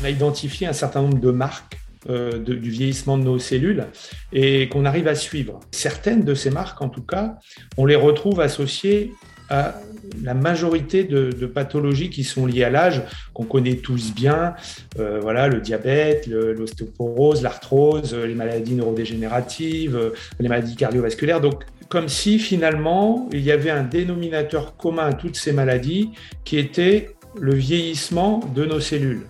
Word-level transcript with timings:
On 0.00 0.04
a 0.04 0.10
identifié 0.10 0.66
un 0.66 0.72
certain 0.72 1.02
nombre 1.02 1.20
de 1.20 1.30
marques 1.30 1.78
euh, 2.08 2.38
du 2.38 2.70
vieillissement 2.70 3.18
de 3.18 3.24
nos 3.24 3.38
cellules 3.38 3.86
et 4.32 4.68
qu'on 4.68 4.84
arrive 4.84 5.08
à 5.08 5.16
suivre. 5.16 5.58
Certaines 5.72 6.22
de 6.22 6.34
ces 6.34 6.50
marques, 6.50 6.80
en 6.80 6.88
tout 6.88 7.02
cas, 7.02 7.36
on 7.76 7.86
les 7.86 7.96
retrouve 7.96 8.40
associées 8.40 9.12
à 9.50 9.74
la 10.22 10.34
majorité 10.34 11.04
de, 11.04 11.30
pathologies 11.46 12.10
qui 12.10 12.22
sont 12.22 12.46
liées 12.46 12.64
à 12.64 12.70
l'âge, 12.70 13.02
qu'on 13.34 13.44
connaît 13.44 13.76
tous 13.76 14.14
bien, 14.14 14.54
euh, 14.98 15.18
voilà, 15.20 15.48
le 15.48 15.60
diabète, 15.60 16.28
l'ostéoporose, 16.28 17.42
l'arthrose, 17.42 18.14
les 18.14 18.34
maladies 18.34 18.74
neurodégénératives, 18.74 20.12
les 20.38 20.48
maladies 20.48 20.76
cardiovasculaires. 20.76 21.40
Donc, 21.40 21.64
comme 21.88 22.08
si 22.08 22.38
finalement 22.38 23.28
il 23.32 23.40
y 23.40 23.50
avait 23.50 23.70
un 23.70 23.82
dénominateur 23.82 24.76
commun 24.76 25.06
à 25.06 25.12
toutes 25.14 25.36
ces 25.36 25.52
maladies 25.52 26.10
qui 26.44 26.58
était 26.58 27.16
le 27.38 27.54
vieillissement 27.54 28.40
de 28.54 28.64
nos 28.64 28.80
cellules. 28.80 29.26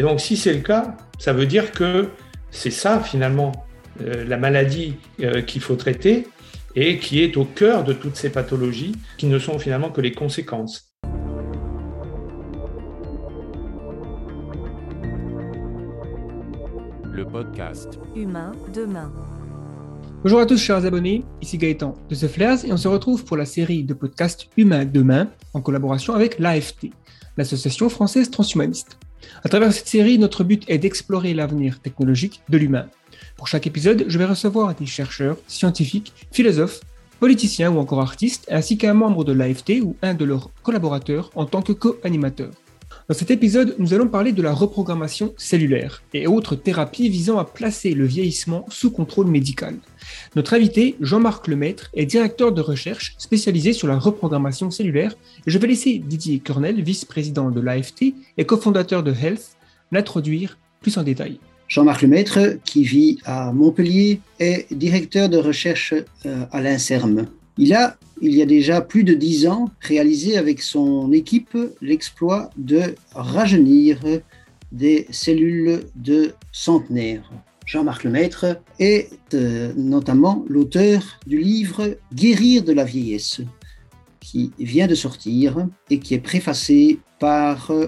Et 0.00 0.02
donc, 0.02 0.18
si 0.18 0.38
c'est 0.38 0.54
le 0.54 0.60
cas, 0.60 0.96
ça 1.18 1.34
veut 1.34 1.44
dire 1.44 1.72
que 1.72 2.08
c'est 2.50 2.70
ça 2.70 3.00
finalement 3.00 3.52
euh, 4.00 4.24
la 4.24 4.38
maladie 4.38 4.94
euh, 5.20 5.42
qu'il 5.42 5.60
faut 5.60 5.76
traiter 5.76 6.26
et 6.74 6.96
qui 6.96 7.22
est 7.22 7.36
au 7.36 7.44
cœur 7.44 7.84
de 7.84 7.92
toutes 7.92 8.16
ces 8.16 8.30
pathologies 8.30 8.96
qui 9.18 9.26
ne 9.26 9.38
sont 9.38 9.58
finalement 9.58 9.90
que 9.90 10.00
les 10.00 10.12
conséquences. 10.12 10.90
Le 17.12 17.26
podcast 17.30 17.98
Humain 18.16 18.52
demain. 18.72 19.12
Bonjour 20.22 20.40
à 20.40 20.46
tous 20.46 20.56
chers 20.56 20.86
abonnés, 20.86 21.26
ici 21.42 21.58
Gaëtan 21.58 21.94
de 22.08 22.14
The 22.14 22.26
Flares 22.26 22.64
et 22.64 22.72
on 22.72 22.78
se 22.78 22.88
retrouve 22.88 23.26
pour 23.26 23.36
la 23.36 23.44
série 23.44 23.84
de 23.84 23.92
podcasts 23.92 24.48
Humain 24.56 24.86
demain 24.86 25.28
en 25.52 25.60
collaboration 25.60 26.14
avec 26.14 26.38
l'AFT, 26.38 26.86
l'Association 27.36 27.90
française 27.90 28.30
transhumaniste. 28.30 28.96
À 29.44 29.48
travers 29.48 29.72
cette 29.72 29.88
série, 29.88 30.18
notre 30.18 30.44
but 30.44 30.64
est 30.68 30.78
d'explorer 30.78 31.34
l'avenir 31.34 31.80
technologique 31.80 32.42
de 32.48 32.58
l'humain. 32.58 32.86
Pour 33.36 33.48
chaque 33.48 33.66
épisode, 33.66 34.04
je 34.08 34.18
vais 34.18 34.24
recevoir 34.24 34.74
des 34.74 34.86
chercheurs, 34.86 35.36
scientifiques, 35.46 36.12
philosophes, 36.30 36.80
politiciens 37.20 37.70
ou 37.70 37.78
encore 37.78 38.00
artistes, 38.00 38.46
ainsi 38.50 38.78
qu'un 38.78 38.94
membre 38.94 39.24
de 39.24 39.32
l'AFT 39.32 39.80
ou 39.82 39.96
un 40.02 40.14
de 40.14 40.24
leurs 40.24 40.50
collaborateurs 40.62 41.30
en 41.34 41.46
tant 41.46 41.62
que 41.62 41.72
co-animateur. 41.72 42.50
Dans 43.08 43.14
cet 43.14 43.30
épisode, 43.30 43.74
nous 43.78 43.92
allons 43.92 44.08
parler 44.08 44.32
de 44.32 44.42
la 44.42 44.52
reprogrammation 44.52 45.34
cellulaire 45.36 46.02
et 46.14 46.26
autres 46.26 46.56
thérapies 46.56 47.08
visant 47.08 47.38
à 47.38 47.44
placer 47.44 47.92
le 47.92 48.06
vieillissement 48.06 48.66
sous 48.68 48.90
contrôle 48.90 49.26
médical. 49.26 49.74
Notre 50.36 50.54
invité, 50.54 50.96
Jean-Marc 51.00 51.48
Lemaître, 51.48 51.90
est 51.94 52.06
directeur 52.06 52.52
de 52.52 52.60
recherche 52.60 53.14
spécialisé 53.18 53.72
sur 53.72 53.88
la 53.88 53.98
reprogrammation 53.98 54.70
cellulaire 54.70 55.14
je 55.46 55.58
vais 55.58 55.68
laisser 55.68 55.98
Didier 55.98 56.38
Cornel, 56.38 56.82
vice-président 56.82 57.50
de 57.50 57.60
l'AFT 57.60 58.14
et 58.36 58.44
cofondateur 58.44 59.02
de 59.02 59.12
Health, 59.12 59.56
l'introduire 59.92 60.58
plus 60.80 60.96
en 60.98 61.02
détail. 61.02 61.38
Jean-Marc 61.68 62.02
Lemaître, 62.02 62.58
qui 62.64 62.82
vit 62.82 63.18
à 63.24 63.52
Montpellier, 63.52 64.20
est 64.40 64.72
directeur 64.72 65.28
de 65.28 65.38
recherche 65.38 65.94
euh, 66.26 66.44
à 66.50 66.60
l'INSERM. 66.60 67.26
Il 67.58 67.74
a, 67.74 67.96
il 68.20 68.34
y 68.34 68.42
a 68.42 68.46
déjà 68.46 68.80
plus 68.80 69.04
de 69.04 69.14
dix 69.14 69.46
ans, 69.46 69.70
réalisé 69.80 70.36
avec 70.36 70.62
son 70.62 71.12
équipe 71.12 71.56
l'exploit 71.80 72.50
de 72.56 72.94
rajeunir 73.14 74.00
des 74.72 75.06
cellules 75.10 75.84
de 75.94 76.32
centenaires. 76.52 77.30
Jean-Marc 77.70 78.02
Lemaître 78.02 78.46
est 78.80 79.10
euh, 79.32 79.72
notamment 79.76 80.44
l'auteur 80.48 81.20
du 81.28 81.38
livre 81.38 81.96
Guérir 82.12 82.64
de 82.64 82.72
la 82.72 82.82
vieillesse, 82.82 83.42
qui 84.18 84.50
vient 84.58 84.88
de 84.88 84.96
sortir 84.96 85.68
et 85.88 86.00
qui 86.00 86.14
est 86.14 86.18
préfacé 86.18 86.98
par 87.20 87.70
euh, 87.70 87.86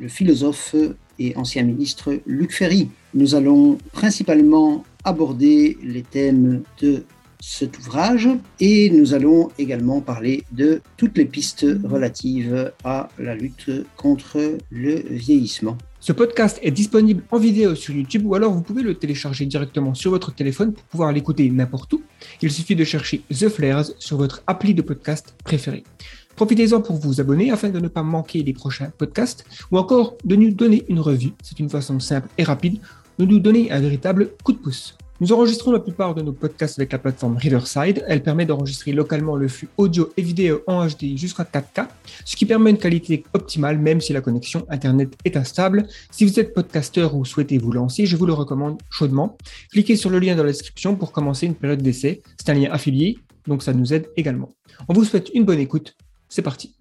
le 0.00 0.08
philosophe 0.08 0.74
et 1.18 1.36
ancien 1.36 1.64
ministre 1.64 2.18
Luc 2.24 2.50
Ferry. 2.50 2.88
Nous 3.12 3.34
allons 3.34 3.76
principalement 3.92 4.84
aborder 5.04 5.76
les 5.82 6.02
thèmes 6.02 6.62
de 6.80 7.04
cet 7.40 7.78
ouvrage 7.78 8.30
et 8.58 8.88
nous 8.88 9.12
allons 9.12 9.50
également 9.58 10.00
parler 10.00 10.44
de 10.52 10.80
toutes 10.96 11.18
les 11.18 11.26
pistes 11.26 11.66
relatives 11.84 12.72
à 12.84 13.10
la 13.18 13.34
lutte 13.34 13.70
contre 13.98 14.56
le 14.70 15.02
vieillissement. 15.10 15.76
Ce 16.08 16.14
podcast 16.14 16.58
est 16.62 16.70
disponible 16.70 17.22
en 17.30 17.38
vidéo 17.38 17.74
sur 17.74 17.94
YouTube 17.94 18.24
ou 18.24 18.34
alors 18.34 18.50
vous 18.50 18.62
pouvez 18.62 18.80
le 18.82 18.94
télécharger 18.94 19.44
directement 19.44 19.92
sur 19.92 20.10
votre 20.10 20.34
téléphone 20.34 20.72
pour 20.72 20.82
pouvoir 20.84 21.12
l'écouter 21.12 21.50
n'importe 21.50 21.92
où. 21.92 22.02
Il 22.40 22.50
suffit 22.50 22.74
de 22.74 22.82
chercher 22.82 23.20
The 23.28 23.50
Flares 23.50 23.90
sur 23.98 24.16
votre 24.16 24.42
appli 24.46 24.72
de 24.72 24.80
podcast 24.80 25.34
préféré. 25.44 25.84
Profitez-en 26.34 26.80
pour 26.80 26.96
vous 26.96 27.20
abonner 27.20 27.50
afin 27.50 27.68
de 27.68 27.78
ne 27.78 27.88
pas 27.88 28.02
manquer 28.02 28.42
les 28.42 28.54
prochains 28.54 28.90
podcasts 28.96 29.44
ou 29.70 29.76
encore 29.76 30.16
de 30.24 30.34
nous 30.34 30.50
donner 30.50 30.82
une 30.88 31.00
revue. 31.00 31.32
C'est 31.42 31.60
une 31.60 31.68
façon 31.68 32.00
simple 32.00 32.28
et 32.38 32.42
rapide 32.42 32.78
de 33.18 33.26
nous 33.26 33.38
donner 33.38 33.70
un 33.70 33.80
véritable 33.80 34.30
coup 34.42 34.54
de 34.54 34.58
pouce. 34.58 34.96
Nous 35.20 35.32
enregistrons 35.32 35.72
la 35.72 35.80
plupart 35.80 36.14
de 36.14 36.22
nos 36.22 36.32
podcasts 36.32 36.78
avec 36.78 36.92
la 36.92 36.98
plateforme 36.98 37.36
Riverside. 37.36 38.04
Elle 38.06 38.22
permet 38.22 38.46
d'enregistrer 38.46 38.92
localement 38.92 39.34
le 39.34 39.48
flux 39.48 39.68
audio 39.76 40.12
et 40.16 40.22
vidéo 40.22 40.62
en 40.68 40.86
HD 40.86 41.16
jusqu'à 41.16 41.42
4K, 41.42 41.88
ce 42.24 42.36
qui 42.36 42.46
permet 42.46 42.70
une 42.70 42.78
qualité 42.78 43.24
optimale 43.34 43.78
même 43.78 44.00
si 44.00 44.12
la 44.12 44.20
connexion 44.20 44.64
Internet 44.68 45.18
est 45.24 45.36
instable. 45.36 45.88
Si 46.12 46.24
vous 46.24 46.38
êtes 46.38 46.54
podcasteur 46.54 47.16
ou 47.16 47.24
souhaitez 47.24 47.58
vous 47.58 47.72
lancer, 47.72 48.06
je 48.06 48.16
vous 48.16 48.26
le 48.26 48.32
recommande 48.32 48.78
chaudement. 48.90 49.36
Cliquez 49.72 49.96
sur 49.96 50.10
le 50.10 50.20
lien 50.20 50.36
dans 50.36 50.44
la 50.44 50.52
description 50.52 50.94
pour 50.94 51.10
commencer 51.10 51.46
une 51.46 51.56
période 51.56 51.82
d'essai. 51.82 52.22
C'est 52.36 52.50
un 52.50 52.54
lien 52.54 52.70
affilié, 52.70 53.18
donc 53.48 53.64
ça 53.64 53.72
nous 53.72 53.92
aide 53.92 54.08
également. 54.16 54.54
On 54.88 54.92
vous 54.92 55.02
souhaite 55.02 55.30
une 55.34 55.44
bonne 55.44 55.58
écoute. 55.58 55.96
C'est 56.28 56.42
parti. 56.42 56.77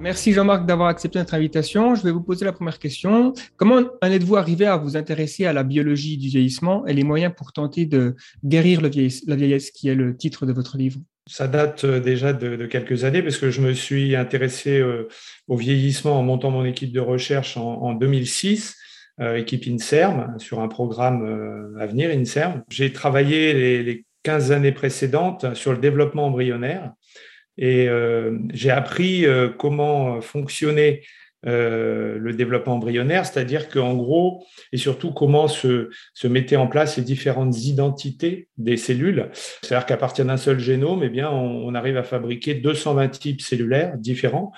Merci 0.00 0.32
Jean-Marc 0.32 0.64
d'avoir 0.64 0.88
accepté 0.88 1.18
notre 1.18 1.34
invitation. 1.34 1.94
Je 1.94 2.02
vais 2.02 2.10
vous 2.10 2.22
poser 2.22 2.46
la 2.46 2.52
première 2.52 2.78
question. 2.78 3.34
Comment 3.58 3.82
en 4.00 4.10
êtes-vous 4.10 4.36
arrivé 4.36 4.64
à 4.64 4.78
vous 4.78 4.96
intéresser 4.96 5.44
à 5.44 5.52
la 5.52 5.62
biologie 5.62 6.16
du 6.16 6.28
vieillissement 6.28 6.86
et 6.86 6.94
les 6.94 7.04
moyens 7.04 7.34
pour 7.36 7.52
tenter 7.52 7.84
de 7.84 8.16
guérir 8.42 8.80
la 8.80 8.88
vieillesse, 8.88 9.70
qui 9.70 9.90
est 9.90 9.94
le 9.94 10.16
titre 10.16 10.46
de 10.46 10.54
votre 10.54 10.78
livre? 10.78 11.00
Ça 11.26 11.48
date 11.48 11.84
euh, 11.84 12.00
déjà 12.00 12.32
de, 12.32 12.64
quelques 12.64 13.04
années 13.04 13.22
parce 13.22 13.36
que 13.36 13.50
je 13.50 13.60
me 13.60 13.74
suis 13.74 14.16
intéressé 14.16 14.78
euh, 14.78 15.06
au 15.48 15.58
vieillissement 15.58 16.18
en 16.18 16.22
montant 16.22 16.50
mon 16.50 16.64
équipe 16.64 16.92
de 16.92 17.00
recherche 17.00 17.58
en, 17.58 17.92
2006, 17.92 18.78
euh, 19.20 19.36
équipe 19.36 19.66
INSERM, 19.66 20.38
sur 20.38 20.60
un 20.60 20.68
programme 20.68 21.76
à 21.78 21.84
venir 21.84 22.08
INSERM. 22.10 22.62
J'ai 22.70 22.90
travaillé 22.90 23.52
les, 23.52 23.82
les 23.82 24.06
15 24.22 24.50
années 24.50 24.72
précédentes 24.72 25.54
sur 25.54 25.72
le 25.72 25.78
développement 25.78 26.26
embryonnaire 26.26 26.92
et 27.60 27.88
euh, 27.88 28.38
j'ai 28.54 28.70
appris 28.70 29.26
euh, 29.26 29.50
comment 29.50 30.22
fonctionnait 30.22 31.02
euh, 31.46 32.18
le 32.18 32.32
développement 32.32 32.74
embryonnaire, 32.74 33.26
c'est-à-dire 33.26 33.68
qu'en 33.68 33.94
gros, 33.94 34.44
et 34.72 34.78
surtout 34.78 35.12
comment 35.12 35.46
se, 35.46 35.90
mettaient 36.24 36.56
en 36.56 36.66
place 36.66 36.96
les 36.96 37.02
différentes 37.02 37.64
identités 37.64 38.48
des 38.56 38.78
cellules. 38.78 39.28
C'est-à-dire 39.62 39.86
qu'à 39.86 39.98
partir 39.98 40.24
d'un 40.24 40.38
seul 40.38 40.58
génome, 40.58 41.02
eh 41.04 41.10
bien, 41.10 41.30
on, 41.30 41.74
arrive 41.74 41.98
à 41.98 42.02
fabriquer 42.02 42.54
220 42.54 43.08
types 43.08 43.42
cellulaires 43.42 43.96
différents. 43.98 44.52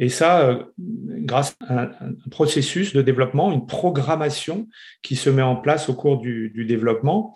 Et 0.00 0.08
ça, 0.08 0.60
grâce 0.78 1.56
à 1.68 1.82
un, 1.82 1.90
processus 2.30 2.92
de 2.92 3.02
développement, 3.02 3.52
une 3.52 3.66
programmation 3.66 4.68
qui 5.02 5.16
se 5.16 5.30
met 5.30 5.42
en 5.42 5.56
place 5.56 5.88
au 5.88 5.94
cours 5.94 6.18
du 6.18 6.64
développement. 6.64 7.34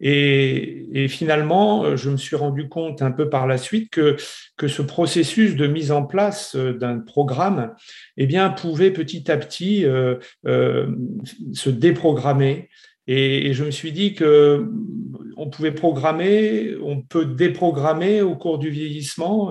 Et, 0.00 1.06
finalement, 1.08 1.96
je 1.96 2.10
me 2.10 2.16
suis 2.16 2.36
rendu 2.36 2.68
compte 2.68 3.02
un 3.02 3.10
peu 3.10 3.28
par 3.28 3.46
la 3.46 3.58
suite 3.58 3.90
que, 3.90 4.16
que 4.56 4.66
ce 4.66 4.82
processus 4.82 5.56
de 5.56 5.66
mise 5.66 5.92
en 5.92 6.04
place 6.04 6.56
euh, 6.56 6.72
d'un 6.72 6.98
programme 6.98 7.74
eh 8.16 8.26
bien, 8.26 8.50
pouvait 8.50 8.90
petit 8.90 9.30
à 9.30 9.36
petit 9.36 9.84
euh, 9.84 10.16
euh, 10.46 10.88
se 11.52 11.70
déprogrammer. 11.70 12.70
Et, 13.06 13.52
je 13.52 13.64
me 13.64 13.70
suis 13.70 13.92
dit 13.92 14.14
que 14.14 14.70
on 15.36 15.48
pouvait 15.50 15.72
programmer, 15.72 16.74
on 16.82 17.02
peut 17.02 17.24
déprogrammer 17.24 18.22
au 18.22 18.36
cours 18.36 18.58
du 18.58 18.70
vieillissement. 18.70 19.50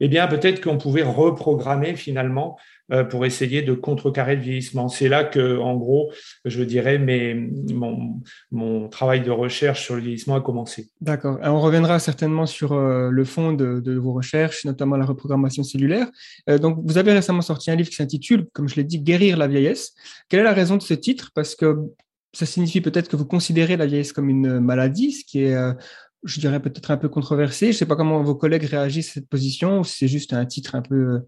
eh 0.00 0.08
bien, 0.08 0.26
peut-être 0.26 0.62
qu'on 0.62 0.78
pouvait 0.78 1.02
reprogrammer 1.02 1.94
finalement 1.94 2.56
euh, 2.56 2.60
pour 3.10 3.26
essayer 3.26 3.62
de 3.62 3.74
contrecarrer 3.74 4.36
le 4.36 4.42
vieillissement. 4.42 4.88
C'est 4.88 5.08
là 5.08 5.24
que, 5.24 5.58
en 5.58 5.76
gros, 5.76 6.12
je 6.44 6.62
dirais, 6.62 6.98
mais 6.98 7.34
mon, 7.34 8.20
mon, 8.50 8.88
travail 8.88 9.22
de 9.22 9.30
recherche 9.30 9.84
sur 9.84 9.96
le 9.96 10.02
vieillissement 10.02 10.36
a 10.36 10.40
commencé. 10.40 10.88
D'accord. 11.00 11.38
On 11.42 11.60
reviendra 11.60 11.98
certainement 11.98 12.46
sur 12.46 12.72
euh, 12.72 13.10
le 13.10 13.24
fond 13.24 13.52
de, 13.52 13.80
de, 13.80 13.96
vos 13.96 14.12
recherches, 14.12 14.64
notamment 14.64 14.96
la 14.96 15.04
reprogrammation 15.04 15.64
cellulaire. 15.64 16.06
Euh, 16.48 16.58
donc, 16.58 16.78
vous 16.84 16.98
avez 16.98 17.12
récemment 17.12 17.42
sorti 17.42 17.70
un 17.70 17.76
livre 17.76 17.88
qui 17.88 17.96
s'intitule, 17.96 18.46
comme 18.52 18.68
je 18.68 18.76
l'ai 18.76 18.84
dit, 18.84 19.00
Guérir 19.00 19.36
la 19.36 19.48
vieillesse. 19.48 19.94
Quelle 20.28 20.40
est 20.40 20.44
la 20.44 20.52
raison 20.52 20.76
de 20.76 20.82
ce 20.82 20.94
titre? 20.94 21.30
Parce 21.34 21.56
que 21.56 21.76
ça 22.32 22.46
signifie 22.46 22.80
peut-être 22.80 23.08
que 23.08 23.16
vous 23.16 23.26
considérez 23.26 23.76
la 23.76 23.86
vieillesse 23.86 24.12
comme 24.12 24.28
une 24.28 24.60
maladie, 24.60 25.12
ce 25.12 25.24
qui 25.24 25.40
est 25.40 25.56
je 26.24 26.40
dirais 26.40 26.60
peut-être 26.60 26.90
un 26.90 26.96
peu 26.96 27.08
controversé. 27.08 27.66
Je 27.66 27.70
ne 27.70 27.76
sais 27.78 27.86
pas 27.86 27.96
comment 27.96 28.22
vos 28.22 28.34
collègues 28.34 28.64
réagissent 28.64 29.10
à 29.10 29.12
cette 29.14 29.28
position, 29.28 29.80
ou 29.80 29.84
si 29.84 29.96
c'est 29.96 30.08
juste 30.08 30.32
un 30.32 30.44
titre 30.44 30.74
un 30.74 30.82
peu 30.82 31.20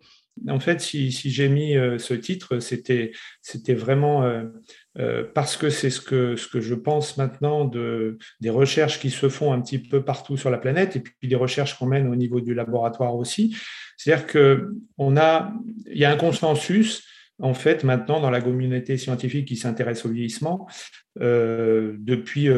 en 0.48 0.60
fait, 0.60 0.80
si, 0.80 1.10
j'ai 1.10 1.48
mis 1.48 1.76
euh, 1.76 1.98
ce 1.98 2.14
titre, 2.14 2.58
c'était 2.58 3.12
vraiment 3.74 4.24
euh, 4.24 4.44
euh, 4.98 5.24
parce 5.34 5.56
que 5.56 5.70
c'est 5.70 5.90
ce 5.90 6.00
que, 6.00 6.36
je 6.36 6.74
pense 6.74 7.16
maintenant 7.16 7.64
de, 7.64 8.18
des 8.40 8.50
recherches 8.50 9.00
qui 9.00 9.10
se 9.10 9.28
font 9.28 9.52
un 9.52 9.60
petit 9.60 9.78
peu 9.78 10.04
partout 10.04 10.36
sur 10.36 10.50
la 10.50 10.58
planète 10.58 10.96
et 10.96 11.00
puis 11.00 11.28
des 11.28 11.36
recherches 11.36 11.78
qu'on 11.78 11.86
mène 11.86 12.08
au 12.08 12.16
niveau 12.16 12.40
du 12.40 12.54
laboratoire 12.54 13.14
aussi. 13.16 13.56
C'est-à-dire 13.96 14.26
qu'il 14.26 15.18
a, 15.18 15.52
y 15.86 16.04
a 16.04 16.10
un 16.10 16.16
consensus 16.16 17.04
en 17.40 17.54
fait, 17.54 17.84
maintenant, 17.84 18.20
dans 18.20 18.30
la 18.30 18.40
communauté 18.40 18.96
scientifique 18.96 19.46
qui 19.46 19.56
s'intéresse 19.56 20.04
au 20.04 20.08
vieillissement, 20.08 20.66
depuis 21.14 22.48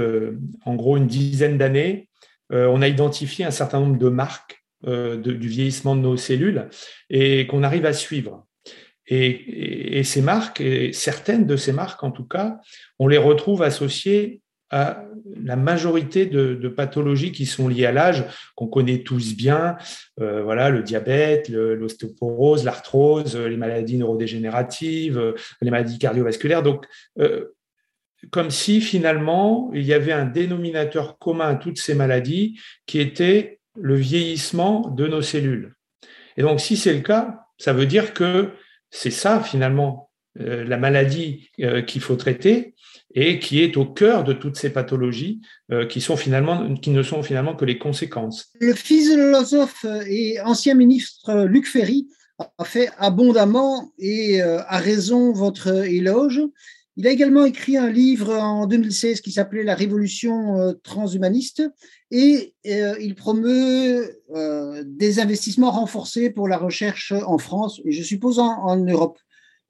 en 0.65 0.75
gros 0.75 0.97
une 0.97 1.07
dizaine 1.07 1.59
d'années, 1.59 2.09
on 2.49 2.81
a 2.81 2.89
identifié 2.89 3.45
un 3.45 3.51
certain 3.51 3.81
nombre 3.81 3.99
de 3.99 4.09
marques 4.09 4.60
du 4.87 5.49
vieillissement 5.49 5.97
de 5.97 6.01
nos 6.01 6.17
cellules 6.17 6.69
et 7.11 7.47
qu'on 7.47 7.63
arrive 7.63 7.87
à 7.87 7.93
suivre. 7.93 8.47
Et, 9.11 10.03
ces 10.05 10.23
marques, 10.23 10.61
et 10.61 10.93
certaines 10.93 11.45
de 11.45 11.57
ces 11.57 11.73
marques 11.73 12.05
en 12.05 12.13
tout 12.13 12.25
cas, 12.25 12.61
on 13.01 13.09
les 13.09 13.19
retrouve 13.19 13.63
associées 13.63 14.41
à 14.71 15.05
la 15.43 15.57
majorité 15.57 16.27
de, 16.27 16.69
pathologies 16.69 17.33
qui 17.33 17.45
sont 17.45 17.67
liées 17.67 17.87
à 17.87 17.93
l'âge, 17.93 18.25
qu'on 18.55 18.69
connaît 18.69 19.03
tous 19.03 19.35
bien, 19.35 19.77
euh, 20.21 20.45
voilà, 20.45 20.71
le 20.71 20.85
diabète, 20.85 21.49
l'ostéoporose, 21.49 22.65
l'arthrose, 22.65 23.37
les 23.37 23.57
maladies 23.57 23.99
neurodégénératives, 23.99 25.35
les 25.61 25.71
maladies 25.73 25.99
cardiovasculaires. 25.99 26.63
Donc, 26.63 26.87
euh, 27.19 27.57
comme 28.31 28.51
si 28.51 28.81
finalement 28.81 29.71
il 29.75 29.83
y 29.83 29.95
avait 29.95 30.13
un 30.13 30.27
dénominateur 30.27 31.19
commun 31.19 31.49
à 31.49 31.55
toutes 31.57 31.79
ces 31.79 31.95
maladies 31.95 32.61
qui 32.87 33.01
était 33.01 33.60
le 33.81 33.97
vieillissement 33.97 34.89
de 34.89 35.07
nos 35.07 35.23
cellules. 35.23 35.75
Et 36.37 36.43
donc, 36.43 36.61
si 36.61 36.77
c'est 36.77 36.95
le 36.95 37.01
cas, 37.01 37.47
ça 37.59 37.73
veut 37.73 37.87
dire 37.87 38.15
que 38.15 38.51
c'est 38.91 39.11
ça 39.11 39.41
finalement 39.41 40.11
euh, 40.39 40.65
la 40.65 40.77
maladie 40.77 41.49
euh, 41.61 41.83
qu'il 41.83 42.01
faut 42.01 42.17
traiter 42.17 42.75
et 43.15 43.41
qui 43.41 43.63
est 43.63 43.77
au 43.77 43.85
cœur 43.85 44.23
de 44.23 44.33
toutes 44.33 44.57
ces 44.57 44.71
pathologies 44.71 45.41
euh, 45.73 45.87
qui, 45.87 46.01
sont 46.01 46.17
finalement, 46.17 46.73
qui 46.77 46.91
ne 46.91 47.03
sont 47.03 47.23
finalement 47.25 47.57
que 47.57 47.65
les 47.65 47.79
conséquences. 47.79 48.53
Le 48.61 48.73
philosophe 48.75 49.85
et 50.07 50.41
ancien 50.41 50.75
ministre 50.75 51.47
Luc 51.47 51.67
Ferry 51.67 52.07
a 52.59 52.65
fait 52.65 52.91
abondamment 52.99 53.93
et 53.99 54.41
a 54.41 54.79
raison 54.79 55.33
votre 55.33 55.85
éloge. 55.85 56.41
Il 57.01 57.07
a 57.07 57.13
également 57.13 57.47
écrit 57.47 57.79
un 57.79 57.91
livre 57.91 58.31
en 58.37 58.67
2016 58.67 59.23
qui 59.23 59.33
s'appelait 59.33 59.65
La 59.65 59.75
révolution 59.75 60.77
transhumaniste 60.83 61.63
et 62.11 62.53
il 62.63 63.15
promeut 63.15 64.21
des 64.85 65.19
investissements 65.19 65.71
renforcés 65.71 66.29
pour 66.29 66.47
la 66.47 66.59
recherche 66.59 67.15
en 67.27 67.39
France 67.39 67.81
et 67.87 67.93
je 67.93 68.03
suppose 68.03 68.39
en 68.39 68.77
Europe. 68.77 69.19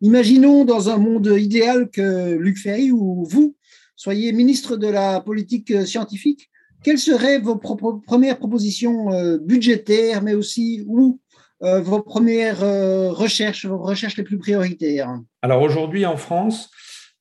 Imaginons 0.01 0.65
dans 0.65 0.91
un 0.91 0.97
monde 0.97 1.33
idéal 1.39 1.89
que 1.91 2.35
Luc 2.35 2.59
Ferry 2.59 2.91
ou 2.91 3.25
vous 3.25 3.55
soyez 3.95 4.33
ministre 4.33 4.77
de 4.77 4.89
la 4.89 5.21
politique 5.21 5.87
scientifique. 5.87 6.51
Quelles 6.83 6.99
seraient 6.99 7.39
vos 7.39 7.55
premières 7.57 8.39
propositions 8.39 9.13
euh, 9.13 9.39
budgétaires, 9.39 10.21
mais 10.21 10.35
aussi 10.35 10.83
ou 10.89 11.21
euh, 11.63 11.81
vos 11.81 12.03
premières 12.03 12.65
euh, 12.65 13.13
recherches, 13.13 13.67
vos 13.67 13.79
recherches 13.79 14.17
les 14.17 14.25
plus 14.25 14.39
prioritaires? 14.39 15.21
Alors 15.43 15.63
aujourd'hui 15.63 16.07
en 16.07 16.17
France 16.17 16.71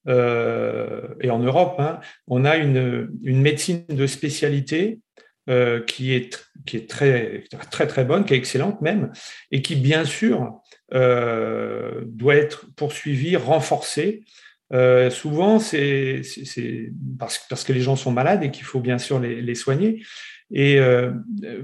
et 0.08 1.30
en 1.30 1.40
Europe, 1.40 1.76
hein, 1.80 2.00
on 2.28 2.46
a 2.46 2.58
une, 2.58 3.10
médecine 3.22 3.86
de 3.90 4.08
spécialité 4.08 5.00
qui 5.88 6.14
est, 6.14 6.48
qui 6.66 6.78
est 6.78 6.90
très, 6.90 7.44
très 7.72 7.88
très 7.88 8.06
bonne, 8.06 8.26
qui 8.26 8.34
est 8.34 8.38
excellente 8.38 8.82
même, 8.82 9.12
et 9.52 9.62
qui 9.62 9.76
bien 9.76 10.06
sûr 10.06 10.62
euh, 10.94 12.02
doit 12.06 12.36
être 12.36 12.66
poursuivi, 12.76 13.36
renforcé. 13.36 14.24
Euh, 14.74 15.12
souvent, 15.12 15.60
c'est 15.60 16.22
parce, 17.20 17.64
que 17.64 17.74
les 17.74 17.82
gens 17.82 17.96
sont 17.96 18.12
malades 18.12 18.44
et 18.44 18.50
qu'il 18.50 18.66
faut 18.66 18.80
bien 18.80 18.98
sûr 18.98 19.20
les, 19.20 19.42
les 19.42 19.56
soigner. 19.56 20.04
Et, 20.52 20.80
euh, 20.80 21.12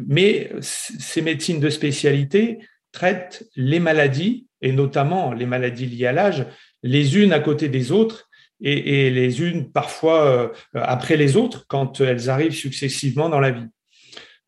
mais 0.08 0.52
ces 0.62 1.24
médecines 1.24 1.60
de 1.60 1.70
spécialité 1.70 2.60
traitent 2.92 3.48
les 3.56 3.80
maladies, 3.80 4.48
et 4.62 4.72
notamment 4.72 5.34
les 5.34 5.48
maladies 5.48 5.88
liées 5.88 6.08
à 6.08 6.14
l'âge, 6.14 6.46
les 6.86 7.18
unes 7.18 7.34
à 7.34 7.40
côté 7.40 7.70
des 7.70 7.92
autres, 7.92 8.30
et, 8.62 9.10
les 9.10 9.42
unes 9.42 9.70
parfois 9.70 10.26
euh, 10.26 10.48
après 10.74 11.18
les 11.18 11.36
autres, 11.36 11.66
quand 11.68 12.00
elles 12.00 12.30
arrivent 12.30 12.54
successivement 12.54 13.28
dans 13.28 13.42
la 13.42 13.52
vie. 13.52 13.68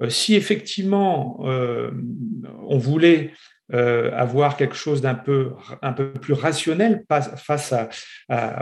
Euh, 0.02 0.10
si 0.10 0.36
effectivement 0.36 1.40
on 1.42 2.78
voulait 2.78 3.32
euh, 3.74 4.12
avoir 4.14 4.56
quelque 4.56 4.78
chose 4.78 5.02
d'un 5.02 5.14
peu, 5.14 5.52
un 5.82 5.92
peu 5.92 6.14
plus 6.14 6.32
rationnel 6.32 7.04
face 7.10 7.74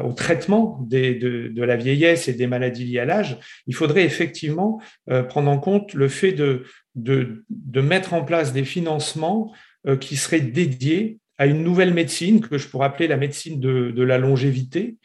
au 0.04 0.13
traitement 0.13 0.80
de, 0.89 1.54
la 1.56 1.75
vieillesse 1.75 2.27
et 2.27 2.33
des 2.33 2.48
maladies 2.48 2.86
liées 2.86 3.00
à 3.00 3.06
l'âge, 3.06 3.38
il 3.68 3.75
faudrait 3.75 4.04
effectivement 4.04 4.81
euh, 5.12 5.22
prendre 5.22 5.51
en 5.51 5.60
compte 5.60 5.94
le 5.94 6.07
fait 6.07 6.31
de, 6.31 6.63
de, 6.95 7.81
mettre 7.81 8.16
en 8.16 8.24
place 8.24 8.51
des 8.51 8.66
financements 8.66 9.54
euh, 9.86 9.95
qui 9.95 10.16
seraient 10.16 10.42
dédiés 10.42 11.19
à 11.37 11.45
une 11.45 11.63
nouvelle 11.63 11.93
médecine 11.93 12.41
que 12.41 12.57
je 12.57 12.67
pourrais 12.67 12.87
appeler 12.87 13.07
la 13.07 13.17
médecine 13.17 13.59
de, 13.59 14.03
la 14.03 14.17
longévité, 14.17 14.95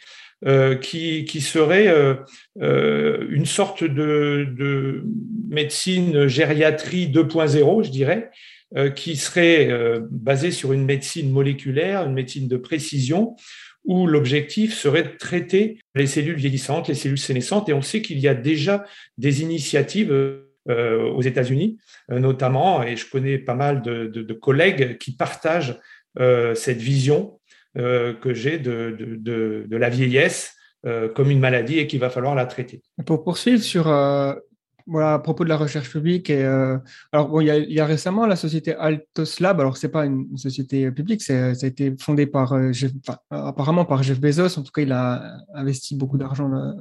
qui, 0.80 1.26
qui, 1.26 1.40
serait 1.42 1.94
une 2.58 3.46
sorte 3.46 3.84
de, 3.84 4.46
de 4.56 5.04
médecine 5.48 6.28
gériatrie 6.28 7.08
2.0, 7.08 7.84
je 7.84 7.90
dirais, 7.90 8.30
euh, 8.76 8.88
qui 8.88 9.16
serait 9.16 9.68
euh, 9.68 9.98
basé 10.12 10.52
sur 10.52 10.72
une 10.72 10.84
médecine 10.84 11.28
moléculaire, 11.28 12.06
une 12.06 12.12
médecine 12.12 12.46
de 12.46 12.56
précision, 12.56 13.34
où 13.84 14.06
l'objectif 14.06 14.74
serait 14.74 15.02
de 15.02 15.08
traiter 15.08 15.80
les 15.96 16.06
cellules 16.06 16.36
vieillissantes, 16.36 16.86
les 16.86 16.94
cellules 16.94 17.18
sénescentes. 17.18 17.68
Et 17.68 17.72
on 17.72 17.82
sait 17.82 18.00
qu'il 18.00 18.20
y 18.20 18.28
a 18.28 18.34
déjà 18.34 18.84
des 19.18 19.42
initiatives 19.42 20.12
euh, 20.12 21.02
aux 21.02 21.22
États-Unis, 21.22 21.78
notamment, 22.10 22.84
et 22.84 22.94
je 22.94 23.10
connais 23.10 23.38
pas 23.38 23.56
mal 23.56 23.82
de, 23.82 24.32
collègues 24.34 24.98
qui 24.98 25.16
partagent 25.16 25.76
cette 26.16 26.78
vision 26.78 27.40
que 27.74 28.32
j'ai 28.32 28.58
de, 28.58 29.66
la 29.70 29.88
vieillesse 29.88 30.54
comme 31.14 31.30
une 31.30 31.40
maladie 31.40 31.78
et 31.78 31.86
qu'il 31.86 32.00
va 32.00 32.10
falloir 32.10 32.34
la 32.34 32.46
traiter. 32.46 32.82
Pour 33.06 33.22
poursuivre 33.24 33.62
sur 33.62 33.88
voilà, 34.90 35.14
à 35.14 35.18
propos 35.20 35.44
de 35.44 35.48
la 35.48 35.56
recherche 35.56 35.88
publique, 35.88 36.30
euh, 36.30 36.76
alors 37.12 37.28
bon, 37.28 37.40
il, 37.40 37.46
y 37.46 37.80
a, 37.80 37.86
récemment 37.86 38.26
la 38.26 38.34
société 38.34 38.74
Altos 38.74 39.38
Lab. 39.38 39.60
Alors 39.60 39.76
c'est 39.76 39.88
pas 39.88 40.04
une, 40.04 40.36
société 40.36 40.90
publique, 40.90 41.22
ça 41.22 41.50
a 41.50 41.66
été 41.66 41.94
fondé 41.98 42.26
par 42.26 42.54
euh, 42.54 42.72
apparemment 43.30 43.84
par 43.84 44.02
Jeff 44.02 44.20
Bezos. 44.20 44.58
En 44.58 44.62
tout 44.62 44.72
cas, 44.72 44.82
il 44.82 44.92
a 44.92 45.36
investi 45.54 45.96
beaucoup 45.96 46.18
d'argent 46.18 46.52
euh, 46.52 46.72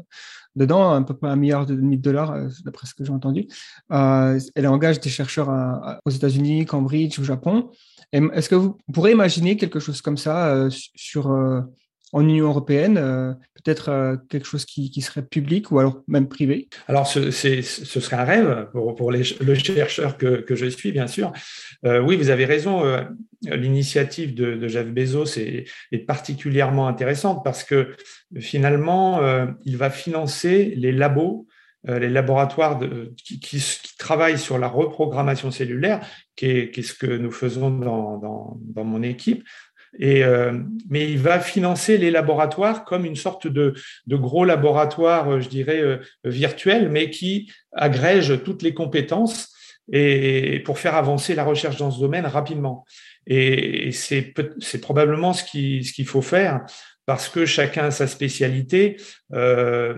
dedans, 0.55 0.91
à 0.91 1.01
peu 1.03 1.15
près 1.15 1.29
un 1.29 1.35
milliard 1.35 1.67
de 1.67 1.75
dollars, 1.95 2.35
d'après 2.65 2.87
ce 2.87 2.95
que 2.95 3.05
j'ai 3.05 3.11
entendu. 3.11 3.47
elle 3.91 4.67
engage 4.67 4.99
des 4.99 5.09
chercheurs 5.09 5.99
aux 6.03 6.09
États-Unis, 6.09 6.65
Cambridge, 6.65 7.19
au 7.19 7.23
Japon. 7.23 7.69
Est-ce 8.11 8.49
que 8.49 8.55
vous 8.55 8.77
pourrez 8.91 9.11
imaginer 9.11 9.55
quelque 9.57 9.79
chose 9.79 10.01
comme 10.01 10.17
ça 10.17 10.67
sur 10.69 11.31
en 12.11 12.21
Union 12.21 12.47
européenne, 12.47 12.97
euh, 12.97 13.33
peut-être 13.63 13.89
euh, 13.89 14.15
quelque 14.29 14.45
chose 14.45 14.65
qui, 14.65 14.89
serait 15.01 15.21
public 15.21 15.71
ou 15.71 15.79
alors 15.79 16.01
même 16.07 16.27
privé? 16.27 16.67
Alors, 16.87 17.07
ce, 17.07 17.31
serait 17.31 18.15
un 18.15 18.23
rêve 18.23 18.67
pour, 18.71 19.11
le 19.11 19.55
chercheur 19.55 20.17
que, 20.17 20.43
je 20.49 20.65
suis, 20.65 20.91
bien 20.91 21.07
sûr. 21.07 21.31
Euh, 21.85 21.99
oui, 21.99 22.15
vous 22.15 22.29
avez 22.29 22.45
raison. 22.45 22.83
L'initiative 23.43 24.33
de, 24.33 24.67
Jeff 24.67 24.87
Bezos 24.87 25.37
est, 25.37 25.65
particulièrement 26.07 26.87
intéressante 26.87 27.43
parce 27.43 27.63
que 27.63 27.95
finalement, 28.39 29.21
il 29.63 29.77
va 29.77 29.89
financer 29.89 30.73
les 30.75 30.91
labos 30.91 31.47
les 31.85 32.09
laboratoires 32.09 32.79
qui, 33.15 33.39
qui, 33.39 33.63
travaillent 33.97 34.39
sur 34.39 34.57
la 34.57 34.67
reprogrammation 34.67 35.51
cellulaire, 35.51 36.01
qui 36.35 36.45
est, 36.47 36.81
ce 36.81 36.93
que 36.93 37.05
nous 37.05 37.31
faisons 37.31 37.69
dans, 37.69 38.83
mon 38.83 39.03
équipe, 39.03 39.43
et, 39.97 40.23
euh, 40.23 40.53
mais 40.89 41.09
il 41.09 41.17
va 41.17 41.39
financer 41.39 41.97
les 41.97 42.11
laboratoires 42.11 42.85
comme 42.85 43.05
une 43.05 43.15
sorte 43.15 43.47
de, 43.47 43.73
gros 44.07 44.45
laboratoire, 44.45 45.29
euh, 45.29 45.39
je 45.39 45.49
dirais, 45.49 45.81
euh, 45.81 45.97
virtuel, 46.23 46.89
mais 46.89 47.09
qui 47.09 47.51
agrège 47.71 48.43
toutes 48.43 48.61
les 48.61 48.73
compétences 48.73 49.53
et 49.91 50.59
pour 50.65 50.77
faire 50.77 50.95
avancer 50.95 51.33
la 51.33 51.43
recherche 51.43 51.77
dans 51.77 51.89
ce 51.89 51.99
domaine 51.99 52.27
rapidement. 52.27 52.85
Et, 53.25 53.91
c'est 53.91 54.33
probablement 54.81 55.33
ce 55.33 55.43
qu'il 55.43 56.07
faut 56.07 56.21
faire 56.21 56.65
parce 57.09 57.27
que 57.27 57.43
chacun 57.43 57.85
a 57.85 57.91
sa 57.91 58.05
spécialité. 58.05 58.97
Euh, 59.33 59.95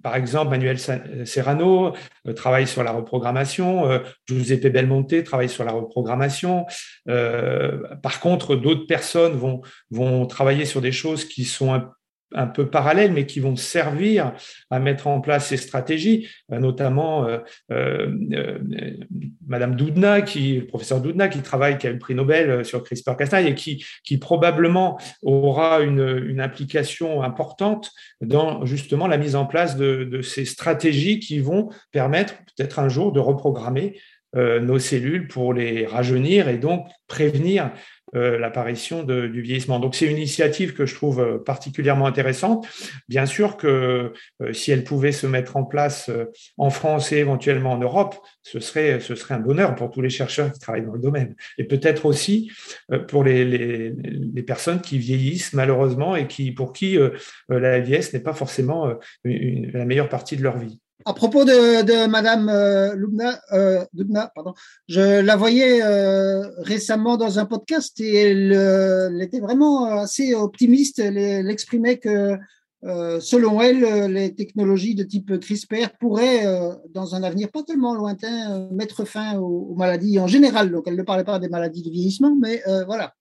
par 0.00 0.14
exemple, 0.14 0.52
Manuel 0.52 0.78
Serrano 0.78 1.92
euh, 2.28 2.34
travaille 2.34 2.68
sur 2.68 2.84
la 2.84 2.92
reprogrammation, 2.92 3.90
euh, 3.90 3.98
Giuseppe 4.28 4.68
Belmonte 4.68 5.24
travaille 5.24 5.48
sur 5.48 5.64
la 5.64 5.72
reprogrammation. 5.72 6.64
par 7.04 8.20
contre, 8.20 8.54
d'autres 8.54 8.86
personnes 8.86 9.36
vont, 9.90 10.26
travailler 10.26 10.66
sur 10.66 10.80
des 10.80 10.92
choses 10.92 11.24
qui 11.24 11.44
sont 11.44 11.74
un 11.74 11.90
un 12.34 12.46
peu 12.46 12.68
parallèles, 12.68 13.12
mais 13.12 13.26
qui 13.26 13.40
vont 13.40 13.56
servir 13.56 14.32
à 14.70 14.80
mettre 14.80 15.06
en 15.06 15.20
place 15.20 15.48
ces 15.48 15.56
stratégies, 15.56 16.28
euh, 16.52 16.58
notamment 16.58 17.26
euh, 17.26 17.38
euh, 17.70 18.58
Madame 19.46 19.76
Doudna, 19.76 20.22
qui, 20.22 20.56
le 20.56 20.66
professeur 20.66 21.00
Doudna, 21.00 21.28
qui 21.28 21.40
travaille, 21.40 21.78
qui 21.78 21.86
a 21.86 21.90
eu 21.90 21.94
le 21.94 21.98
prix 21.98 22.14
Nobel 22.14 22.64
sur 22.64 22.82
CRISPR-Cas9 22.82 23.46
et 23.46 23.54
qui, 23.54 24.18
probablement 24.18 24.98
aura 25.22 25.80
une, 25.80 26.24
une, 26.26 26.40
implication 26.40 27.22
importante 27.22 27.92
dans 28.20 28.64
justement 28.64 29.06
la 29.06 29.18
mise 29.18 29.36
en 29.36 29.46
place 29.46 29.76
de, 29.76 30.04
de 30.04 30.22
ces 30.22 30.44
stratégies 30.44 31.20
qui 31.20 31.38
vont 31.38 31.68
permettre 31.92 32.34
peut-être 32.56 32.78
un 32.78 32.88
jour 32.88 33.12
de 33.12 33.20
reprogrammer 33.20 33.98
nos 34.34 34.78
cellules 34.78 35.28
pour 35.28 35.54
les 35.54 35.86
rajeunir 35.86 36.48
et 36.48 36.58
donc 36.58 36.86
prévenir 37.06 37.70
l'apparition 38.16 39.02
du 39.02 39.40
vieillissement. 39.40 39.78
Donc 39.78 39.94
c'est 39.94 40.06
une 40.06 40.16
initiative 40.16 40.74
que 40.74 40.86
je 40.86 40.94
trouve 40.94 41.42
particulièrement 41.44 42.06
intéressante. 42.06 42.66
Bien 43.08 43.26
sûr 43.26 43.56
que 43.56 44.12
si 44.52 44.72
elle 44.72 44.84
pouvait 44.84 45.12
se 45.12 45.26
mettre 45.26 45.56
en 45.56 45.64
place 45.64 46.10
en 46.56 46.70
France 46.70 47.12
et 47.12 47.18
éventuellement 47.18 47.72
en 47.72 47.78
Europe, 47.78 48.16
ce 48.42 48.60
serait, 48.60 48.98
un 49.30 49.40
bonheur 49.40 49.74
pour 49.74 49.90
tous 49.90 50.00
les 50.00 50.10
chercheurs 50.10 50.52
qui 50.52 50.58
travaillent 50.58 50.86
dans 50.86 50.92
le 50.92 51.00
domaine. 51.00 51.36
Et 51.58 51.64
peut-être 51.64 52.06
aussi 52.06 52.50
pour 53.08 53.24
les, 53.24 53.92
personnes 54.46 54.80
qui 54.80 54.98
vieillissent 54.98 55.52
malheureusement 55.52 56.16
et 56.16 56.26
pour 56.52 56.72
qui 56.72 56.98
la 57.48 57.80
vieillesse 57.80 58.12
n'est 58.12 58.20
pas 58.20 58.34
forcément 58.34 58.92
la 59.24 59.84
meilleure 59.84 60.08
partie 60.08 60.36
de 60.36 60.42
leur 60.42 60.58
vie. 60.58 60.78
À 61.08 61.14
propos 61.14 61.44
de, 61.44 61.84
de 61.84 62.08
Madame 62.08 62.48
euh, 62.48 62.96
Lubna, 62.96 63.40
euh, 63.52 63.84
pardon, 64.34 64.54
je 64.88 65.20
la 65.20 65.36
voyais 65.36 65.80
euh, 65.80 66.48
récemment 66.58 67.16
dans 67.16 67.38
un 67.38 67.44
podcast 67.44 68.00
et 68.00 68.12
elle, 68.12 68.52
elle, 68.52 69.22
était 69.22 69.38
vraiment 69.38 69.84
assez 69.84 70.34
optimiste. 70.34 70.98
Elle, 70.98 71.48
exprimait 71.48 71.98
que, 71.98 72.36
selon 73.20 73.62
elle, 73.62 74.12
les 74.12 74.34
technologies 74.34 74.96
de 74.96 75.04
type 75.04 75.38
CRISPR 75.38 75.96
pourraient, 76.00 76.44
dans 76.92 77.14
un 77.14 77.22
avenir 77.22 77.52
pas 77.52 77.62
tellement 77.62 77.94
lointain, 77.94 78.68
mettre 78.72 79.04
fin 79.04 79.38
aux, 79.38 79.76
maladies 79.76 80.18
en 80.18 80.26
général. 80.26 80.72
Donc, 80.72 80.88
elle 80.88 80.96
ne 80.96 81.04
parlait 81.04 81.22
pas 81.22 81.38
des 81.38 81.48
maladies 81.48 81.84
de 81.84 81.90
vieillissement, 81.90 82.34
mais 82.34 82.64
voilà. 82.86 83.14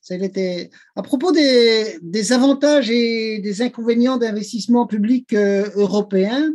Ça, 0.00 0.14
était... 0.14 0.70
À 0.94 1.02
propos 1.02 1.32
des, 1.32 1.98
des 2.02 2.32
avantages 2.32 2.88
et 2.88 3.40
des 3.40 3.62
inconvénients 3.62 4.16
d'investissement 4.16 4.86
public 4.86 5.34
européen, 5.34 6.52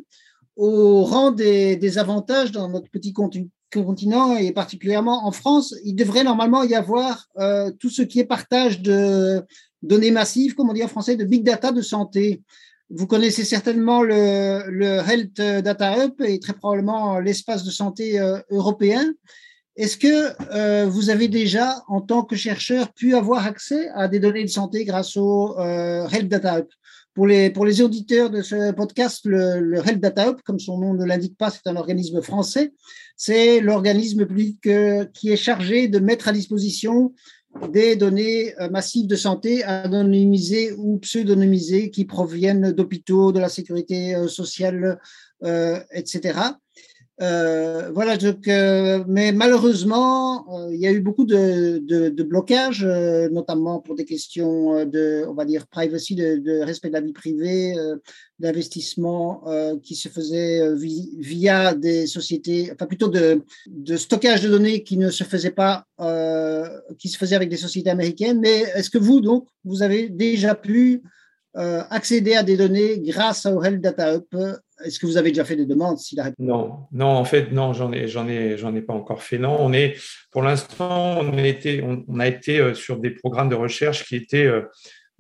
au 0.58 1.04
rang 1.04 1.32
des, 1.32 1.98
avantages 1.98 2.52
dans 2.52 2.68
notre 2.68 2.90
petit 2.90 3.14
continent 3.14 4.36
et 4.36 4.52
particulièrement 4.52 5.28
en 5.28 5.32
France, 5.32 5.76
il 5.86 5.96
devrait 5.96 6.24
normalement 6.24 6.64
y 6.64 6.74
avoir 6.74 7.28
euh, 7.38 7.72
tout 7.80 7.90
ce 7.90 8.02
qui 8.02 8.20
est 8.20 8.26
partage 8.26 8.82
de 8.82 9.44
données 9.84 10.12
massives, 10.12 10.56
comme 10.56 10.70
on 10.70 10.74
dit 10.74 10.84
en 10.84 10.88
français, 10.88 11.16
de 11.16 11.24
big 11.24 11.44
data 11.44 11.72
de 11.72 11.82
santé. 11.82 12.42
Vous 12.90 13.06
connaissez 13.06 13.44
certainement 13.44 14.02
le, 14.02 15.02
Health 15.08 15.36
Data 15.64 16.04
Hub 16.04 16.22
et 16.22 16.40
très 16.40 16.54
probablement 16.54 17.20
l'espace 17.20 17.64
de 17.64 17.72
santé 17.72 18.20
euh, 18.20 18.40
européen. 18.50 19.14
Est-ce 19.76 19.98
que 19.98 20.34
euh, 20.56 20.88
vous 20.88 21.12
avez 21.12 21.28
déjà, 21.28 21.84
en 21.88 22.02
tant 22.02 22.24
que 22.24 22.36
chercheur, 22.36 22.92
pu 22.94 23.14
avoir 23.14 23.46
accès 23.46 23.90
à 23.90 24.08
des 24.08 24.20
données 24.20 24.44
de 24.44 24.50
santé 24.50 24.86
grâce 24.86 25.18
au 25.18 25.56
Health 25.60 26.30
Data 26.30 26.60
Hub? 26.60 26.68
Pour 27.18 27.26
les, 27.26 27.82
auditeurs 27.82 28.30
de 28.30 28.44
ce 28.44 28.72
podcast, 28.74 29.26
le, 29.26 29.60
le 29.60 29.80
Health 29.80 30.00
Data 30.00 30.30
Hub, 30.30 30.42
comme 30.46 30.60
son 30.60 30.78
nom 30.78 30.94
ne 30.94 31.04
l'indique 31.04 31.36
pas, 31.36 31.50
c'est 31.50 31.66
un 31.66 31.76
organisme 31.76 32.22
français. 32.22 32.74
C'est 33.16 33.60
l'organisme 33.60 34.28
public 34.28 34.68
euh, 34.68 35.04
qui 35.16 35.32
est 35.32 35.36
chargé 35.36 35.88
de 35.88 35.98
mettre 35.98 36.28
à 36.28 36.32
disposition 36.32 37.16
des 37.72 37.96
données 37.96 38.54
euh, 38.62 38.70
massives 38.70 39.08
de 39.08 39.16
santé 39.16 39.64
anonymisées 39.64 40.74
ou 40.74 41.00
pseudonymisées 41.00 41.90
qui 41.90 42.06
proviennent 42.06 42.72
d'hôpitaux, 42.72 43.32
de 43.32 43.40
la 43.40 43.50
sécurité 43.50 44.14
euh, 44.14 44.28
sociale, 44.28 45.00
etc. 45.92 46.40
Euh, 47.20 47.90
voilà, 47.96 48.16
donc, 48.16 48.48
euh, 48.48 49.04
mais 49.08 49.32
malheureusement, 49.32 50.46
euh, 50.56 50.74
il 50.74 50.80
y 50.80 50.86
a 50.86 50.92
eu 50.92 51.00
beaucoup 51.00 51.26
de, 51.26 52.22
blocages, 52.24 52.86
notamment 53.32 53.80
pour 53.80 53.96
des 53.96 54.06
questions 54.06 54.86
de, 54.86 55.26
on 55.28 55.34
va 55.34 55.46
dire, 55.46 55.66
privacy, 55.68 56.14
de, 56.16 56.38
de 56.38 56.60
respect 56.60 56.90
de 56.90 56.94
la 56.94 57.02
vie 57.02 57.14
privée, 57.14 57.76
d'investissement 58.40 59.44
qui 59.82 59.96
se 59.96 60.10
faisait 60.10 60.62
via 60.76 61.74
des 61.74 62.06
sociétés, 62.06 62.70
enfin 62.74 62.86
plutôt 62.86 63.08
de, 63.08 63.42
de 63.68 63.98
stockage 63.98 64.44
de 64.44 64.50
données 64.50 64.84
qui 64.84 64.98
ne 64.98 65.10
se 65.10 65.24
faisait 65.24 65.52
pas, 65.52 65.86
qui 67.00 67.10
se 67.10 67.18
faisait 67.18 67.36
avec 67.36 67.50
des 67.50 67.58
sociétés 67.58 67.90
américaines. 67.90 68.40
Mais 68.40 68.64
est-ce 68.76 68.90
que 68.90 68.98
vous, 68.98 69.22
donc, 69.22 69.48
vous 69.64 69.82
avez 69.82 70.10
déjà 70.10 70.54
pu 70.54 71.02
accéder 71.58 72.36
à 72.36 72.44
des 72.44 72.58
données 72.58 73.00
grâce 73.00 73.46
au 73.46 73.64
Health 73.64 73.82
Data 73.82 74.16
Hub. 74.16 74.24
Est-ce 74.86 75.00
que 75.00 75.08
vous 75.08 75.18
avez 75.18 75.30
déjà 75.32 75.44
fait 75.44 75.56
des 75.56 75.66
demandes 75.66 75.98
Non, 76.38 76.88
non, 76.92 77.08
en 77.08 77.26
fait, 77.26 77.52
non, 77.52 77.74
j'en 77.74 77.92
ai, 77.92 78.82
pas 78.82 78.94
encore 78.94 79.24
fait. 79.24 79.40
Non, 79.40 79.58
on 79.60 79.74
est, 79.74 79.96
pour 80.32 80.44
l'instant, 80.44 81.20
on, 81.20 81.38
était, 81.40 81.84
a 82.20 82.28
été 82.28 82.60
euh, 82.60 82.74
sur 82.76 83.00
des 83.00 83.10
programmes 83.10 83.50
de 83.50 83.56
recherche 83.56 84.06
qui 84.06 84.16
étaient 84.16 84.46
euh, 84.46 84.62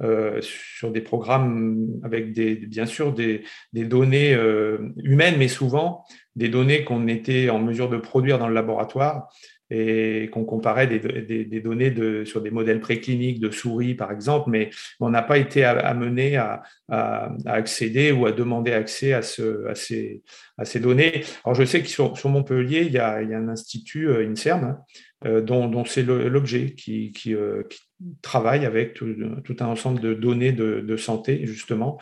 euh, 0.03 0.39
sur 0.41 0.91
des 0.91 1.01
programmes 1.01 1.87
avec 2.03 2.33
des, 2.33 2.55
bien 2.55 2.85
sûr 2.85 3.13
des 3.13 3.43
données 3.73 4.37
humaines, 4.97 5.35
mais 5.39 5.47
souvent 5.47 6.05
des 6.35 6.49
données 6.49 6.83
qu'on 6.83 7.07
était 7.07 7.49
en 7.49 7.57
mesure 7.57 7.89
de 7.89 7.97
produire 7.97 8.37
dans 8.37 8.47
le 8.47 8.53
laboratoire 8.53 9.27
et 9.69 10.29
qu'on 10.31 10.45
comparait 10.45 10.87
des, 10.87 11.59
données 11.59 11.93
sur 12.25 12.41
des 12.41 12.51
modèles 12.51 12.79
précliniques 12.79 13.39
de 13.39 13.51
souris, 13.51 13.95
par 13.95 14.11
exemple, 14.11 14.49
mais 14.49 14.69
on 14.99 15.09
n'a 15.09 15.21
pas 15.21 15.37
été 15.37 15.63
amené 15.65 16.37
à, 16.37 16.63
accéder 17.45 18.11
ou 18.13 18.25
à 18.25 18.31
demander 18.31 18.71
accès 18.71 19.11
à, 19.11 19.21
ce, 19.21 19.67
à, 19.67 19.75
ces, 19.75 20.79
données. 20.79 21.23
Alors, 21.43 21.55
je 21.55 21.65
sais 21.65 21.81
que 21.81 21.87
sur, 21.87 22.13
Montpellier, 22.29 22.83
il 22.83 22.93
y, 22.93 22.97
a, 22.97 23.15
un 23.17 23.49
institut, 23.49 24.07
euh, 24.07 24.25
INSERM, 24.25 24.63
hein, 24.63 24.79
euh, 25.25 25.41
dont, 25.41 25.67
dont 25.67 25.83
c'est 25.83 26.03
l'objet 26.03 26.73
euh, 26.87 27.63
qui, 27.67 27.91
travaille 28.21 28.65
avec 28.65 28.93
tout, 28.93 29.13
un 29.59 29.65
ensemble 29.65 29.99
de 29.99 30.13
données 30.13 30.53
de, 30.53 30.95
santé, 30.95 31.45
justement, 31.45 31.99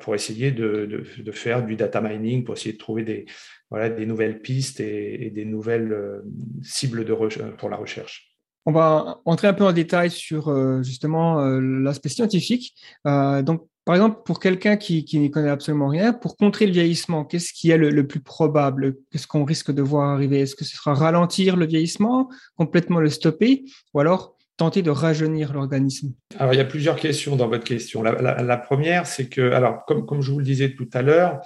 pour 0.00 0.14
essayer 0.14 0.50
de, 0.50 1.02
faire 1.32 1.64
du 1.64 1.76
data 1.76 2.02
mining, 2.02 2.44
pour 2.44 2.54
essayer 2.54 2.74
de 2.74 2.78
trouver 2.78 3.04
des, 3.04 3.24
voilà, 3.70 3.88
des 3.88 4.04
nouvelles 4.04 4.40
pistes 4.40 4.80
et, 4.80 5.30
des 5.30 5.44
nouvelles 5.44 5.92
euh, 5.92 6.22
cibles 6.62 7.04
de 7.04 7.14
pour 7.56 7.70
la 7.70 7.76
recherche. 7.76 8.36
On 8.66 8.72
va 8.72 9.20
entrer 9.24 9.48
un 9.48 9.54
peu 9.54 9.64
en 9.64 9.72
détail 9.72 10.10
sur 10.10 10.48
euh, 10.48 10.82
justement 10.82 11.40
euh, 11.40 11.60
l'aspect 11.60 12.08
scientifique. 12.08 12.74
donc, 13.04 13.66
par 13.86 13.94
exemple, 13.94 14.20
pour 14.24 14.38
quelqu'un 14.38 14.76
qui, 14.76 15.04
qui 15.04 15.18
n'y 15.18 15.30
connaît 15.30 15.48
absolument 15.48 15.88
rien, 15.88 16.12
pour 16.12 16.36
contrer 16.36 16.66
le 16.66 16.72
vieillissement, 16.72 17.24
qu'est-ce 17.24 17.52
qui 17.52 17.70
est 17.70 17.78
le, 17.78 18.06
plus 18.06 18.20
probable? 18.20 18.96
Qu'est-ce 19.10 19.26
qu'on 19.26 19.44
risque 19.44 19.72
de 19.72 19.82
voir 19.82 20.10
arriver? 20.10 20.40
Est-ce 20.40 20.54
que 20.54 20.64
ce 20.64 20.76
sera 20.76 20.94
ralentir 20.94 21.56
le 21.56 21.66
vieillissement, 21.66 22.28
complètement 22.56 23.00
le 23.00 23.08
stopper, 23.08 23.64
ou 23.94 24.00
alors 24.00 24.36
tenter 24.58 24.82
de 24.82 24.90
rajeunir 24.90 25.54
l'organisme? 25.54 26.12
Alors, 26.38 26.52
il 26.52 26.58
y 26.58 26.60
a 26.60 26.66
plusieurs 26.66 26.96
questions 26.96 27.36
dans 27.36 27.48
votre 27.48 27.64
question. 27.64 28.02
La, 28.02 28.42
la 28.42 28.56
première, 28.58 29.06
c'est 29.06 29.28
que, 29.28 29.50
alors, 29.52 29.84
comme, 29.86 30.04
comme 30.04 30.20
je 30.20 30.30
vous 30.30 30.38
le 30.38 30.44
disais 30.44 30.74
tout 30.74 30.88
à 30.92 31.00
l'heure, 31.00 31.40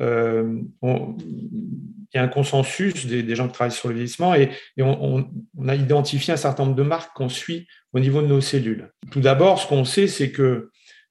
euh, 0.00 0.60
il 0.82 2.16
y 2.16 2.18
a 2.18 2.22
un 2.22 2.28
consensus 2.28 3.06
des, 3.06 3.34
gens 3.34 3.46
qui 3.46 3.54
travaillent 3.54 3.72
sur 3.72 3.88
le 3.88 3.94
vieillissement 3.94 4.34
et, 4.34 4.50
on, 4.78 5.26
a 5.66 5.74
identifié 5.74 6.34
un 6.34 6.36
certain 6.36 6.64
nombre 6.64 6.76
de 6.76 6.82
marques 6.82 7.14
qu'on 7.14 7.28
suit 7.28 7.66
au 7.92 8.00
niveau 8.00 8.22
de 8.22 8.26
nos 8.26 8.40
cellules. 8.40 8.92
Tout 9.10 9.20
d'abord, 9.20 9.60
ce 9.60 9.66
qu'on 9.66 9.84
sait, 9.84 10.06
c'est 10.06 10.30
que 10.30 10.70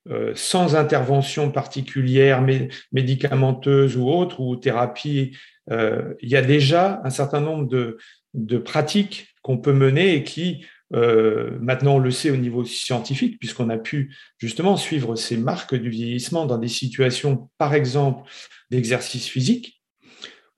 euh, 0.09 0.33
sans 0.35 0.75
intervention 0.75 1.49
particulière, 1.49 2.43
médicamenteuse 2.91 3.95
ou 3.95 4.09
autre, 4.09 4.41
ou 4.41 4.57
thérapie, 4.57 5.37
euh, 5.71 6.13
il 6.21 6.29
y 6.29 6.35
a 6.35 6.41
déjà 6.41 7.01
un 7.05 7.09
certain 7.09 7.39
nombre 7.39 7.67
de, 7.67 7.97
de 8.33 8.57
pratiques 8.57 9.33
qu'on 9.41 9.57
peut 9.57 9.73
mener 9.73 10.15
et 10.15 10.23
qui, 10.23 10.65
euh, 10.93 11.57
maintenant, 11.59 11.95
on 11.95 11.99
le 11.99 12.11
sait 12.11 12.29
au 12.29 12.35
niveau 12.35 12.63
scientifique, 12.65 13.39
puisqu'on 13.39 13.69
a 13.69 13.77
pu 13.77 14.15
justement 14.37 14.77
suivre 14.77 15.15
ces 15.15 15.37
marques 15.37 15.75
du 15.75 15.89
vieillissement 15.89 16.45
dans 16.45 16.57
des 16.57 16.67
situations, 16.67 17.49
par 17.57 17.73
exemple, 17.73 18.29
d'exercice 18.69 19.27
physique 19.27 19.81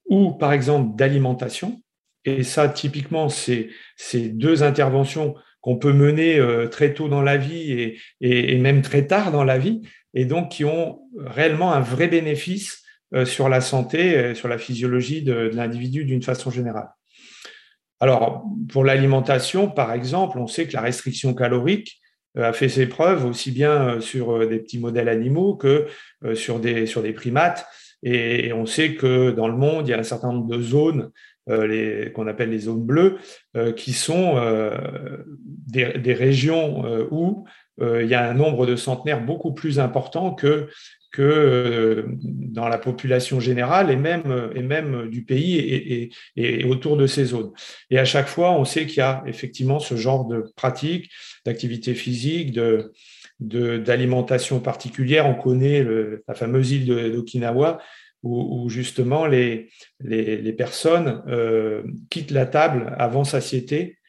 ou, 0.05 0.33
par 0.33 0.53
exemple, 0.53 0.95
d'alimentation. 0.95 1.81
Et 2.25 2.43
ça, 2.43 2.67
typiquement, 2.67 3.29
c'est 3.29 3.69
ces 3.95 4.29
deux 4.29 4.63
interventions 4.63 5.35
qu'on 5.61 5.77
peut 5.77 5.93
mener 5.93 6.37
euh, 6.37 6.67
très 6.67 6.93
tôt 6.93 7.07
dans 7.07 7.21
la 7.21 7.37
vie 7.37 7.97
et, 8.21 8.57
même 8.57 8.81
très 8.81 9.07
tard 9.07 9.31
dans 9.31 9.43
la 9.43 9.57
vie, 9.57 9.81
et 10.13 10.25
donc 10.25 10.51
qui 10.51 10.65
ont 10.65 11.01
réellement 11.17 11.73
un 11.73 11.79
vrai 11.79 12.07
bénéfice 12.07 12.83
euh, 13.13 13.25
sur 13.25 13.49
la 13.49 13.61
santé, 13.61 14.35
sur 14.35 14.47
la 14.47 14.57
physiologie 14.57 15.23
de 15.23 15.33
l'individu 15.53 16.03
d'une 16.03 16.21
façon 16.21 16.51
générale. 16.51 16.89
Alors, 18.05 18.45
pour 18.69 18.83
l'alimentation, 18.83 19.67
par 19.67 19.91
exemple, 19.91 20.38
on 20.38 20.45
sait 20.45 20.67
que 20.67 20.74
la 20.74 20.81
restriction 20.81 21.33
calorique 21.33 22.00
euh, 22.38 22.43
a 22.50 22.53
fait 22.53 22.69
ses 22.69 22.85
preuves 22.85 23.25
aussi 23.25 23.50
bien 23.50 23.95
euh, 23.95 24.00
sur 24.00 24.31
euh, 24.31 24.45
des 24.45 24.59
petits 24.59 24.77
modèles 24.77 25.09
animaux 25.09 25.55
que 25.55 25.88
sur 26.35 26.59
des, 26.59 26.85
sur 26.85 27.01
des 27.01 27.13
primates. 27.13 27.65
Et, 28.03 28.53
on 28.53 28.67
sait 28.67 28.93
que 28.93 29.31
dans 29.31 29.47
le 29.47 29.57
monde, 29.57 29.88
il 29.88 29.89
y 29.89 29.93
a 29.95 29.97
un 29.97 30.03
certain 30.03 30.31
nombre 30.31 30.55
de 30.55 30.62
zones 30.62 31.09
qu'on 31.47 32.27
appelle 32.27 32.51
les 32.51 32.59
zones 32.59 32.83
bleues, 32.83 33.17
qui 33.75 33.93
sont 33.93 34.39
des, 35.67 35.97
des, 36.00 36.13
régions 36.13 37.07
où 37.12 37.45
il 37.82 38.08
y 38.08 38.13
a 38.13 38.29
un 38.29 38.34
nombre 38.34 38.65
de 38.65 38.75
centenaires 38.75 39.24
beaucoup 39.24 39.53
plus 39.53 39.79
important 39.79 40.34
que, 40.34 40.70
que 41.15 41.22
euh, 41.22 42.03
dans 42.22 42.67
la 42.67 42.77
population 42.77 43.39
générale 43.39 43.89
et 43.89 43.96
même, 43.96 45.08
du 45.10 45.24
pays 45.24 46.12
et, 46.36 46.65
autour 46.65 46.98
de 46.98 47.08
ces 47.08 47.25
zones. 47.25 47.51
Et 47.89 47.98
à 47.98 48.05
chaque 48.05 48.27
fois, 48.27 48.51
on 48.51 48.65
sait 48.65 48.86
qu'il 48.86 48.98
y 48.98 49.01
a 49.01 49.24
effectivement 49.25 49.79
ce 49.79 49.96
genre 49.96 50.25
de 50.25 50.44
pratique, 50.58 51.10
d'activité 51.46 51.94
physique, 51.94 52.51
de, 52.51 52.91
d'alimentation 53.39 54.60
particulière. 54.60 55.25
On 55.27 55.36
connaît 55.36 55.86
la 56.27 56.34
fameuse 56.34 56.72
île 56.72 56.86
d'Okinawa 56.86 57.79
où, 58.24 58.70
justement 58.70 59.27
les, 59.27 59.70
les, 60.00 60.38
les 60.38 60.53
personnes 60.53 61.24
euh, 61.27 61.84
quittent 62.10 62.32
la 62.32 62.48
table 62.48 62.94
avant 62.98 63.24
satiété 63.24 63.98
Euh, 63.98 64.04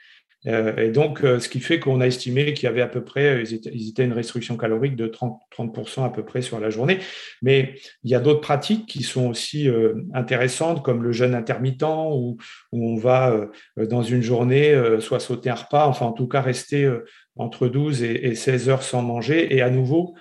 et 0.46 0.90
donc, 0.90 1.24
euh, 1.24 1.40
ce 1.40 1.48
qui 1.48 1.58
fait 1.58 1.80
qu'on 1.80 2.00
a 2.00 2.06
estimé 2.06 2.54
qu'il 2.54 2.66
y 2.66 2.68
avait 2.68 2.80
à 2.82 2.86
peu 2.86 3.02
près, 3.02 3.42
ils 3.42 3.88
étaient, 3.88 4.04
une 4.04 4.12
restriction 4.12 4.56
calorique 4.56 4.94
de 4.94 5.08
30, 5.08 5.40
30 5.50 5.98
à 6.04 6.08
peu 6.10 6.24
près 6.24 6.40
sur 6.40 6.60
la 6.60 6.70
journée. 6.70 7.00
Mais 7.42 7.74
il 8.04 8.10
y 8.10 8.14
a 8.14 8.20
d'autres 8.20 8.40
pratiques 8.40 8.86
qui 8.86 9.02
sont 9.02 9.26
aussi 9.28 9.68
intéressantes, 10.14 10.84
comme 10.84 11.02
le 11.02 11.10
jeûne 11.10 11.34
intermittent, 11.34 11.82
où, 11.82 12.36
où 12.72 12.90
on 12.90 12.96
va 12.96 13.48
dans 13.76 14.02
une 14.02 14.22
journée 14.22 14.74
soit 15.00 15.20
sauter 15.20 15.50
un 15.50 15.54
repas, 15.54 15.86
enfin 15.86 16.06
en 16.06 16.12
tout 16.12 16.28
cas 16.28 16.40
rester 16.40 16.88
entre 17.36 17.66
12 17.68 18.02
et, 18.04 18.34
16 18.34 18.68
heures 18.68 18.82
sans 18.82 19.02
manger. 19.02 19.54
Et 19.54 19.62
à 19.62 19.70
nouveau, 19.70 20.14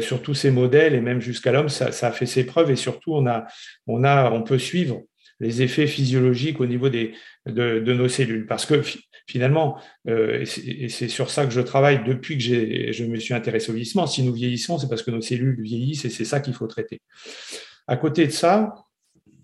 sur 0.00 0.22
tous 0.22 0.34
ces 0.34 0.50
modèles 0.50 0.94
et 0.94 1.00
même 1.00 1.20
jusqu'à 1.20 1.50
l'homme, 1.50 1.68
ça, 1.68 1.90
ça, 1.90 2.08
a 2.08 2.12
fait 2.12 2.26
ses 2.26 2.44
preuves. 2.44 2.70
Et 2.70 2.76
surtout, 2.76 3.14
on, 3.14 3.26
a, 3.26 3.46
on, 3.86 4.04
a, 4.04 4.30
on 4.30 4.42
peut 4.42 4.58
suivre 4.58 5.02
les 5.40 5.62
effets 5.62 5.86
physiologiques 5.86 6.60
au 6.60 6.66
niveau 6.66 6.88
de, 6.88 7.10
nos 7.46 8.08
cellules. 8.08 8.46
Parce 8.46 8.66
que 8.66 8.82
finalement, 9.26 9.80
euh, 10.08 10.44
et 10.64 10.88
c'est 10.88 11.08
sur 11.08 11.30
ça 11.30 11.46
que 11.46 11.52
je 11.52 11.60
travaille 11.60 12.04
depuis 12.04 12.38
que 12.38 12.92
je 12.92 13.04
me 13.04 13.18
suis 13.18 13.34
intéressé 13.34 13.70
au 13.70 13.74
vieillissement, 13.74 14.06
si 14.06 14.22
nous 14.22 14.32
vieillissons, 14.32 14.78
c'est 14.78 14.88
parce 14.88 15.02
que 15.02 15.10
nos 15.10 15.20
cellules 15.20 15.60
vieillissent 15.60 16.04
et 16.04 16.10
c'est 16.10 16.24
ça 16.24 16.40
qu'il 16.40 16.54
faut 16.54 16.66
traiter. 16.66 17.00
À 17.86 17.96
côté 17.96 18.26
de 18.26 18.32
ça, 18.32 18.74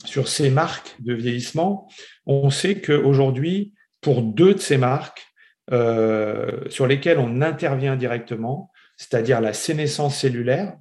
sur 0.04 0.28
ces 0.28 0.50
marques 0.50 0.94
de 1.00 1.14
vieillissement, 1.14 1.88
on 2.26 2.50
sait 2.50 2.80
qu'aujourd'hui, 2.80 3.72
pour 4.00 4.22
deux 4.22 4.54
de 4.54 4.60
ces 4.60 4.78
marques, 4.78 5.26
euh, 5.70 6.62
sur 6.70 6.86
lesquelles 6.86 7.18
on 7.18 7.42
intervient 7.42 7.96
directement, 7.96 8.70
c'est-à-dire 8.96 9.40
la 9.40 9.52
sénescence 9.52 10.16
cellulaire, 10.16 10.76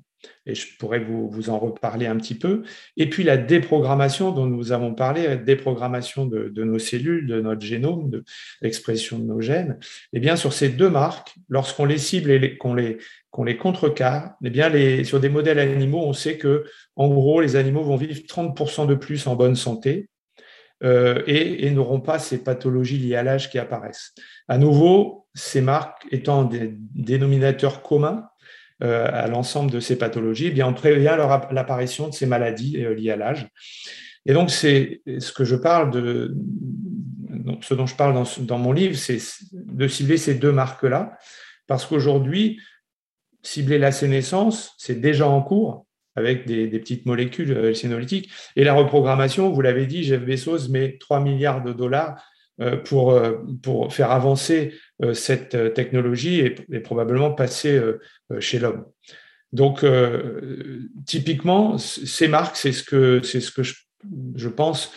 et 0.46 0.56
je 0.56 0.78
pourrais 0.78 1.00
vous, 1.00 1.50
en 1.50 1.60
reparler 1.60 2.08
un 2.08 2.18
petit 2.18 2.36
peu. 2.36 2.64
Et 2.96 3.10
puis 3.10 3.24
la 3.24 3.38
déprogrammation 3.38 4.32
dont 4.32 4.46
nous 4.46 4.72
avons 4.72 4.94
parlé, 4.94 5.28
la 5.28 5.36
déprogrammation 5.36 6.26
de, 6.26 6.64
nos 6.64 6.80
cellules, 6.80 7.28
de 7.28 7.42
notre 7.42 7.66
génome, 7.66 8.10
de 8.10 8.24
l'expression 8.62 9.20
de 9.20 9.26
nos 9.26 9.42
gènes. 9.42 9.78
Eh 10.14 10.20
bien, 10.20 10.36
sur 10.36 10.54
ces 10.54 10.70
deux 10.70 10.90
marques, 10.90 11.36
lorsqu'on 11.50 11.86
les 11.86 11.98
cible 11.98 12.32
et 12.32 12.58
qu'on 12.58 12.74
les, 12.74 12.98
les 13.46 13.58
contrecarre, 13.58 14.36
eh 14.44 14.50
bien, 14.50 14.72
sur 15.04 15.20
des 15.20 15.30
modèles 15.30 15.60
animaux, 15.60 16.04
on 16.06 16.14
sait 16.14 16.38
que, 16.38 16.66
en 16.96 17.10
gros, 17.10 17.42
les 17.42 17.56
animaux 17.56 17.84
vont 17.84 17.98
vivre 17.98 18.20
30% 18.20 18.88
de 18.88 18.96
plus 18.96 19.28
en 19.28 19.36
bonne 19.36 19.56
santé 19.56 20.10
euh, 20.84 21.24
et 21.26 21.70
n'auront 21.72 22.02
pas 22.02 22.20
ces 22.20 22.44
pathologies 22.44 23.00
liées 23.00 23.16
à 23.16 23.24
l'âge 23.24 23.50
qui 23.50 23.60
apparaissent. 23.60 24.14
À 24.48 24.58
nouveau, 24.58 25.28
ces 25.34 25.62
marques 25.62 26.06
étant 26.12 26.44
des 26.44 26.74
dénominateurs 26.76 27.82
communs, 27.82 28.28
euh, 28.84 29.08
à 29.12 29.28
l'ensemble 29.28 29.72
de 29.72 29.80
ces 29.80 29.98
pathologies, 29.98 30.48
eh 30.48 30.52
bien 30.52 30.68
on 30.68 30.74
prévient 30.74 31.18
l'apparition 31.50 32.10
de 32.10 32.14
ces 32.14 32.28
maladies 32.28 32.86
euh, 32.86 32.94
liées 32.94 33.10
à 33.10 33.16
l'âge. 33.16 33.48
Et 34.28 34.34
donc, 34.34 34.52
c'est 34.52 35.02
ce 35.18 35.34
dont 37.74 37.88
je 37.88 37.96
parle 37.96 38.24
dans, 38.40 38.58
mon 38.60 38.72
livre, 38.74 38.96
c'est 38.96 39.18
de 39.52 39.88
cibler 39.88 40.18
ces 40.18 40.36
deux 40.36 40.52
marques-là, 40.52 41.18
parce 41.66 41.88
qu'aujourd'hui, 41.88 42.60
cibler 43.42 43.80
la 43.80 43.92
sénescence, 43.92 44.76
c'est 44.78 45.02
déjà 45.02 45.28
en 45.28 45.42
cours 45.42 45.88
avec 46.16 46.46
des, 46.46 46.68
petites 46.68 47.08
molécules 47.08 47.54
euh, 47.54 47.74
sénolytiques. 47.74 48.30
Et 48.56 48.64
la 48.64 48.76
reprogrammation, 48.76 49.52
vous 49.52 49.62
l'avez 49.62 49.88
dit, 49.88 50.04
Jeff 50.04 50.22
Bezos 50.22 50.70
met 50.70 51.00
3 51.00 51.20
milliards 51.22 51.64
de 51.64 51.74
dollars 51.74 52.24
pour, 52.86 53.22
pour 53.62 53.94
faire 53.94 54.10
avancer 54.10 54.74
cette 55.14 55.56
euh, 55.56 55.70
technologie 55.70 56.40
est, 56.40 56.80
probablement 56.80 57.32
passée 57.32 57.78
euh, 57.78 58.00
chez 58.40 58.60
l'homme. 58.60 58.86
Donc, 59.54 59.86
typiquement, 61.06 61.78
ces 61.78 62.28
marques, 62.28 62.58
c'est 62.58 62.74
ce 62.74 62.84
que, 62.84 63.22
c'est 63.24 63.40
ce 63.40 63.50
que 63.50 63.64
je, 63.64 64.50
pense 64.50 64.92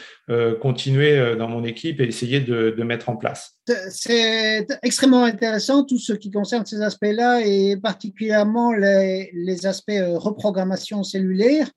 continuer 0.61 1.37
dans 1.37 1.47
mon 1.47 1.63
équipe 1.63 2.01
et 2.01 2.05
essayer 2.05 2.41
de, 2.41 2.83
mettre 2.83 3.11
en 3.11 3.17
place. 3.17 3.53
C'est 3.91 4.67
extrêmement 4.83 5.23
intéressant 5.23 5.85
tout 5.85 6.01
ce 6.01 6.13
qui 6.15 6.33
concerne 6.33 6.67
ces 6.67 6.83
aspects-là 6.83 7.43
et 7.47 7.77
particulièrement 7.77 8.73
les, 8.73 9.31
les 9.33 9.67
aspects 9.67 9.93
reprogrammation 10.17 11.05
cellulaire. 11.05 11.71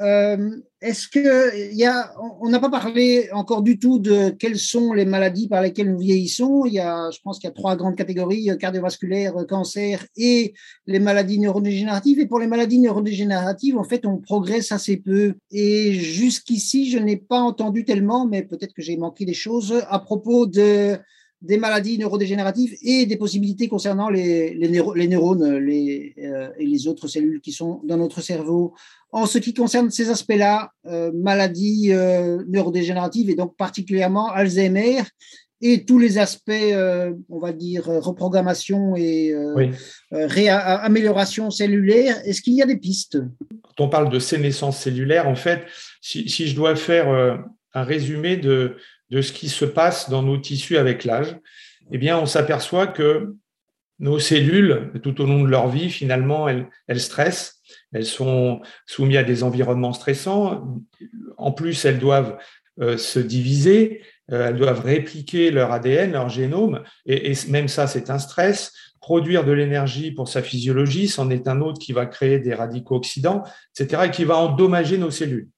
Euh, 0.00 0.50
est-ce 0.80 1.08
que 1.08 1.74
y 1.74 1.84
a, 1.84 2.14
on 2.40 2.48
n'a 2.50 2.60
pas 2.60 2.70
parlé 2.70 3.28
encore 3.32 3.62
du 3.62 3.80
tout 3.80 3.98
de 3.98 4.30
quelles 4.30 4.58
sont 4.58 4.92
les 4.92 5.04
maladies 5.04 5.48
par 5.48 5.60
lesquelles 5.60 5.90
nous 5.90 5.98
vieillissons. 5.98 6.66
Il 6.66 6.74
y 6.74 6.78
a, 6.78 7.10
je 7.10 7.18
pense 7.24 7.40
qu'il 7.40 7.48
y 7.48 7.50
a 7.50 7.54
trois 7.54 7.74
grandes 7.74 7.96
catégories 7.96 8.48
cardiovasculaires, 8.60 9.34
cancer 9.48 10.06
et 10.16 10.54
les 10.86 11.00
maladies 11.00 11.40
neurodégénératives. 11.40 12.20
Et 12.20 12.26
pour 12.26 12.38
les 12.38 12.46
maladies 12.46 12.78
neurodégénératives, 12.78 13.76
en 13.76 13.82
fait, 13.82 14.06
on 14.06 14.18
progresse 14.18 14.70
assez 14.70 14.98
peu. 14.98 15.34
Et 15.50 15.94
jusqu'ici, 15.94 16.90
je 16.90 16.98
n'ai 16.98 17.16
pas 17.16 17.40
entendu 17.40 17.84
tellement, 17.84 18.26
mais 18.26 18.42
peut-être 18.42 18.74
que 18.74 18.82
j'ai 18.82 18.96
manqué 18.96 19.24
des 19.24 19.34
choses 19.34 19.82
à 19.88 19.98
propos 19.98 20.46
de 20.46 20.96
des 21.40 21.56
maladies 21.56 21.98
neurodégénératives 21.98 22.76
et 22.82 23.06
des 23.06 23.16
possibilités 23.16 23.68
concernant 23.68 24.08
les, 24.08 24.54
les, 24.54 24.68
neurones 25.08 25.56
les, 25.58 26.14
euh, 26.18 26.48
et 26.58 26.66
les 26.66 26.88
autres 26.88 27.06
cellules 27.06 27.40
qui 27.40 27.52
sont 27.52 27.80
dans 27.84 27.96
notre 27.96 28.20
cerveau. 28.20 28.74
En 29.12 29.26
ce 29.26 29.38
qui 29.38 29.54
concerne 29.54 29.90
ces 29.90 30.10
aspects-là, 30.10 30.72
euh, 30.86 31.12
maladies 31.14 31.92
euh, 31.92 32.42
neurodégénératives 32.48 33.30
et 33.30 33.36
donc 33.36 33.56
particulièrement 33.56 34.30
Alzheimer 34.30 35.02
et 35.60 35.84
tous 35.84 35.98
les 35.98 36.18
aspects, 36.18 36.52
on 37.28 37.40
va 37.40 37.52
dire, 37.52 37.84
reprogrammation 37.86 38.94
et 38.94 39.34
amélioration 40.12 41.50
cellulaire, 41.50 42.16
est-ce 42.24 42.42
qu'il 42.42 42.54
y 42.54 42.62
a 42.62 42.66
des 42.66 42.76
pistes? 42.76 43.18
Quand 43.64 43.86
on 43.86 43.88
parle 43.88 44.08
de 44.08 44.20
sénescence 44.20 44.78
cellulaire, 44.78 45.26
en 45.26 45.34
fait, 45.34 45.64
si, 46.00 46.28
si 46.28 46.46
je 46.46 46.54
dois 46.54 46.76
faire 46.76 47.08
un 47.74 47.82
résumé 47.82 48.36
de, 48.36 48.76
de 49.10 49.22
ce 49.22 49.32
qui 49.32 49.48
se 49.48 49.64
passe 49.64 50.10
dans 50.10 50.22
nos 50.22 50.38
tissus 50.38 50.76
avec 50.76 51.04
l'âge, 51.04 51.36
eh 51.90 51.98
bien, 51.98 52.18
on 52.18 52.26
s'aperçoit 52.26 52.86
que 52.86 53.34
nos 53.98 54.18
cellules, 54.18 54.92
tout 55.02 55.20
au 55.20 55.26
long 55.26 55.42
de 55.42 55.48
leur 55.48 55.68
vie, 55.68 55.90
finalement, 55.90 56.48
elles, 56.48 57.00
stressent. 57.00 57.60
Elles 57.92 58.04
sont 58.04 58.60
soumises 58.86 59.16
à 59.16 59.22
des 59.24 59.42
environnements 59.42 59.92
stressants. 59.92 60.78
En 61.36 61.52
plus, 61.52 61.84
elles 61.84 61.98
doivent 61.98 62.38
euh, 62.80 62.96
se 62.96 63.18
diviser, 63.18 64.02
euh, 64.30 64.48
elles 64.48 64.56
doivent 64.56 64.84
répliquer 64.84 65.50
leur 65.50 65.72
ADN, 65.72 66.12
leur 66.12 66.28
génome, 66.28 66.82
et, 67.06 67.32
et 67.32 67.34
même 67.48 67.66
ça, 67.66 67.86
c'est 67.86 68.10
un 68.10 68.18
stress. 68.18 68.72
Produire 69.00 69.44
de 69.44 69.52
l'énergie 69.52 70.12
pour 70.12 70.28
sa 70.28 70.42
physiologie, 70.42 71.08
c'en 71.08 71.30
est 71.30 71.48
un 71.48 71.60
autre 71.60 71.80
qui 71.80 71.92
va 71.92 72.06
créer 72.06 72.38
des 72.38 72.54
radicaux 72.54 72.96
oxydants, 72.96 73.42
etc., 73.74 74.02
et 74.06 74.10
qui 74.10 74.24
va 74.24 74.36
endommager 74.36 74.98
nos 74.98 75.10
cellules. 75.10 75.48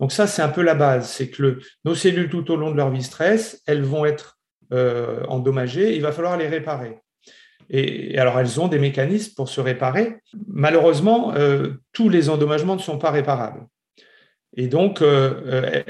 Donc 0.00 0.12
ça, 0.12 0.26
c'est 0.26 0.42
un 0.42 0.48
peu 0.48 0.62
la 0.62 0.74
base, 0.74 1.10
c'est 1.10 1.28
que 1.28 1.58
nos 1.84 1.94
cellules 1.94 2.28
tout 2.28 2.50
au 2.50 2.56
long 2.56 2.70
de 2.70 2.76
leur 2.76 2.90
vie 2.90 3.02
stress, 3.02 3.62
elles 3.66 3.82
vont 3.82 4.04
être 4.04 4.38
euh, 4.72 5.24
endommagées, 5.28 5.96
il 5.96 6.02
va 6.02 6.12
falloir 6.12 6.36
les 6.36 6.46
réparer. 6.46 6.98
Et, 7.70 8.18
alors, 8.18 8.38
elles 8.38 8.60
ont 8.60 8.68
des 8.68 8.78
mécanismes 8.78 9.34
pour 9.34 9.48
se 9.48 9.60
réparer. 9.60 10.16
Malheureusement, 10.46 11.34
euh, 11.34 11.74
tous 11.92 12.08
les 12.08 12.30
endommagements 12.30 12.76
ne 12.76 12.80
sont 12.80 12.98
pas 12.98 13.10
réparables. 13.10 13.66
Et 14.56 14.68
donc, 14.68 15.02
euh, 15.02 15.82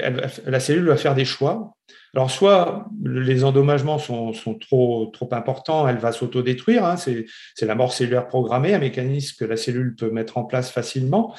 la 0.45 0.59
cellule 0.59 0.87
va 0.87 0.97
faire 0.97 1.15
des 1.15 1.25
choix. 1.25 1.75
Alors, 2.13 2.29
soit 2.29 2.87
les 3.03 3.43
endommagements 3.43 3.99
sont, 3.99 4.33
trop, 4.59 5.11
importants, 5.31 5.87
elle 5.87 5.97
va 5.97 6.11
s'autodétruire, 6.11 6.83
hein, 6.83 6.97
c'est 6.97 7.25
la 7.61 7.75
mort 7.75 7.93
cellulaire 7.93 8.27
programmée, 8.27 8.73
un 8.73 8.79
mécanisme 8.79 9.35
que 9.39 9.45
la 9.45 9.57
cellule 9.57 9.95
peut 9.95 10.09
mettre 10.09 10.37
en 10.37 10.43
place 10.43 10.71
facilement. 10.71 11.35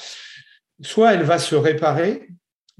Soit 0.81 1.13
elle 1.13 1.23
va 1.23 1.39
se 1.39 1.55
réparer, 1.55 2.29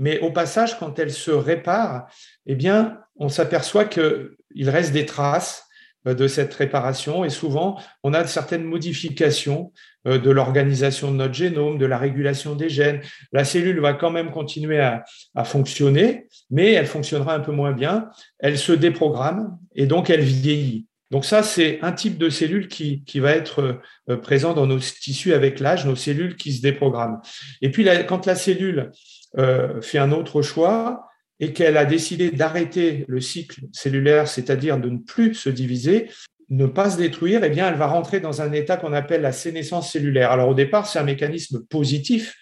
mais 0.02 0.20
au 0.20 0.32
passage, 0.32 0.80
quand 0.80 0.98
elle 0.98 1.12
se 1.12 1.30
répare, 1.30 2.08
eh 2.48 2.56
bien, 2.56 2.98
on 3.18 3.30
s'aperçoit 3.30 3.86
qu'il 3.86 4.70
reste 4.70 4.94
des 4.94 5.06
traces 5.06 5.68
euh, 6.08 6.16
de 6.16 6.28
cette 6.28 6.52
réparation 6.56 7.24
et 7.24 7.30
souvent, 7.30 7.80
on 8.02 8.16
a 8.16 8.26
certaines 8.26 8.64
modifications 8.64 9.72
euh, 10.08 10.18
de 10.18 10.32
l'organisation 10.32 11.12
de 11.12 11.18
notre 11.18 11.36
génome, 11.36 11.78
de 11.78 11.86
la 11.86 12.00
régulation 12.00 12.56
des 12.56 12.68
gènes. 12.68 13.02
La 13.32 13.46
cellule 13.46 13.80
va 13.80 13.94
quand 13.94 14.10
même 14.10 14.32
continuer 14.32 14.80
à, 14.80 15.04
fonctionner, 15.44 16.26
mais 16.50 16.72
elle 16.72 16.88
fonctionnera 16.88 17.36
un 17.36 17.40
peu 17.40 17.52
moins 17.52 17.72
bien. 17.72 18.10
Elle 18.40 18.58
se 18.58 18.72
déprogramme 18.72 19.60
et 19.76 19.86
donc 19.86 20.10
elle 20.10 20.22
vieillit. 20.22 20.88
Donc 21.12 21.26
ça, 21.26 21.44
c'est 21.44 21.78
un 21.84 21.92
type 21.92 22.18
de 22.18 22.30
cellule 22.30 22.70
qui, 22.70 23.04
qui 23.04 23.20
va 23.20 23.34
être 23.36 23.80
euh, 24.10 24.18
présent 24.18 24.56
dans 24.56 24.66
nos 24.66 24.80
tissus 24.80 25.34
avec 25.34 25.60
l'âge, 25.60 25.86
nos 25.86 25.96
cellules 25.96 26.38
qui 26.38 26.54
se 26.54 26.64
déprogramment. 26.64 27.22
Et 27.62 27.70
puis, 27.70 27.86
quand 28.08 28.26
la 28.26 28.34
cellule 28.34 28.92
euh, 29.38 29.82
fait 29.82 29.98
un 29.98 30.12
autre 30.12 30.42
choix 30.42 31.08
et 31.40 31.54
qu'elle 31.54 31.78
a 31.78 31.86
décidé 31.86 32.32
d'arrêter 32.32 33.06
le 33.08 33.20
cycle 33.20 33.62
cellulaire, 33.72 34.28
c'est-à-dire 34.28 34.80
de 34.80 34.90
ne 34.90 34.98
plus 34.98 35.34
se 35.34 35.50
diviser, 35.50 36.10
ne 36.50 36.66
pas 36.66 36.92
se 36.92 36.98
détruire, 36.98 37.44
eh 37.44 37.50
bien, 37.50 37.68
elle 37.68 37.78
va 37.78 37.88
rentrer 37.88 38.20
dans 38.20 38.42
un 38.42 38.52
état 38.52 38.78
qu'on 38.78 38.94
appelle 38.94 39.22
la 39.22 39.32
sénescence 39.32 39.92
cellulaire. 39.92 40.32
Alors, 40.32 40.50
au 40.50 40.54
départ, 40.54 40.86
c'est 40.86 41.00
un 41.00 41.04
mécanisme 41.04 41.66
positif 41.66 42.36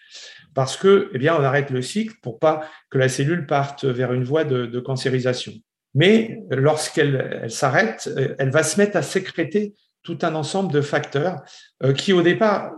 parce 0.53 0.75
que, 0.75 1.11
eh 1.13 1.29
on 1.29 1.43
arrête 1.43 1.69
le 1.69 1.81
cycle 1.81 2.15
pour 2.21 2.39
pas 2.39 2.67
que 2.89 2.97
la 2.97 3.07
cellule 3.07 3.45
parte 3.45 3.85
vers 3.85 4.11
une 4.13 4.23
voie 4.23 4.43
de, 4.43 4.65
de 4.65 4.79
cancérisation. 4.79 5.53
Mais 5.95 6.39
lorsqu'elle 6.49 7.45
s'arrête, 7.49 8.09
euh, 8.17 8.35
elle 8.37 8.49
va 8.49 8.63
se 8.63 8.79
mettre 8.79 8.97
à 8.97 9.01
sécréter 9.01 9.75
tout 10.03 10.17
un 10.21 10.35
ensemble 10.35 10.71
de 10.71 10.81
facteurs 10.81 11.41
euh, 11.83 11.93
qui, 11.93 12.13
au 12.13 12.21
départ, 12.21 12.73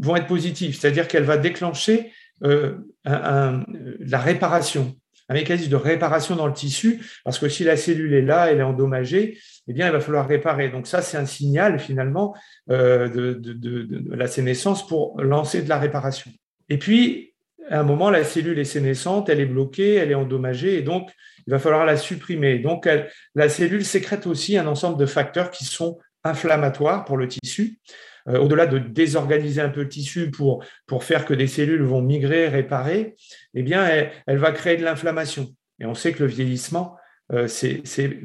vont 0.00 0.16
être 0.16 0.26
positifs, 0.26 0.78
c'est-à-dire 0.78 1.08
qu'elle 1.08 1.24
va 1.24 1.38
déclencher 1.38 2.12
euh, 2.44 2.78
la 3.04 4.18
réparation. 4.18 4.94
un 5.28 5.34
mécanisme 5.34 5.70
de 5.70 5.76
réparation 5.76 6.36
dans 6.36 6.46
le 6.46 6.52
tissu, 6.52 7.00
parce 7.24 7.38
que 7.38 7.48
si 7.48 7.64
la 7.64 7.76
cellule 7.76 8.14
est 8.14 8.22
là, 8.22 8.50
elle 8.50 8.60
est 8.60 8.62
endommagée, 8.62 9.38
eh 9.68 9.72
bien, 9.72 9.86
il 9.86 9.92
va 9.92 10.00
falloir 10.00 10.28
réparer. 10.28 10.68
Donc 10.68 10.86
ça, 10.86 11.02
c'est 11.02 11.16
un 11.16 11.26
signal 11.26 11.80
finalement 11.80 12.34
euh, 12.70 13.08
de, 13.08 13.34
de, 13.34 14.14
la 14.14 14.28
sénescence 14.28 14.86
pour 14.86 15.20
lancer 15.20 15.62
de 15.62 15.68
la 15.68 15.78
réparation. 15.78 16.30
Et 16.68 16.78
puis, 16.78 17.34
à 17.68 17.80
un 17.80 17.82
moment, 17.82 18.10
la 18.10 18.22
cellule 18.22 18.58
est 18.58 18.64
sénescente, 18.64 19.28
elle 19.28 19.40
est 19.40 19.46
bloquée, 19.46 19.94
elle 19.94 20.12
est 20.12 20.16
endommagée, 20.16 20.78
et 20.78 20.82
donc 20.82 21.10
il 21.46 21.50
va 21.50 21.58
falloir 21.58 21.84
la 21.84 21.96
supprimer. 21.96 22.58
Donc 22.58 22.88
la 23.34 23.48
cellule 23.48 23.84
sécrète 23.84 24.26
aussi 24.26 24.56
un 24.56 24.66
ensemble 24.66 24.98
de 24.98 25.06
facteurs 25.06 25.50
qui 25.50 25.64
sont 25.64 25.98
inflammatoires 26.24 27.04
pour 27.04 27.16
le 27.16 27.28
tissu. 27.28 27.78
Euh, 28.28 28.38
au-delà 28.38 28.66
de 28.66 28.78
désorganiser 28.78 29.60
un 29.60 29.68
peu 29.68 29.82
le 29.82 29.88
tissu 29.88 30.30
pour, 30.30 30.64
faire 31.00 31.24
que 31.24 31.34
des 31.34 31.46
cellules 31.46 31.82
vont 31.82 32.02
migrer, 32.02 32.48
réparer, 32.48 33.14
eh 33.54 33.62
bien, 33.62 33.86
elle, 34.26 34.38
va 34.38 34.52
créer 34.52 34.76
de 34.76 34.84
l'inflammation. 34.84 35.48
Et 35.78 35.86
on 35.86 35.94
sait 35.94 36.12
que 36.12 36.22
le 36.22 36.28
vieillissement, 36.28 36.96
euh, 37.32 37.46
c'est 37.46 38.20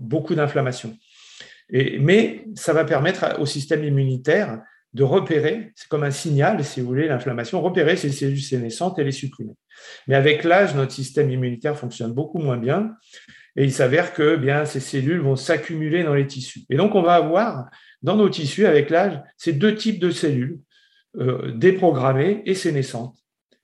beaucoup 0.00 0.34
d'inflammation. 0.34 0.96
Mais 1.70 2.44
ça 2.54 2.72
va 2.72 2.84
permettre 2.84 3.40
au 3.40 3.46
système 3.46 3.84
immunitaire 3.84 4.60
de 4.92 5.02
repérer, 5.02 5.72
c'est 5.74 5.88
comme 5.88 6.04
un 6.04 6.12
signal, 6.12 6.62
si 6.64 6.80
vous 6.80 6.86
voulez, 6.86 7.08
l'inflammation, 7.08 7.60
repérer 7.60 7.96
ces 7.96 8.12
cellules 8.12 8.40
sénescentes 8.40 8.98
et 8.98 9.04
les 9.04 9.12
supprimer. 9.12 9.54
Mais 10.06 10.14
avec 10.14 10.44
l'âge, 10.44 10.74
notre 10.74 10.92
système 10.92 11.30
immunitaire 11.30 11.76
fonctionne 11.76 12.12
beaucoup 12.12 12.38
moins 12.38 12.58
bien 12.58 12.94
et 13.56 13.64
il 13.64 13.72
s'avère 13.72 14.14
que 14.14 14.36
bien 14.36 14.64
ces 14.64 14.80
cellules 14.80 15.20
vont 15.20 15.36
s'accumuler 15.36 16.02
dans 16.02 16.14
les 16.14 16.26
tissus. 16.26 16.62
Et 16.70 16.76
donc 16.76 16.94
on 16.94 17.02
va 17.02 17.14
avoir 17.14 17.70
dans 18.04 18.16
nos 18.16 18.28
tissus, 18.28 18.66
avec 18.66 18.90
l'âge, 18.90 19.20
c'est 19.38 19.54
deux 19.54 19.74
types 19.74 19.98
de 19.98 20.10
cellules, 20.10 20.60
euh, 21.18 21.52
déprogrammées 21.52 22.42
et 22.44 22.54
sénescentes. 22.54 23.16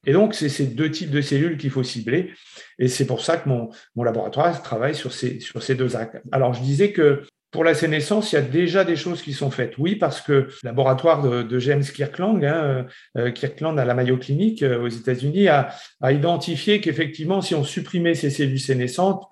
Et 0.07 0.15
donc, 0.15 0.35
c'est 0.35 0.49
ces 0.49 0.65
deux 0.65 0.91
types 0.91 1.11
de 1.11 1.21
cellules 1.21 1.59
qu'il 1.59 1.71
faut 1.71 1.83
cibler. 1.83 2.31
Et 2.79 2.89
c'est 2.89 3.07
pour 3.07 3.21
ça 3.21 3.37
que 3.37 3.49
mon, 3.51 3.71
laboratoire 4.03 4.63
travaille 4.63 4.95
sur 4.95 5.13
ces, 5.13 5.39
ces 5.61 5.75
deux 5.75 5.95
actes. 5.95 6.23
Alors, 6.33 6.55
je 6.55 6.63
disais 6.63 6.91
que 6.91 7.23
pour 7.51 7.65
la 7.65 7.75
sénescence, 7.75 8.33
il 8.33 8.37
y 8.37 8.39
a 8.39 8.43
déjà 8.43 8.85
des 8.85 8.97
choses 8.97 9.21
qui 9.21 9.35
sont 9.35 9.51
faites. 9.51 9.77
Oui, 9.77 9.97
parce 9.97 10.23
que 10.23 10.33
le 10.33 10.51
laboratoire 10.63 11.21
de, 11.23 11.59
James 11.59 11.83
Kirkland, 11.83 12.43
hein, 12.43 12.87
euh, 13.19 13.31
Kirkland 13.33 13.79
à 13.79 13.85
la 13.85 13.93
Mayo 13.93 14.17
Clinic 14.17 14.63
euh, 14.63 14.81
aux 14.81 14.89
États-Unis, 14.89 15.49
a, 15.49 15.69
a 16.01 16.13
identifié 16.13 16.81
qu'effectivement, 16.81 17.43
si 17.43 17.55
on 17.55 17.65
supprimait 17.65 18.15
ces 18.15 18.31
cellules 18.31 18.59
sénescentes, 18.59 19.23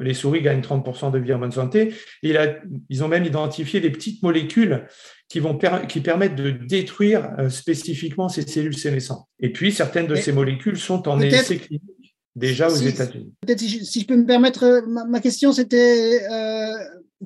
les 0.00 0.14
souris 0.14 0.42
gagnent 0.42 0.60
30% 0.60 1.10
de 1.10 1.18
vie 1.18 1.32
en 1.32 1.38
bonne 1.38 1.52
santé. 1.52 1.94
ils 2.22 3.04
ont 3.04 3.08
même 3.08 3.24
identifié 3.24 3.80
des 3.80 3.90
petites 3.90 4.22
molécules 4.22 4.86
qui, 5.28 5.40
vont 5.40 5.58
qui 5.88 6.00
permettent 6.00 6.36
de 6.36 6.50
détruire 6.50 7.30
euh, 7.38 7.50
spécifiquement 7.50 8.28
ces 8.28 8.42
cellules 8.42 8.76
sénescentes. 8.76 9.26
Et 9.40 9.52
puis, 9.52 9.72
certaines 9.72 10.06
de 10.06 10.14
ces 10.14 10.32
molécules 10.32 10.78
sont 10.78 11.06
en 11.08 11.20
essai 11.20 11.58
clinique 11.58 12.16
déjà 12.34 12.68
aux 12.68 12.76
États-Unis. 12.76 13.34
Peut-être 13.46 13.60
si, 13.60 14.00
je 14.00 14.06
peux 14.06 14.16
me 14.16 14.24
permettre, 14.24 14.64
euh, 14.64 14.80
ma, 14.86 15.20
question 15.20 15.52
c'était 15.52 16.22
euh, 16.30 16.72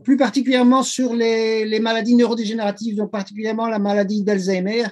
plus 0.03 0.17
particulièrement 0.17 0.83
sur 0.83 1.15
les, 1.15 1.79
maladies 1.81 2.17
neurodégénératives, 2.17 2.97
donc 2.97 3.13
particulièrement 3.13 3.69
la 3.69 3.79
maladie 3.79 4.25
d'Alzheimer, 4.25 4.85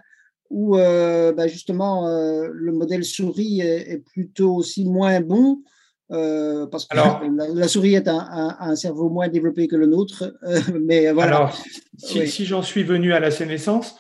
où 0.51 0.77
bah, 0.77 1.47
justement 1.47 2.09
le 2.09 2.73
modèle 2.73 3.05
souris 3.05 3.61
est, 3.61 4.03
plutôt 4.13 4.57
aussi 4.57 4.85
moins 4.85 5.21
bon. 5.21 5.63
Euh, 6.13 6.67
parce 6.67 6.87
que 6.87 6.97
la, 6.97 7.69
souris 7.69 7.95
est 7.95 8.09
un, 8.09 8.57
un, 8.59 8.75
cerveau 8.75 9.11
moins 9.11 9.29
développé 9.29 9.69
que 9.69 9.77
le 9.77 9.87
nôtre. 9.87 10.35
Euh, 10.43 10.61
mais 10.83 11.13
voilà. 11.13 11.37
Alors, 11.37 11.59
si, 11.99 12.45
j'en 12.45 12.63
suis 12.63 12.83
venu 12.83 13.13
à 13.13 13.21
la 13.21 13.31
sénescence, 13.31 13.97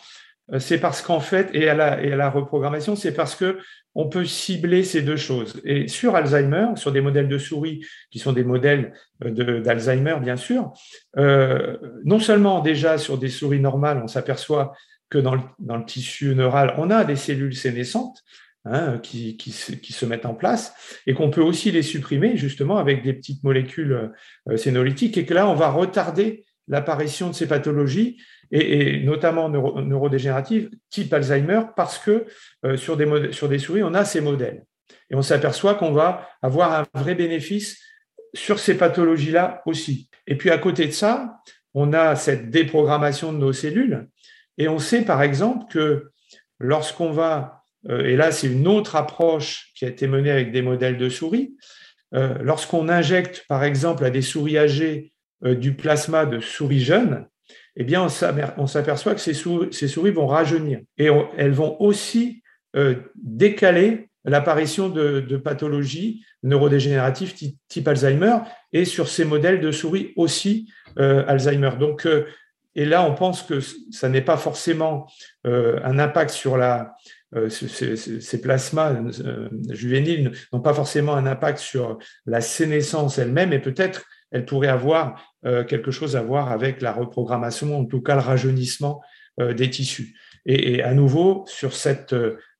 euh, 0.52 0.58
c'est 0.58 0.78
parce 0.78 1.02
qu'en 1.02 1.20
fait, 1.20 1.50
et 1.52 1.68
à 1.68 1.74
la, 1.74 2.02
et 2.02 2.12
à 2.12 2.16
la 2.16 2.28
reprogrammation, 2.28 2.96
c'est 2.96 3.12
parce 3.12 3.36
que 3.36 3.58
on 3.94 4.08
peut 4.08 4.24
cibler 4.24 4.82
ces 4.82 5.02
deux 5.02 5.16
choses. 5.16 5.60
Et 5.64 5.86
sur 5.88 6.16
Alzheimer, 6.16 6.68
sur 6.76 6.92
des 6.92 7.00
modèles 7.00 7.28
de 7.28 7.38
souris 7.38 7.84
qui 8.10 8.18
sont 8.18 8.32
des 8.32 8.44
modèles 8.44 8.92
d'Alzheimer, 9.20 10.16
bien 10.22 10.36
sûr, 10.36 10.72
non 11.16 12.20
seulement 12.20 12.60
déjà 12.60 12.98
sur 12.98 13.18
des 13.18 13.28
souris 13.28 13.58
normales, 13.58 14.00
on 14.00 14.06
s'aperçoit 14.06 14.74
que 15.08 15.18
dans 15.18 15.34
le, 15.34 15.40
dans 15.58 15.76
le, 15.76 15.84
tissu 15.84 16.36
neural, 16.36 16.72
on 16.78 16.88
a 16.88 17.02
des 17.02 17.16
cellules 17.16 17.56
sénescentes, 17.56 18.22
Hein, 18.66 18.98
qui, 18.98 19.38
se 19.52 20.04
mettent 20.04 20.26
en 20.26 20.34
place 20.34 20.74
et 21.06 21.14
qu'on 21.14 21.30
peut 21.30 21.40
aussi 21.40 21.70
les 21.70 21.80
supprimer 21.82 22.36
justement 22.36 22.76
avec 22.76 23.02
des 23.02 23.14
petites 23.14 23.42
molécules 23.42 24.12
euh, 24.50 24.56
sénolytiques 24.58 25.16
et 25.16 25.24
que 25.24 25.32
là, 25.32 25.48
on 25.48 25.54
va 25.54 25.70
retarder 25.70 26.44
l'apparition 26.68 27.28
de 27.28 27.34
ces 27.34 27.48
pathologies 27.48 28.20
et, 28.50 29.02
notamment 29.02 29.48
neurodégénératives 29.48 30.68
type 30.90 31.10
Alzheimer 31.10 31.62
parce 31.74 31.98
que 31.98 32.26
euh, 32.66 32.76
sur, 32.76 32.98
des 32.98 33.32
sur 33.32 33.48
des 33.48 33.58
souris, 33.58 33.82
on 33.82 33.94
a 33.94 34.04
ces 34.04 34.20
modèles. 34.20 34.66
Et 35.08 35.14
on 35.14 35.22
s'aperçoit 35.22 35.74
qu'on 35.74 35.92
va 35.92 36.28
avoir 36.42 36.80
un 36.80 37.00
vrai 37.00 37.14
bénéfice 37.14 37.80
sur 38.34 38.58
ces 38.58 38.76
pathologies-là 38.76 39.62
aussi. 39.64 40.10
Et 40.26 40.36
puis 40.36 40.50
à 40.50 40.58
côté 40.58 40.84
de 40.86 40.92
ça, 40.92 41.38
on 41.72 41.94
a 41.94 42.14
cette 42.14 42.50
déprogrammation 42.50 43.32
de 43.32 43.38
nos 43.38 43.54
cellules 43.54 44.06
et 44.58 44.68
on 44.68 44.78
sait 44.78 45.02
par 45.02 45.22
exemple 45.22 45.64
que 45.72 46.10
lorsqu'on 46.58 47.10
va 47.10 47.59
et 47.88 48.16
là 48.16 48.30
c'est 48.30 48.48
une 48.48 48.68
autre 48.68 48.96
approche 48.96 49.70
qui 49.74 49.84
a 49.84 49.88
été 49.88 50.06
menée 50.06 50.30
avec 50.30 50.52
des 50.52 50.62
modèles 50.62 50.98
de 50.98 51.08
souris, 51.08 51.54
euh, 52.14 52.34
lorsqu'on 52.42 52.88
injecte 52.88 53.44
par 53.48 53.62
exemple 53.62 54.04
à 54.04 54.10
des 54.10 54.22
souris 54.22 54.58
âgées 54.58 55.12
euh, 55.44 55.54
du 55.54 55.74
plasma 55.74 56.26
de 56.26 56.40
souris 56.40 56.80
jeunes, 56.80 57.26
eh 57.76 57.86
on 57.96 58.66
s'aperçoit 58.66 59.14
que 59.14 59.20
ces 59.20 59.32
souris, 59.32 60.10
vont 60.10 60.26
rajeunir 60.26 60.80
et 60.98 61.08
elles 61.38 61.52
vont 61.52 61.80
aussi 61.80 62.42
décaler 63.14 64.08
l'apparition 64.24 64.88
de, 64.88 65.36
pathologies 65.36 66.24
neurodégénératives 66.42 67.34
type, 67.68 67.88
Alzheimer 67.88 68.38
et 68.72 68.84
sur 68.84 69.08
ces 69.08 69.24
modèles 69.24 69.60
de 69.60 69.70
souris 69.70 70.12
aussi 70.16 70.70
Alzheimer. 70.96 71.70
Donc, 71.78 72.06
et 72.74 72.84
là, 72.84 73.04
on 73.04 73.14
pense 73.14 73.44
que 73.44 73.60
ça 73.90 74.08
n'est 74.08 74.20
pas 74.20 74.36
forcément 74.36 75.06
un 75.44 75.98
impact 75.98 76.30
sur 76.30 76.56
la, 76.58 76.96
euh, 77.36 77.48
ces, 77.48 78.40
plasmas 78.40 78.92
euh, 79.24 79.48
juvéniles 79.68 80.32
n'ont 80.52 80.60
pas 80.60 80.74
forcément 80.74 81.14
un 81.14 81.26
impact 81.26 81.58
sur 81.58 81.98
la 82.26 82.40
sénescence 82.40 83.18
elle-même, 83.18 83.52
et 83.52 83.60
peut-être 83.60 84.04
elle 84.32 84.44
pourrait 84.44 84.68
avoir 84.68 85.34
euh, 85.44 85.64
quelque 85.64 85.92
chose 85.92 86.16
à 86.16 86.22
voir 86.22 86.50
avec 86.50 86.82
la 86.82 86.92
reprogrammation, 86.92 87.78
en 87.78 87.84
tout 87.84 88.00
cas 88.00 88.14
le 88.14 88.20
rajeunissement 88.20 89.00
des 89.38 89.70
tissus. 89.70 90.14
Et, 90.44 90.82
à 90.82 90.92
nouveau, 90.92 91.44
sur 91.46 91.72
cette 91.72 92.14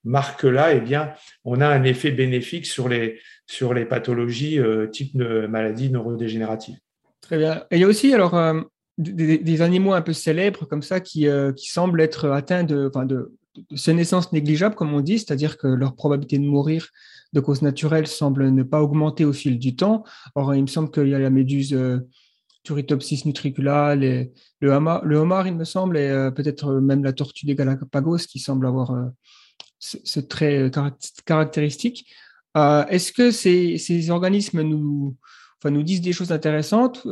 marque-là, 0.04 0.72
eh 0.72 0.80
bien, 0.80 1.12
on 1.44 1.61
a 1.61 1.68
un 1.68 1.83
effet 1.83 2.11
bénéfique 2.11 2.64
sur 2.64 2.88
les, 2.88 3.20
sur 3.46 3.74
les 3.74 3.85
pathologies 3.85 4.59
type 4.90 5.14
de 5.14 5.46
maladies 5.46 5.90
neurodégénératives. 5.90 6.78
Très 7.20 7.37
bien. 7.37 7.64
Il 7.70 7.80
y 7.80 7.85
a 7.85 7.87
aussi 7.87 8.14
alors 8.14 8.35
des, 8.96 9.61
animaux 9.61 9.92
un 9.92 10.00
peu 10.00 10.14
célèbres 10.14 10.64
comme 10.64 10.80
ça 10.80 11.00
qui, 11.00 11.26
qui 11.54 11.68
semblent 11.68 12.00
être 12.00 12.30
atteints 12.30 12.64
de 12.64 12.88
de 13.56 13.92
naissances 13.92 14.32
négligeables, 14.32 14.74
comme 14.74 14.94
on 14.94 15.00
dit, 15.00 15.18
c'est-à-dire 15.18 15.58
que 15.58 15.66
leur 15.66 15.94
probabilité 15.94 16.38
de 16.38 16.44
mourir 16.44 16.88
de 17.32 17.40
cause 17.40 17.62
naturelle 17.62 18.06
semble 18.06 18.50
ne 18.50 18.62
pas 18.62 18.82
augmenter 18.82 19.24
au 19.24 19.32
fil 19.32 19.58
du 19.58 19.76
temps. 19.76 20.04
Or, 20.34 20.54
il 20.54 20.62
me 20.62 20.66
semble 20.66 20.90
qu'il 20.90 21.08
y 21.08 21.14
a 21.14 21.18
la 21.18 21.30
méduse 21.30 21.72
euh, 21.74 22.00
Turritopsis 22.62 23.24
nutricula, 23.24 23.96
le, 23.96 24.30
homard, 24.62 25.04
le 25.04 25.16
homard, 25.16 25.46
il 25.46 25.54
me 25.54 25.64
semble, 25.64 25.96
et 25.96 26.08
euh, 26.08 26.30
peut-être 26.30 26.74
même 26.74 27.02
la 27.02 27.12
tortue 27.12 27.46
des 27.46 27.54
Galapagos 27.54 28.18
qui 28.18 28.38
semble 28.38 28.66
avoir 28.66 28.90
euh, 28.90 29.06
ce, 29.78 30.20
trait 30.20 30.70
caractéristique. 31.24 32.06
Est-ce 32.54 33.12
que 33.12 33.30
ces, 33.30 34.10
organismes 34.10 34.62
nous, 34.62 35.16
enfin, 35.58 35.70
nous 35.70 35.82
disent 35.82 36.02
des 36.02 36.12
choses 36.12 36.32
intéressantes 36.32 37.06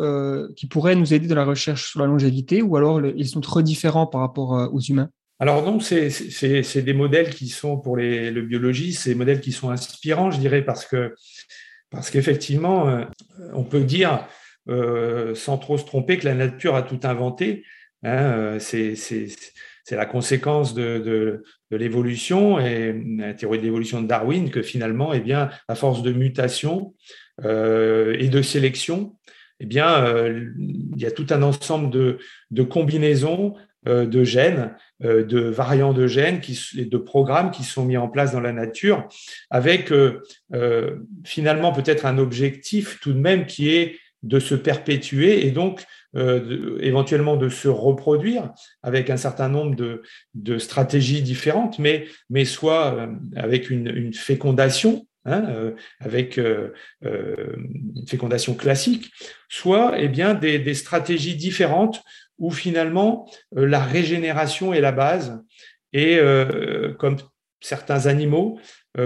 qui 0.57 0.67
pourraient 0.67 0.97
nous 0.97 1.15
aider 1.15 1.29
dans 1.29 1.37
la 1.37 1.45
recherche 1.45 1.93
sur 1.93 2.01
la 2.01 2.07
longévité 2.07 2.61
ou 2.61 2.77
alors 2.77 3.01
ils 3.07 3.29
sont 3.29 3.41
trop 3.41 3.63
différents 3.63 4.09
par 4.09 4.21
rapport 4.21 4.69
aux 4.71 4.81
humains? 4.81 5.09
Alors 5.41 5.65
donc, 5.65 5.83
c'est 5.83 6.83
des 6.83 6.93
modèles 6.93 7.31
qui 7.31 7.49
sont 7.49 7.79
pour 7.79 7.97
les, 7.97 8.31
le 8.31 8.43
biologie, 8.43 8.93
c'est 8.93 9.11
des 9.11 9.17
modèles 9.17 9.41
qui 9.41 9.53
sont 9.53 9.71
inspirants, 9.71 10.31
je 10.31 10.41
dirais, 10.41 10.63
parce 10.63 10.85
que 10.85 11.15
parce 11.91 12.11
qu'effectivement, 12.11 12.89
euh, 12.89 13.05
on 13.55 13.65
peut 13.65 13.83
dire, 13.83 14.27
euh, 14.69 15.35
sans 15.35 15.59
trop 15.59 15.79
se 15.79 15.85
tromper, 15.85 16.19
que 16.19 16.27
la 16.27 16.35
nature 16.35 16.75
a 16.75 16.83
tout 16.83 17.01
inventé. 17.05 17.65
Hein, 18.03 18.33
euh, 18.33 18.59
c'est 18.61 18.95
la 19.91 20.07
conséquence 20.07 20.75
de, 20.75 21.43
de, 21.71 21.77
l'évolution 21.77 22.61
et 22.61 22.95
la 23.17 23.33
théorie 23.33 23.59
de 23.59 23.65
l'évolution 23.65 24.03
de 24.03 24.07
Darwin 24.07 24.51
que 24.51 24.63
finalement, 24.63 25.15
eh 25.15 25.21
bien, 25.21 25.49
à 25.67 25.75
force 25.75 26.03
de 26.03 26.13
mutation 26.13 26.95
et 27.43 28.29
de 28.29 28.43
sélection, 28.43 29.17
eh 29.61 29.67
bien, 29.67 30.05
il 30.59 31.01
y 31.01 31.07
a 31.07 31.11
tout 31.11 31.27
un 31.31 31.43
ensemble 31.43 31.91
de, 31.91 32.19
de 32.51 32.63
combinaisons 32.63 33.55
de 33.87 34.25
gènes, 34.25 34.75
euh, 35.05 35.25
de 35.25 35.39
variants 35.39 35.93
de 35.93 36.09
gènes 36.09 36.41
et 36.77 36.85
de 36.85 36.99
programmes 36.99 37.53
qui 37.53 37.63
sont 37.63 37.85
mis 37.85 37.97
en 37.97 38.09
place 38.09 38.33
dans 38.33 38.41
la 38.41 38.53
nature, 38.53 39.07
avec 39.49 39.93
euh, 39.93 40.21
finalement 41.25 41.73
peut-être 41.73 42.05
un 42.05 42.19
objectif 42.19 42.99
tout 43.01 43.13
de 43.13 43.21
même 43.21 43.47
qui 43.47 43.71
est 43.75 43.97
de 44.25 44.41
se 44.41 44.57
perpétuer 44.57 45.47
et 45.47 45.53
donc 45.53 45.85
éventuellement 46.81 47.37
de 47.37 47.49
se 47.49 47.69
reproduire 47.69 48.51
avec 48.83 49.11
un 49.11 49.17
certain 49.17 49.49
nombre 49.49 49.77
de, 50.35 50.59
stratégies 50.59 51.23
différentes, 51.23 51.79
mais, 51.79 52.07
mais 52.29 52.45
soit 52.45 53.09
avec 53.37 53.71
une, 53.71 54.13
fécondation, 54.13 55.07
hein, 55.25 55.73
avec 56.01 56.37
une 56.39 56.73
fécondation 58.09 58.55
classique, 58.55 59.13
soit 59.49 59.93
eh 59.99 60.09
bien, 60.09 60.35
des, 60.35 60.75
stratégies 60.75 61.37
différentes 61.37 62.03
où 62.39 62.51
finalement 62.51 63.29
la 63.53 63.81
régénération 63.81 64.73
est 64.73 64.81
la 64.81 64.93
base. 64.93 65.43
Et 65.93 66.21
comme 66.99 67.17
certains 67.61 68.07
animaux, 68.07 68.59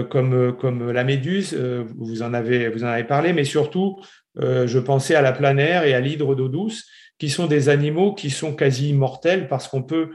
comme, 0.09 0.55
comme 0.57 0.91
la 0.91 1.03
méduse, 1.03 1.55
vous 1.97 2.21
en, 2.21 2.33
avez, 2.33 2.67
vous 2.69 2.83
en 2.83 2.87
avez 2.87 3.05
parlé, 3.05 3.31
mais 3.31 3.45
surtout, 3.45 4.01
je 4.35 4.79
pensais 4.79 5.15
à 5.15 5.21
la 5.21 5.31
planaire 5.31 5.85
et 5.85 5.93
à 5.93 6.01
l'hydre 6.01 6.35
d'eau 6.35 6.49
douce, 6.49 6.85
qui 7.23 7.29
sont 7.29 7.47
des 7.47 7.69
animaux 7.69 8.13
qui 8.13 8.29
sont 8.29 8.53
quasi 8.53 8.89
immortels 8.89 9.47
parce 9.47 9.67
qu'on 9.67 9.83
peut 9.83 10.09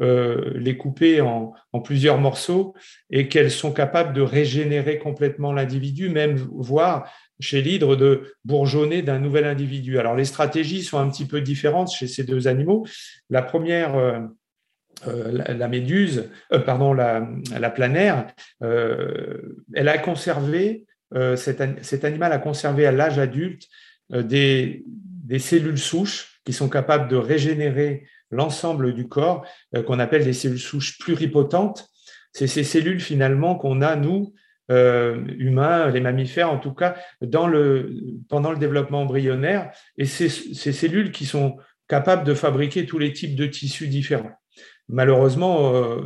euh, 0.00 0.52
les 0.54 0.76
couper 0.76 1.20
en, 1.20 1.54
plusieurs 1.82 2.18
morceaux 2.18 2.74
et 3.10 3.28
qu'elles 3.28 3.50
sont 3.50 3.72
capables 3.72 4.12
de 4.12 4.20
régénérer 4.20 4.98
complètement 4.98 5.52
l'individu, 5.52 6.08
même 6.08 6.36
voire 6.36 7.10
chez 7.42 7.60
l'hydre 7.62 7.96
de 7.96 8.34
bourgeonner 8.44 9.02
d'un 9.02 9.18
nouvel 9.18 9.44
individu. 9.44 9.98
Alors 9.98 10.16
les 10.16 10.24
stratégies 10.24 10.82
sont 10.82 10.98
un 10.98 11.08
petit 11.08 11.26
peu 11.26 11.40
différentes 11.40 11.92
chez 11.92 12.06
ces 12.06 12.24
deux 12.24 12.48
animaux. 12.48 12.86
La 13.28 13.42
première, 13.42 13.96
euh, 13.96 14.20
euh, 15.06 15.44
la, 15.48 15.68
méduse, 15.68 16.30
pardon, 16.64 16.92
la, 16.92 17.28
la 17.58 17.70
planaire, 17.70 18.26
elle 18.60 19.88
a 19.88 19.98
conservé, 19.98 20.86
cet, 21.36 22.04
animal 22.04 22.32
a 22.32 22.38
conservé 22.38 22.86
à 22.86 22.92
l'âge 22.92 23.18
adulte 23.18 23.68
des, 24.10 24.84
cellules 25.38 25.78
souches 25.78 26.40
qui 26.44 26.52
sont 26.52 26.68
capables 26.68 27.08
de 27.08 27.16
régénérer 27.16 28.06
l'ensemble 28.32 28.94
du 28.94 29.06
corps, 29.06 29.46
euh, 29.76 29.82
qu'on 29.82 29.98
appelle 29.98 30.24
des 30.24 30.32
cellules 30.32 30.58
souches 30.58 30.98
pluripotentes. 30.98 31.88
C'est 32.32 32.46
ces 32.46 32.64
cellules 32.64 33.00
finalement 33.00 33.54
qu'on 33.54 33.82
a, 33.82 33.94
nous, 33.94 34.34
euh, 34.72 35.24
humains, 35.38 35.90
les 35.90 36.00
mammifères 36.00 36.50
en 36.50 36.58
tout 36.58 36.74
cas, 36.74 36.96
pendant 37.20 37.46
le 37.46 38.56
développement 38.58 39.02
embryonnaire, 39.02 39.70
et 39.96 40.06
ces, 40.06 40.28
ces 40.28 40.72
cellules 40.72 41.12
qui 41.12 41.26
sont 41.26 41.56
capables 41.88 42.24
de 42.24 42.34
fabriquer 42.34 42.86
tous 42.86 42.98
les 42.98 43.12
types 43.12 43.36
de 43.36 43.46
tissus 43.46 43.86
différents. 43.86 44.32
Malheureusement, 44.92 45.74
euh, 45.74 46.02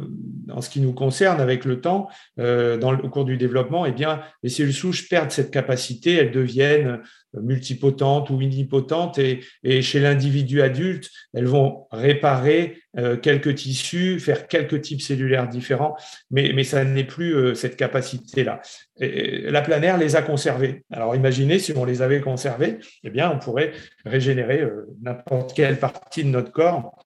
en 0.48 0.60
ce 0.62 0.70
qui 0.70 0.80
nous 0.80 0.92
concerne, 0.92 1.40
avec 1.40 1.64
le 1.64 1.80
temps, 1.80 2.08
euh, 2.38 2.78
dans 2.78 2.92
le, 2.92 3.04
au 3.04 3.08
cours 3.08 3.24
du 3.24 3.36
développement, 3.36 3.84
eh 3.84 3.90
bien, 3.90 4.20
les 4.44 4.48
cellules 4.48 4.72
souches 4.72 5.08
perdent 5.08 5.32
cette 5.32 5.50
capacité, 5.50 6.14
elles 6.14 6.30
deviennent 6.30 7.00
multipotentes 7.34 8.30
ou 8.30 8.40
unipotentes, 8.40 9.18
et, 9.18 9.42
chez 9.82 9.98
l'individu 9.98 10.62
adulte, 10.62 11.10
elles 11.34 11.46
vont 11.46 11.88
réparer 11.90 12.78
euh, 12.96 13.16
quelques 13.16 13.56
tissus, 13.56 14.20
faire 14.20 14.46
quelques 14.46 14.80
types 14.82 15.02
cellulaires 15.02 15.48
différents, 15.48 15.96
mais, 16.30 16.62
ça 16.62 16.84
n'est 16.84 17.04
plus 17.04 17.56
cette 17.56 17.76
capacité-là. 17.76 18.60
La 19.00 19.62
planaire 19.62 19.98
les 19.98 20.14
a 20.14 20.22
conservés. 20.22 20.84
Alors 20.92 21.14
imaginez 21.14 21.58
si 21.58 21.72
on 21.76 21.84
les 21.84 22.02
avait 22.02 22.20
conservés, 22.20 22.78
eh 23.02 23.10
bien, 23.10 23.30
on 23.30 23.38
pourrait 23.38 23.72
régénérer 24.04 24.64
n'importe 25.02 25.54
quelle 25.54 25.78
partie 25.78 26.24
de 26.24 26.30
notre 26.30 26.52
corps 26.52 26.96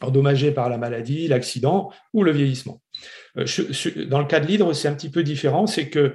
endommagée 0.00 0.50
par 0.50 0.68
la 0.68 0.78
maladie, 0.78 1.28
l'accident 1.28 1.90
ou 2.12 2.22
le 2.22 2.32
vieillissement. 2.32 2.82
Euh, 3.36 3.44
dans 4.06 4.20
le 4.20 4.26
cas 4.26 4.40
de 4.40 4.46
l'hydre, 4.46 4.72
c'est 4.72 4.88
un 4.88 4.94
petit 4.94 5.10
peu 5.10 5.22
différent, 5.22 5.66
c'est 5.66 5.88
que 5.88 6.14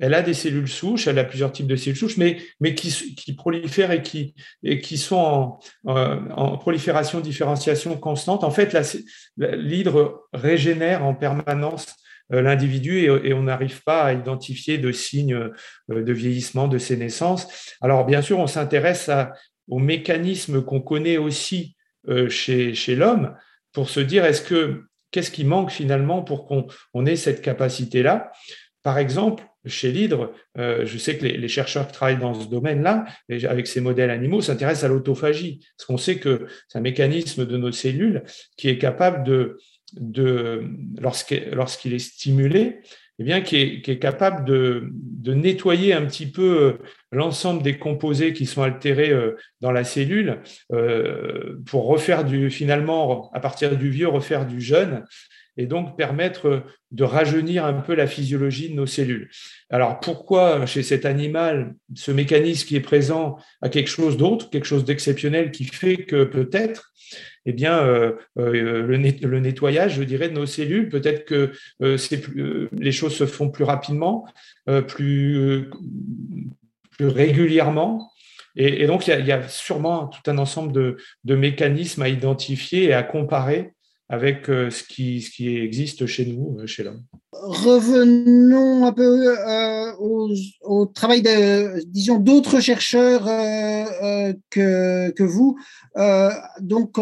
elle 0.00 0.14
a 0.14 0.22
des 0.22 0.34
cellules 0.34 0.68
souches, 0.68 1.06
elle 1.06 1.18
a 1.20 1.24
plusieurs 1.24 1.52
types 1.52 1.68
de 1.68 1.76
cellules 1.76 1.96
souches, 1.96 2.16
mais, 2.16 2.38
qui, 2.74 3.32
prolifèrent 3.36 3.92
et 3.92 4.02
qui, 4.80 4.98
sont 4.98 5.58
en, 5.84 6.58
prolifération, 6.58 7.20
différenciation 7.20 7.96
constante. 7.96 8.42
En 8.42 8.50
fait, 8.50 8.76
l'hydre 9.36 10.26
régénère 10.32 11.04
en 11.04 11.14
permanence 11.14 11.94
euh, 12.32 12.40
l'individu 12.40 13.04
et, 13.04 13.32
on 13.34 13.42
n'arrive 13.42 13.82
pas 13.84 14.04
à 14.04 14.12
identifier 14.14 14.78
de 14.78 14.90
signes 14.90 15.34
euh, 15.34 15.50
de 15.88 16.12
vieillissement 16.12 16.68
de 16.68 16.78
ses 16.78 16.96
naissances. 16.96 17.76
Alors, 17.80 18.04
bien 18.04 18.22
sûr, 18.22 18.38
on 18.38 18.46
s'intéresse 18.46 19.10
aux 19.68 19.78
mécanismes 19.78 20.62
qu'on 20.62 20.80
connaît 20.80 21.18
aussi 21.18 21.73
chez, 22.28 22.74
chez 22.74 22.96
l'homme 22.96 23.34
pour 23.72 23.88
se 23.88 24.00
dire 24.00 24.24
est-ce 24.24 24.42
que 24.42 24.84
qu'est-ce 25.10 25.30
qui 25.30 25.44
manque 25.44 25.70
finalement 25.70 26.22
pour 26.22 26.44
qu'on 26.44 26.66
on 26.92 27.06
ait 27.06 27.14
cette 27.14 27.40
capacité-là? 27.40 28.32
Par 28.82 28.98
exemple, 28.98 29.44
chez 29.64 29.92
l'hydre, 29.92 30.32
euh, 30.58 30.84
je 30.84 30.98
sais 30.98 31.16
que 31.16 31.24
les, 31.24 31.48
chercheurs 31.48 31.86
qui 31.86 31.92
travaillent 31.92 32.18
dans 32.18 32.34
ce 32.34 32.48
domaine-là, 32.48 33.04
avec 33.48 33.66
ces 33.66 33.80
modèles 33.80 34.10
animaux, 34.10 34.40
s'intéressent 34.40 34.84
à 34.84 34.88
l'autophagie, 34.88 35.64
parce 35.76 35.86
qu'on 35.86 35.96
sait 35.96 36.18
que 36.18 36.46
c'est 36.68 36.78
un 36.78 36.82
mécanisme 36.82 37.46
de 37.46 37.56
nos 37.56 37.72
cellules 37.72 38.24
qui 38.56 38.68
est 38.68 38.78
capable 38.78 39.24
de, 39.24 39.56
de 39.94 40.64
lorsqu'il 41.00 41.94
est 41.94 41.98
stimulé, 41.98 42.80
eh 43.18 43.24
bien, 43.24 43.42
qui 43.42 43.56
est, 43.56 43.98
capable 43.98 44.44
de, 44.44 44.90
nettoyer 45.26 45.92
un 45.92 46.04
petit 46.04 46.26
peu 46.26 46.62
euh, 46.62 46.72
l'ensemble 47.12 47.62
des 47.62 47.78
composés 47.78 48.32
qui 48.32 48.44
sont 48.44 48.62
altérés 48.62 49.10
euh, 49.10 49.36
dans 49.60 49.70
la 49.70 49.84
cellule 49.84 50.40
euh, 50.72 51.56
pour 51.66 51.86
refaire 51.86 52.24
du, 52.24 52.50
finalement, 52.50 53.30
à 53.32 53.40
partir 53.40 53.76
du 53.76 53.88
vieux, 53.90 54.08
refaire 54.08 54.46
du 54.46 54.60
jeune 54.60 55.04
et 55.56 55.66
donc 55.66 55.96
permettre 55.96 56.64
de 56.90 57.04
rajeunir 57.04 57.64
un 57.64 57.74
peu 57.74 57.94
la 57.94 58.08
physiologie 58.08 58.70
de 58.70 58.74
nos 58.74 58.86
cellules. 58.86 59.30
Alors 59.70 60.00
pourquoi 60.00 60.66
chez 60.66 60.82
cet 60.82 61.06
animal, 61.06 61.76
ce 61.94 62.10
mécanisme 62.10 62.66
qui 62.66 62.74
est 62.74 62.80
présent 62.80 63.36
a 63.62 63.68
quelque 63.68 63.90
chose 63.90 64.16
d'autre, 64.16 64.50
quelque 64.50 64.66
chose 64.66 64.84
d'exceptionnel 64.84 65.52
qui 65.52 65.62
fait 65.62 65.98
que 65.98 66.24
peut-être 66.24 66.92
eh 67.46 67.52
bien, 67.52 67.78
euh, 67.78 68.12
euh, 68.38 68.86
le, 68.86 69.38
nettoyage, 69.38 69.96
je 69.96 70.02
dirais, 70.02 70.28
de 70.28 70.34
nos 70.34 70.46
cellules, 70.46 70.88
peut-être 70.88 71.24
que 71.24 71.52
euh, 71.82 71.98
plus, 72.22 72.68
les 72.72 72.92
choses 72.92 73.14
se 73.14 73.26
font 73.26 73.50
plus 73.50 73.64
rapidement, 73.64 74.26
plus, 74.88 75.68
régulièrement. 77.00 78.10
Et, 78.56 78.86
donc, 78.86 79.08
il 79.08 79.26
y, 79.26 79.32
a, 79.32 79.48
sûrement 79.48 80.06
tout 80.06 80.30
un 80.30 80.38
ensemble 80.38 80.72
de, 80.72 81.34
mécanismes 81.34 82.02
à 82.02 82.08
identifier 82.08 82.84
et 82.84 82.94
à 82.94 83.02
comparer 83.02 83.72
avec 84.08 84.46
ce 84.46 84.82
qui, 84.84 85.22
ce 85.22 85.30
qui 85.30 85.56
existe 85.56 86.06
chez 86.06 86.26
nous, 86.26 86.66
chez 86.66 86.82
l'homme. 86.82 87.04
Revenons 87.42 88.86
un 88.86 88.92
peu 88.92 89.36
euh, 89.36 89.92
au, 90.62 90.86
travail 90.86 91.22
disons, 91.86 92.18
d'autres 92.18 92.60
chercheurs 92.60 93.26
euh, 93.26 93.84
euh, 94.02 94.32
que, 94.50 95.10
que, 95.10 95.22
vous. 95.22 95.58
donc, 96.60 96.96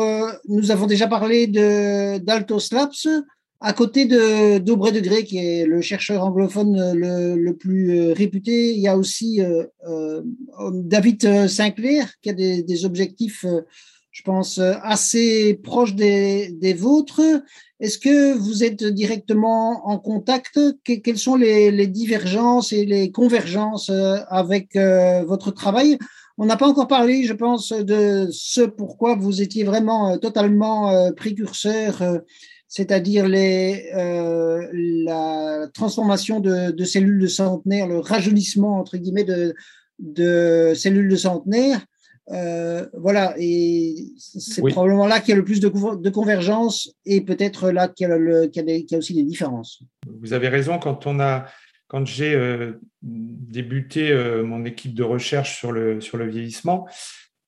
nous 0.48 0.70
avons 0.70 0.86
déjà 0.86 1.06
parlé 1.06 1.46
d'Altos 1.46 2.72
Labs, 2.72 3.24
à 3.60 3.72
côté 3.72 4.06
de 4.06 4.58
de 4.58 5.00
Grey, 5.00 5.24
qui 5.24 5.38
est 5.38 5.66
le 5.66 5.80
chercheur 5.80 6.24
anglophone 6.24 6.92
le, 6.94 7.52
plus 7.52 8.12
réputé. 8.12 8.72
Il 8.72 8.80
y 8.80 8.88
a 8.88 8.96
aussi 8.96 9.40
David 10.72 11.46
Sinclair, 11.46 12.08
qui 12.22 12.30
a 12.30 12.32
des 12.32 12.84
objectifs 12.84 13.44
je 14.22 14.30
pense, 14.30 14.60
assez 14.82 15.58
proches 15.64 15.96
des, 15.96 16.76
vôtres. 16.78 17.20
Est-ce 17.80 17.98
que 17.98 18.34
vous 18.34 18.62
êtes 18.62 18.84
directement 18.84 19.88
en 19.88 19.98
contact? 19.98 20.60
Quelles 20.84 21.18
sont 21.18 21.34
les, 21.34 21.88
divergences 21.88 22.72
et 22.72 22.86
les 22.86 23.10
convergences 23.10 23.90
euh, 23.90 24.18
avec 24.28 24.76
euh, 24.76 25.24
votre 25.24 25.50
travail? 25.50 25.98
On 26.38 26.46
n'a 26.46 26.56
pas 26.56 26.68
encore 26.68 26.86
parlé, 26.86 27.24
je 27.24 27.32
pense, 27.32 27.72
de 27.72 28.28
ce 28.30 28.60
pourquoi 28.60 29.16
vous 29.16 29.42
étiez 29.42 29.64
vraiment 29.64 30.10
euh, 30.10 30.18
totalement 30.18 31.10
précurseur, 31.16 32.00
c'est-à-dire 32.68 33.26
la 33.28 34.58
transformation 35.74 36.38
de, 36.38 36.84
cellules 36.84 37.18
de 37.18 37.26
centenaire, 37.26 37.88
le 37.88 37.98
rajeunissement, 37.98 38.78
entre 38.78 38.98
guillemets, 38.98 39.24
de, 39.24 39.56
de 39.98 40.74
cellules 40.76 41.08
de 41.08 41.16
centenaire. 41.16 41.84
Euh, 42.30 42.86
voilà, 42.94 43.34
et 43.36 43.94
c'est 44.16 44.62
probablement 44.62 45.06
là 45.06 45.20
qu'il 45.20 45.30
y 45.30 45.32
a 45.32 45.36
le 45.36 45.44
plus 45.44 45.60
de, 45.60 45.68
de 45.68 46.10
convergence 46.10 46.94
et 47.04 47.20
peut-être 47.20 47.70
là 47.70 47.88
qu'il 47.88 48.08
y, 48.08 48.94
a 48.94 48.98
aussi 48.98 49.14
des 49.14 49.24
différences. 49.24 49.82
Vous 50.06 50.32
avez 50.32 50.48
raison, 50.48 50.78
quand, 50.78 51.06
on 51.06 51.18
a, 51.18 51.46
quand 51.88 52.06
j'ai 52.06 52.34
euh, 52.34 52.80
débuté 53.02 54.12
euh, 54.12 54.44
mon 54.44 54.64
équipe 54.64 54.94
de 54.94 55.02
recherche 55.02 55.58
sur 55.58 55.72
le, 55.72 56.00
sur 56.00 56.16
le 56.16 56.28
vieillissement, 56.28 56.86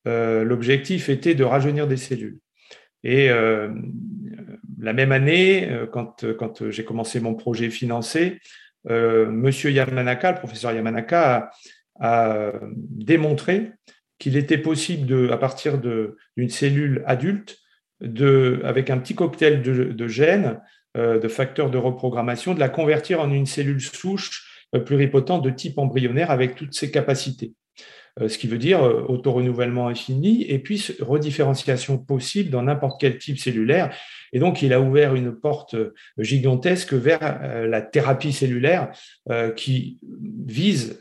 l'objectif 0.05 1.09
était 1.09 1.33
de 1.33 1.43
rajeunir 1.43 1.87
des 1.87 1.97
cellules. 1.97 2.37
Et 3.03 3.27
la 3.27 4.93
même 4.93 5.11
année, 5.11 5.67
quand, 5.91 6.23
quand 6.37 6.69
j'ai 6.69 6.85
commencé 6.85 7.19
mon 7.19 7.33
projet 7.33 7.71
financé, 7.71 8.39
Monsieur 8.87 9.71
Yamanaka, 9.71 10.33
le 10.33 10.37
professeur 10.37 10.73
Yamanaka, 10.73 11.49
a, 11.99 12.07
a 12.07 12.51
démontré 12.75 13.71
qu'il 14.19 14.37
était 14.37 14.57
possible, 14.57 15.31
à 15.31 15.37
partir 15.37 15.77
d'une 15.79 16.49
cellule 16.49 17.03
adulte, 17.05 17.57
avec 18.63 18.89
un 18.89 18.97
petit 18.97 19.15
cocktail 19.15 19.61
de, 19.61 20.07
gènes, 20.07 20.59
euh, 20.97 21.19
de 21.19 21.27
facteurs 21.27 21.69
de 21.69 21.77
reprogrammation, 21.77 22.53
de 22.53 22.59
la 22.59 22.69
convertir 22.69 23.21
en 23.21 23.31
une 23.31 23.45
cellule 23.45 23.81
souche 23.81 24.67
euh, 24.75 24.79
pluripotente 24.79 25.43
de 25.43 25.49
type 25.49 25.77
embryonnaire 25.77 26.31
avec 26.31 26.55
toutes 26.55 26.73
ses 26.73 26.91
capacités. 26.91 27.53
Euh, 28.21 28.29
ce 28.29 28.37
qui 28.37 28.47
veut 28.47 28.57
dire 28.57 28.81
euh, 28.81 29.03
auto-renouvellement 29.09 29.89
infini 29.89 30.43
et 30.43 30.59
puis 30.59 30.81
redifférenciation 31.01 31.97
possible 31.97 32.49
dans 32.49 32.61
n'importe 32.61 33.01
quel 33.01 33.17
type 33.17 33.37
cellulaire. 33.37 33.93
Et 34.31 34.39
donc, 34.39 34.61
il 34.61 34.71
a 34.71 34.79
ouvert 34.79 35.15
une 35.15 35.33
porte 35.33 35.73
euh, 35.73 35.93
gigantesque 36.17 36.93
vers 36.93 37.19
la 37.67 37.81
thérapie 37.81 38.31
cellulaire 38.31 38.91
qui 39.55 39.99
vise 40.45 40.99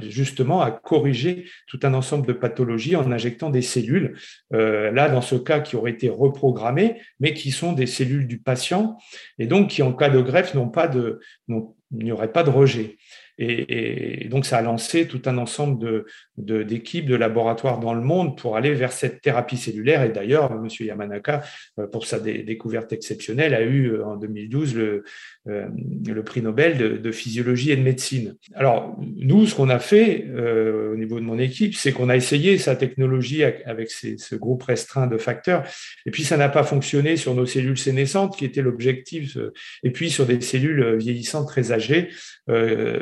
justement 0.00 0.60
à 0.60 0.70
corriger 0.70 1.46
tout 1.66 1.80
un 1.82 1.94
ensemble 1.94 2.26
de 2.26 2.32
pathologies 2.32 2.96
en 2.96 3.10
injectant 3.10 3.50
des 3.50 3.62
cellules, 3.62 4.16
là, 4.50 5.08
dans 5.08 5.20
ce 5.20 5.36
cas, 5.36 5.60
qui 5.60 5.76
auraient 5.76 5.92
été 5.92 6.08
reprogrammées, 6.08 7.00
mais 7.20 7.34
qui 7.34 7.50
sont 7.50 7.72
des 7.72 7.86
cellules 7.86 8.26
du 8.26 8.38
patient, 8.38 8.96
et 9.38 9.46
donc 9.46 9.70
qui, 9.70 9.82
en 9.82 9.92
cas 9.92 10.08
de 10.08 10.20
greffe, 10.20 10.54
n'y 10.54 12.12
aurait 12.12 12.32
pas 12.32 12.42
de 12.42 12.50
rejet. 12.50 12.96
Et, 13.42 14.28
donc, 14.28 14.46
ça 14.46 14.58
a 14.58 14.62
lancé 14.62 15.06
tout 15.06 15.22
un 15.26 15.36
ensemble 15.38 16.04
d'équipes, 16.36 17.06
de, 17.06 17.12
de, 17.12 17.16
laboratoires 17.16 17.80
dans 17.80 17.94
le 17.94 18.00
monde 18.00 18.38
pour 18.38 18.56
aller 18.56 18.72
vers 18.72 18.92
cette 18.92 19.20
thérapie 19.20 19.56
cellulaire. 19.56 20.02
Et 20.04 20.10
d'ailleurs, 20.10 20.52
M. 20.52 20.68
Yamanaka, 20.80 21.42
euh, 21.78 21.86
pour 21.86 22.06
sa 22.06 22.20
découverte 22.20 22.92
exceptionnelle, 22.92 23.54
a 23.54 23.62
eu 23.62 23.92
euh, 23.92 24.04
en 24.04 24.16
2012 24.16 24.76
le, 24.76 25.04
euh, 25.48 25.66
le 26.06 26.22
prix 26.22 26.42
Nobel 26.42 27.00
de, 27.00 27.12
physiologie 27.12 27.72
et 27.72 27.76
de 27.76 27.82
médecine. 27.82 28.36
Alors, 28.54 28.96
nous, 29.00 29.46
ce 29.46 29.54
qu'on 29.54 29.68
a 29.68 29.78
fait 29.78 30.26
au 30.32 30.96
niveau 30.96 31.20
de 31.20 31.24
mon 31.24 31.38
équipe, 31.38 31.74
c'est 31.74 31.92
qu'on 31.92 32.08
a 32.08 32.16
essayé 32.16 32.56
sa 32.58 32.74
technologie 32.74 33.44
avec 33.44 33.90
ce 33.90 34.34
groupe 34.34 34.62
restreint 34.62 35.06
de 35.06 35.18
facteurs. 35.18 35.64
Et 36.06 36.10
puis, 36.10 36.24
ça 36.24 36.36
n'a 36.36 36.48
pas 36.48 36.62
fonctionné 36.62 37.16
sur 37.16 37.34
nos 37.34 37.44
cellules 37.44 37.76
sénescentes, 37.76 38.36
qui 38.36 38.44
était 38.44 38.62
l'objectif. 38.62 39.36
Et 39.82 39.90
puis, 39.90 40.10
sur 40.10 40.24
des 40.24 40.40
cellules 40.40 40.96
vieillissantes 40.96 41.48
très 41.48 41.72
âgées, 41.72 42.08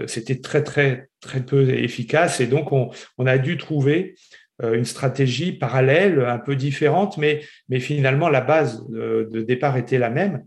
c'était 0.07 0.29
très, 0.38 0.62
très, 0.62 1.08
très 1.20 1.40
peu 1.40 1.70
efficace. 1.70 2.40
Et 2.40 2.46
donc, 2.46 2.72
on, 2.72 3.26
a 3.26 3.38
dû 3.38 3.56
trouver 3.56 4.14
euh, 4.62 4.74
une 4.74 4.84
stratégie 4.84 5.52
parallèle, 5.52 6.20
un 6.20 6.38
peu 6.38 6.56
différente, 6.56 7.18
mais, 7.18 7.42
finalement, 7.80 8.28
la 8.28 8.40
base 8.40 8.86
de 8.88 9.42
départ 9.42 9.76
était 9.76 9.98
la 9.98 10.10
même, 10.10 10.44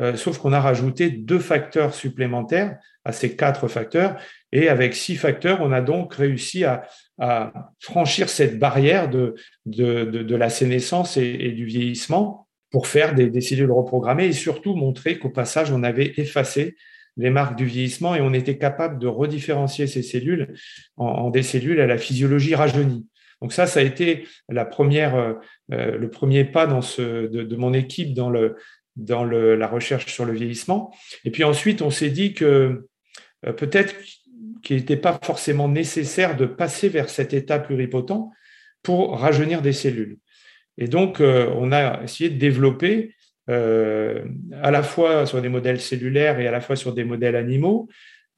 euh, 0.00 0.16
sauf 0.16 0.38
qu'on 0.38 0.52
a 0.52 0.60
rajouté 0.60 1.10
deux 1.10 1.38
facteurs 1.38 1.94
supplémentaires 1.94 2.76
à 3.04 3.12
ces 3.12 3.36
quatre 3.36 3.68
facteurs. 3.68 4.16
Et 4.52 4.68
avec 4.68 4.94
six 4.94 5.16
facteurs, 5.16 5.60
on 5.60 5.72
a 5.72 5.80
donc 5.80 6.14
réussi 6.14 6.64
à, 6.64 6.84
franchir 7.80 8.28
cette 8.28 8.58
barrière 8.58 9.08
de, 9.08 9.36
de, 9.64 10.36
la 10.36 10.50
sénescence 10.50 11.16
et, 11.16 11.50
du 11.52 11.64
vieillissement 11.64 12.46
pour 12.70 12.88
faire 12.88 13.14
des, 13.14 13.30
des 13.30 13.40
cellules 13.40 13.70
reprogrammées 13.70 14.26
et 14.26 14.32
surtout 14.32 14.74
montrer 14.74 15.18
qu'au 15.18 15.30
passage, 15.30 15.72
on 15.72 15.82
avait 15.82 16.12
effacé 16.18 16.76
les 17.16 17.30
marques 17.30 17.56
du 17.56 17.64
vieillissement 17.64 18.14
et 18.14 18.20
on 18.20 18.32
était 18.32 18.58
capable 18.58 18.98
de 18.98 19.06
redifférencier 19.06 19.86
ces 19.86 20.02
cellules 20.02 20.54
en, 20.96 21.30
des 21.30 21.42
cellules 21.42 21.80
à 21.80 21.86
la 21.86 21.98
physiologie 21.98 22.54
rajeunie. 22.54 23.06
Donc 23.42 23.52
ça, 23.52 23.66
ça 23.66 23.80
a 23.80 23.82
été 23.82 24.26
la 24.48 24.64
première, 24.64 25.14
euh, 25.14 25.34
euh, 25.72 25.96
le 25.96 26.10
premier 26.10 26.44
pas 26.44 26.66
dans 26.66 26.82
ce, 26.82 27.26
de, 27.26 27.56
mon 27.56 27.72
équipe 27.72 28.14
dans, 28.14 28.30
le, 28.30 28.56
dans 28.96 29.24
le, 29.24 29.56
la 29.56 29.66
recherche 29.66 30.12
sur 30.12 30.24
le 30.24 30.32
vieillissement. 30.32 30.94
Et 31.24 31.30
puis 31.30 31.44
ensuite, 31.44 31.82
on 31.82 31.90
s'est 31.90 32.10
dit 32.10 32.34
que 32.34 32.86
euh, 33.46 33.52
peut-être 33.52 33.94
qu'il 34.62 34.76
n'était 34.76 34.96
pas 34.96 35.18
forcément 35.22 35.68
nécessaire 35.68 36.36
de 36.36 36.46
passer 36.46 36.88
vers 36.88 37.10
cet 37.10 37.34
état 37.34 37.58
pluripotent 37.58 38.30
pour 38.82 39.18
rajeunir 39.18 39.62
des 39.62 39.72
cellules. 39.72 40.18
Et 40.78 40.88
donc, 40.88 41.20
on 41.20 41.72
a 41.72 42.02
essayé 42.02 42.28
de 42.28 42.38
développer 42.38 43.14
euh, 43.48 44.24
à 44.62 44.70
la 44.70 44.82
fois 44.82 45.26
sur 45.26 45.40
des 45.40 45.48
modèles 45.48 45.80
cellulaires 45.80 46.40
et 46.40 46.48
à 46.48 46.50
la 46.50 46.60
fois 46.60 46.76
sur 46.76 46.92
des 46.92 47.04
modèles 47.04 47.36
animaux, 47.36 47.88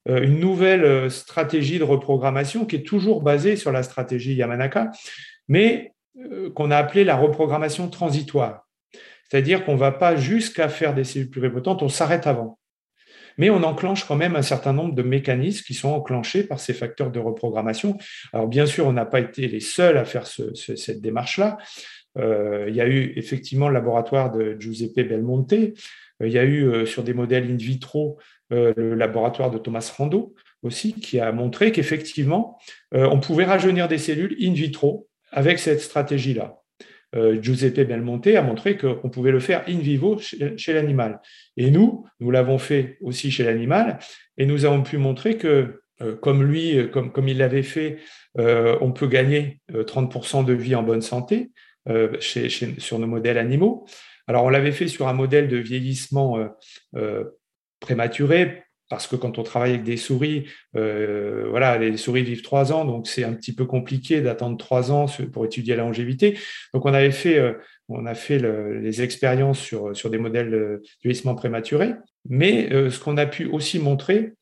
euh, 0.08 0.22
une 0.22 0.38
nouvelle 0.38 0.84
euh, 0.84 1.08
stratégie 1.08 1.78
de 1.78 1.84
reprogrammation 1.84 2.66
qui 2.66 2.76
est 2.76 2.86
toujours 2.86 3.22
basée 3.22 3.56
sur 3.56 3.72
la 3.72 3.82
stratégie 3.82 4.34
Yamanaka, 4.34 4.90
mais 5.48 5.92
qu'on 6.54 6.72
a 6.72 6.76
appelée 6.76 7.04
la 7.04 7.14
reprogrammation 7.14 7.88
transitoire. 7.88 8.66
C'est-à-dire 9.28 9.64
qu'on 9.64 9.74
ne 9.74 9.78
va 9.78 9.92
pas 9.92 10.16
jusqu'à 10.16 10.68
faire 10.68 10.92
des 10.92 11.04
cellules 11.04 11.30
pluripotentes, 11.30 11.82
on 11.82 11.88
s'arrête 11.88 12.26
avant. 12.26 12.58
Mais 13.36 13.50
on 13.50 13.62
enclenche 13.62 14.04
quand 14.04 14.16
même 14.16 14.34
un 14.34 14.42
certain 14.42 14.72
nombre 14.72 14.94
de 14.94 15.02
mécanismes 15.02 15.64
qui 15.64 15.74
sont 15.74 15.90
enclenchés 15.90 16.42
par 16.42 16.58
ces 16.58 16.74
facteurs 16.74 17.12
de 17.12 17.20
reprogrammation. 17.20 17.96
Alors 18.32 18.48
bien 18.48 18.66
sûr, 18.66 18.86
on 18.86 18.92
n'a 18.92 19.06
pas 19.06 19.20
été 19.20 19.46
les 19.46 19.60
seuls 19.60 19.96
à 19.96 20.04
faire 20.04 20.26
cette 20.26 21.00
démarche-là. 21.00 21.56
Euh, 22.18 22.66
il 22.68 22.74
y 22.74 22.80
a 22.80 22.86
eu 22.86 23.12
effectivement 23.16 23.68
le 23.68 23.74
laboratoire 23.74 24.32
de 24.32 24.56
Giuseppe 24.58 25.00
Belmonte. 25.00 25.52
Euh, 25.52 26.26
il 26.26 26.32
y 26.32 26.38
a 26.38 26.44
eu 26.44 26.64
euh, 26.64 26.86
sur 26.86 27.02
des 27.04 27.14
modèles 27.14 27.50
in 27.50 27.56
vitro 27.56 28.18
le 28.50 28.94
laboratoire 28.94 29.50
de 29.50 29.58
Thomas 29.58 29.92
Rando 29.94 30.34
aussi, 30.62 30.94
qui 30.94 31.20
a 31.20 31.32
montré 31.32 31.70
qu'effectivement, 31.70 32.58
on 32.92 33.20
pouvait 33.20 33.44
rajeunir 33.44 33.88
des 33.88 33.98
cellules 33.98 34.34
in 34.40 34.54
vitro 34.54 35.06
avec 35.32 35.58
cette 35.58 35.82
stratégie-là. 35.82 36.56
Giuseppe 37.42 37.86
Belmonte 37.86 38.28
a 38.28 38.40
montré 38.40 38.78
qu'on 38.78 39.10
pouvait 39.10 39.32
le 39.32 39.40
faire 39.40 39.64
in 39.68 39.80
vivo 39.80 40.18
chez, 40.18 40.72
l'animal. 40.72 41.20
Et 41.58 41.70
nous, 41.70 42.06
nous 42.20 42.30
l'avons 42.30 42.56
fait 42.56 42.96
aussi 43.02 43.30
chez 43.30 43.44
l'animal, 43.44 43.98
et 44.38 44.46
nous 44.46 44.64
avons 44.64 44.82
pu 44.82 44.96
montrer 44.96 45.36
que, 45.36 45.82
comme 46.22 46.42
lui, 46.42 46.88
comme, 46.90 47.12
comme 47.12 47.28
il 47.28 47.36
l'avait 47.36 47.62
fait, 47.62 47.98
on 48.38 48.92
peut 48.92 49.08
gagner 49.08 49.60
30% 49.70 50.46
de 50.46 50.54
vie 50.54 50.74
en 50.74 50.82
bonne 50.82 51.02
santé, 51.02 51.50
euh, 51.88 52.20
sur 52.20 52.98
nos 52.98 53.06
modèles 53.06 53.38
animaux. 53.38 53.86
Alors, 54.26 54.44
on 54.44 54.50
l'avait 54.50 54.72
fait 54.72 54.88
sur 54.88 55.08
un 55.08 55.14
modèle 55.14 55.48
de 55.48 55.56
vieillissement 55.56 56.38
euh, 56.38 56.48
euh, 56.96 57.24
prématuré, 57.80 58.64
parce 58.90 59.06
que 59.06 59.16
quand 59.16 59.38
on 59.38 59.42
travaille 59.42 59.70
avec 59.70 59.84
des 59.84 59.96
souris, 59.96 60.46
voilà, 60.72 61.76
les 61.76 61.98
souris 61.98 62.22
vivent 62.22 62.40
trois 62.40 62.72
ans, 62.72 62.86
donc 62.86 63.06
c'est 63.06 63.22
un 63.22 63.34
petit 63.34 63.54
peu 63.54 63.66
compliqué 63.66 64.22
d'attendre 64.22 64.56
trois 64.56 64.90
ans 64.90 65.04
pour 65.30 65.44
étudier 65.44 65.76
la 65.76 65.82
longévité. 65.82 66.38
Donc 66.72 66.86
on 66.86 66.94
avait 66.94 67.10
fait, 67.10 67.38
a 67.38 68.14
fait 68.14 68.38
les 68.38 69.02
expériences 69.02 69.60
sur, 69.60 69.94
sur 69.94 70.08
des 70.08 70.16
modèles 70.16 70.50
de 70.50 70.82
vieillissement 71.02 71.34
prématuré, 71.34 71.96
mais 72.30 72.70
ce 72.70 72.98
qu'on 72.98 73.18
a 73.18 73.26
pu 73.26 73.44
aussi 73.44 73.78
montrer, 73.78 74.32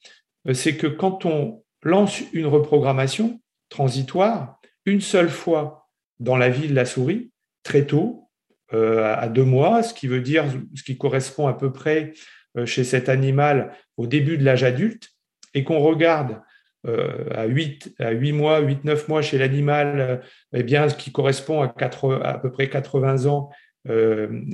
c'est 0.53 0.77
que 0.77 0.87
quand 0.87 1.27
on 1.27 1.65
lance 1.83 2.23
une 2.33 2.47
reprogrammation 2.47 3.41
transitoire, 3.69 4.61
une 4.85 5.01
seule 5.01 5.29
fois 5.29 5.89
dans 6.21 6.37
la 6.37 6.49
vie 6.49 6.69
de 6.69 6.75
la 6.75 6.85
souris, 6.85 7.33
très 7.67 7.85
tôt, 7.85 8.29
euh, 8.73 9.15
à 9.17 9.29
deux 9.29 9.45
mois, 9.45 9.83
ce 9.83 9.93
qui 9.93 10.07
veut 10.07 10.21
dire, 10.21 10.45
ce 10.75 10.85
qui 10.85 10.97
correspond 10.97 11.49
à 11.49 11.53
peu 11.53 11.73
près 11.73 12.13
euh, 12.57 12.65
chez 12.65 12.85
cet 12.85 13.09
animal 13.09 13.73
au 13.97 14.07
début 14.07 14.39
de 14.39 14.45
l'âge 14.45 14.63
adulte, 14.63 15.11
et 15.53 15.65
qu'on 15.65 15.81
regarde 15.81 16.41
euh, 16.87 17.25
à 17.35 17.47
8, 17.47 17.95
à 17.99 18.13
8 18.13 18.33
mois, 18.33 18.63
8-9 18.63 19.09
mois 19.09 19.21
chez 19.21 19.37
l'animal, 19.39 20.23
eh 20.53 20.63
bien, 20.63 20.89
ce 20.89 20.95
qui 20.95 21.11
correspond 21.11 21.61
à, 21.61 21.69
4, 21.69 22.21
à 22.23 22.39
peu 22.39 22.53
près 22.53 22.69
80 22.69 23.27
ans 23.27 23.51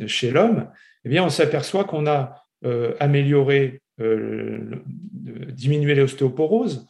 chez 0.06 0.30
l'homme, 0.30 0.70
eh 1.04 1.08
bien, 1.08 1.24
on 1.24 1.30
s'aperçoit 1.30 1.84
qu'on 1.84 2.06
a 2.06 2.44
amélioré, 3.00 3.80
diminué 3.98 5.94
l'ostéoporose, 5.94 6.86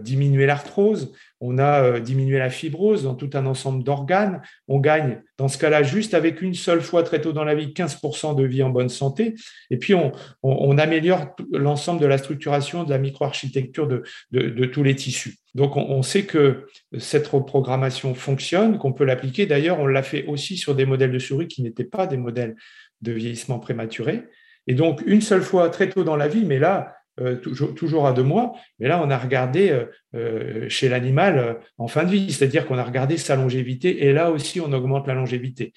diminuer 0.00 0.46
l'arthrose, 0.46 1.12
on 1.46 1.58
a 1.58 1.82
euh, 1.82 2.00
diminué 2.00 2.38
la 2.38 2.50
fibrose 2.50 3.04
dans 3.04 3.14
tout 3.14 3.30
un 3.34 3.46
ensemble 3.46 3.84
d'organes. 3.84 4.42
On 4.66 4.80
gagne, 4.80 5.22
dans 5.38 5.46
ce 5.46 5.58
cas-là, 5.58 5.84
juste 5.84 6.12
avec 6.12 6.42
une 6.42 6.54
seule 6.54 6.80
fois 6.80 7.04
très 7.04 7.20
tôt 7.20 7.32
dans 7.32 7.44
la 7.44 7.54
vie, 7.54 7.68
15% 7.68 8.34
de 8.34 8.44
vie 8.44 8.64
en 8.64 8.70
bonne 8.70 8.88
santé. 8.88 9.34
Et 9.70 9.76
puis, 9.78 9.94
on, 10.42 10.78
améliore 10.78 11.36
l'ensemble 11.52 12.00
de 12.00 12.06
la 12.06 12.18
structuration, 12.18 12.82
de 12.82 12.90
la 12.90 12.98
microarchitecture 12.98 13.86
de, 13.86 14.02
de, 14.32 14.64
tous 14.66 14.82
les 14.82 14.96
tissus. 14.96 15.36
Donc, 15.54 15.76
on, 15.76 16.02
sait 16.02 16.24
que 16.24 16.66
cette 16.98 17.28
reprogrammation 17.28 18.14
fonctionne, 18.14 18.76
qu'on 18.78 18.92
peut 18.92 19.04
l'appliquer. 19.04 19.46
D'ailleurs, 19.46 19.78
on 19.78 19.86
l'a 19.86 20.02
fait 20.02 20.26
aussi 20.26 20.56
sur 20.56 20.74
des 20.74 20.84
modèles 20.84 21.12
de 21.12 21.18
souris 21.18 21.48
qui 21.48 21.62
n'étaient 21.62 21.84
pas 21.84 22.06
des 22.06 22.16
modèles 22.16 22.56
de 23.02 23.12
vieillissement 23.12 23.60
prématuré. 23.60 24.24
Et 24.66 24.74
donc, 24.74 25.02
une 25.06 25.20
seule 25.20 25.42
fois 25.42 25.70
très 25.70 25.88
tôt 25.88 26.02
dans 26.02 26.16
la 26.16 26.26
vie, 26.26 26.44
mais 26.44 26.58
là, 26.58 26.95
euh, 27.18 27.36
toujours, 27.36 28.06
à 28.06 28.12
deux 28.12 28.22
mois, 28.22 28.52
mais 28.78 28.88
là, 28.88 29.02
on 29.02 29.08
a 29.08 29.16
regardé 29.16 29.70
euh, 29.70 29.86
euh, 30.14 30.68
chez 30.68 30.90
l'animal 30.90 31.60
en 31.78 31.88
fin 31.88 32.04
de 32.04 32.10
vie, 32.10 32.30
c'est-à-dire 32.30 32.66
qu'on 32.66 32.76
a 32.76 32.84
regardé 32.84 33.16
sa 33.16 33.36
longévité, 33.36 34.04
et 34.04 34.12
là 34.12 34.30
aussi, 34.30 34.60
on 34.60 34.70
augmente 34.72 35.06
la 35.06 35.14
longévité 35.14 35.72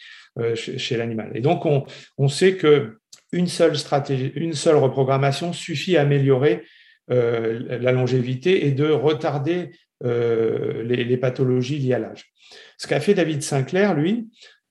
chez, 0.56 0.97
l'animal. 0.97 1.32
Et 1.36 1.39
donc, 1.39 1.65
on, 1.65 2.28
sait 2.28 2.56
que 2.56 2.97
une 3.32 3.47
seule 3.47 3.78
stratégie, 3.78 4.34
une 4.36 4.54
seule 4.54 4.75
reprogrammation 4.75 5.54
suffit 5.54 5.95
à 5.95 6.02
améliorer 6.02 6.63
la 7.08 7.91
longévité 7.91 8.67
et 8.67 8.71
de 8.71 8.89
retarder 8.89 9.71
les, 10.04 11.17
pathologies 11.17 11.80
liées 11.80 11.93
à 11.93 11.99
l'âge. 11.99 12.32
Ce 12.78 12.88
qu'a 12.88 12.99
fait 12.99 13.13
David 13.13 13.43
Sinclair, 13.43 13.95
lui, 13.95 14.29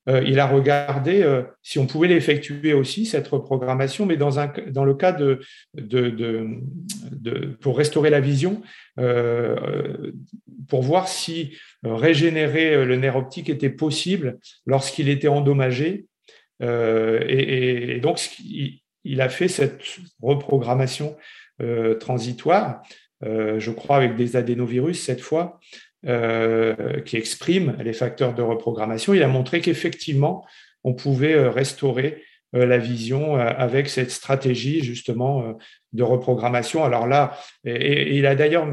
il 0.09 0.41
a 0.41 0.47
regardé 0.47 1.23
euh, 1.23 1.43
si 1.63 1.79
on 1.79 1.87
pouvait 1.87 2.09
l'effectuer 2.09 2.73
aussi, 2.73 3.05
cette 3.05 3.29
reprogrammation, 3.29 4.07
mais 4.07 4.17
dans, 4.17 4.39
un, 4.39 4.51
dans 4.69 4.85
le 4.85 4.95
cas 4.95 5.13
de, 5.13 5.41
pour 7.61 7.77
restaurer 7.77 8.09
la 8.09 8.21
vision, 8.21 8.63
euh, 8.99 10.13
pour 10.69 10.83
voir 10.83 11.09
si 11.09 11.59
régénérer 11.83 12.85
le 12.85 12.97
nerf 12.97 13.17
optique 13.17 13.51
était 13.51 13.71
possible 13.71 14.39
lorsqu'il 14.67 15.09
était 15.09 15.29
endommagé. 15.29 16.07
Et, 16.61 18.01
donc, 18.01 18.21
il, 19.05 19.21
a 19.21 19.29
fait 19.29 19.49
cette 19.49 19.81
reprogrammation 20.21 21.17
transitoire, 22.01 22.83
je 23.23 23.71
crois 23.71 23.97
avec 23.97 24.17
des 24.17 24.37
adénovirus 24.37 25.01
cette 25.01 25.21
fois, 25.21 25.61
qui 26.05 27.17
expriment 27.17 27.77
les 27.81 27.93
facteurs 27.93 28.35
de 28.35 28.43
reprogrammation. 28.43 29.15
Il 29.15 29.23
a 29.23 29.29
montré 29.29 29.61
qu'effectivement, 29.61 30.47
on 30.85 30.95
pouvait 30.95 31.49
restaurer 31.49 32.23
la 32.53 32.79
vision 32.79 33.35
avec 33.35 33.89
cette 33.89 34.11
stratégie 34.11 34.83
justement 34.83 35.59
de 35.93 36.03
reprogrammation. 36.03 36.85
Alors 36.85 37.07
là, 37.07 37.37
et, 37.65 38.17
il 38.17 38.27
a 38.27 38.37
d'ailleurs 38.37 38.67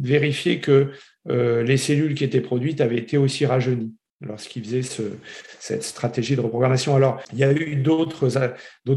vérifié 0.00 0.60
que 0.60 0.92
les 1.28 1.76
cellules 1.76 2.14
qui 2.14 2.24
étaient 2.24 2.40
produites 2.40 2.80
avaient 2.80 2.96
été 2.96 3.18
aussi 3.18 3.44
rajeunies 3.44 3.94
lorsqu'il 4.26 4.64
faisait 4.64 4.82
ce, 4.82 5.02
cette 5.58 5.82
stratégie 5.82 6.36
de 6.36 6.40
reprogrammation. 6.40 6.96
Alors, 6.96 7.22
il 7.32 7.38
y 7.38 7.44
a 7.44 7.52
eu 7.52 7.76
d'autres, 7.76 8.36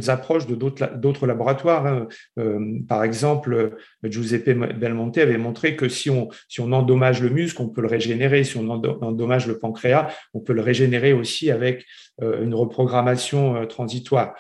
approches 0.10 0.48
de 0.48 0.56
d'autres, 0.56 1.28
laboratoires. 1.28 1.86
Hein. 1.86 2.08
Euh, 2.40 2.80
par 2.88 3.04
exemple, 3.04 3.78
Giuseppe 4.04 4.50
Belmonte 4.50 5.18
avait 5.18 5.38
montré 5.38 5.76
que 5.76 5.90
si 5.90 6.10
on, 6.10 6.30
endommage 6.60 7.22
le 7.22 7.30
muscle, 7.30 7.62
on 7.62 7.70
peut 7.70 7.82
le 7.82 7.88
régénérer. 7.88 8.44
Si 8.44 8.58
on 8.58 8.70
endommage 8.70 9.48
le 9.48 9.60
pancréas, 9.60 10.10
on 10.34 10.40
peut 10.40 10.54
le 10.54 10.62
régénérer 10.62 11.14
aussi 11.14 11.52
avec 11.52 11.86
euh, 12.22 12.44
une 12.44 12.56
reprogrammation 12.56 13.56
euh, 13.56 13.66
transitoire. 13.66 14.36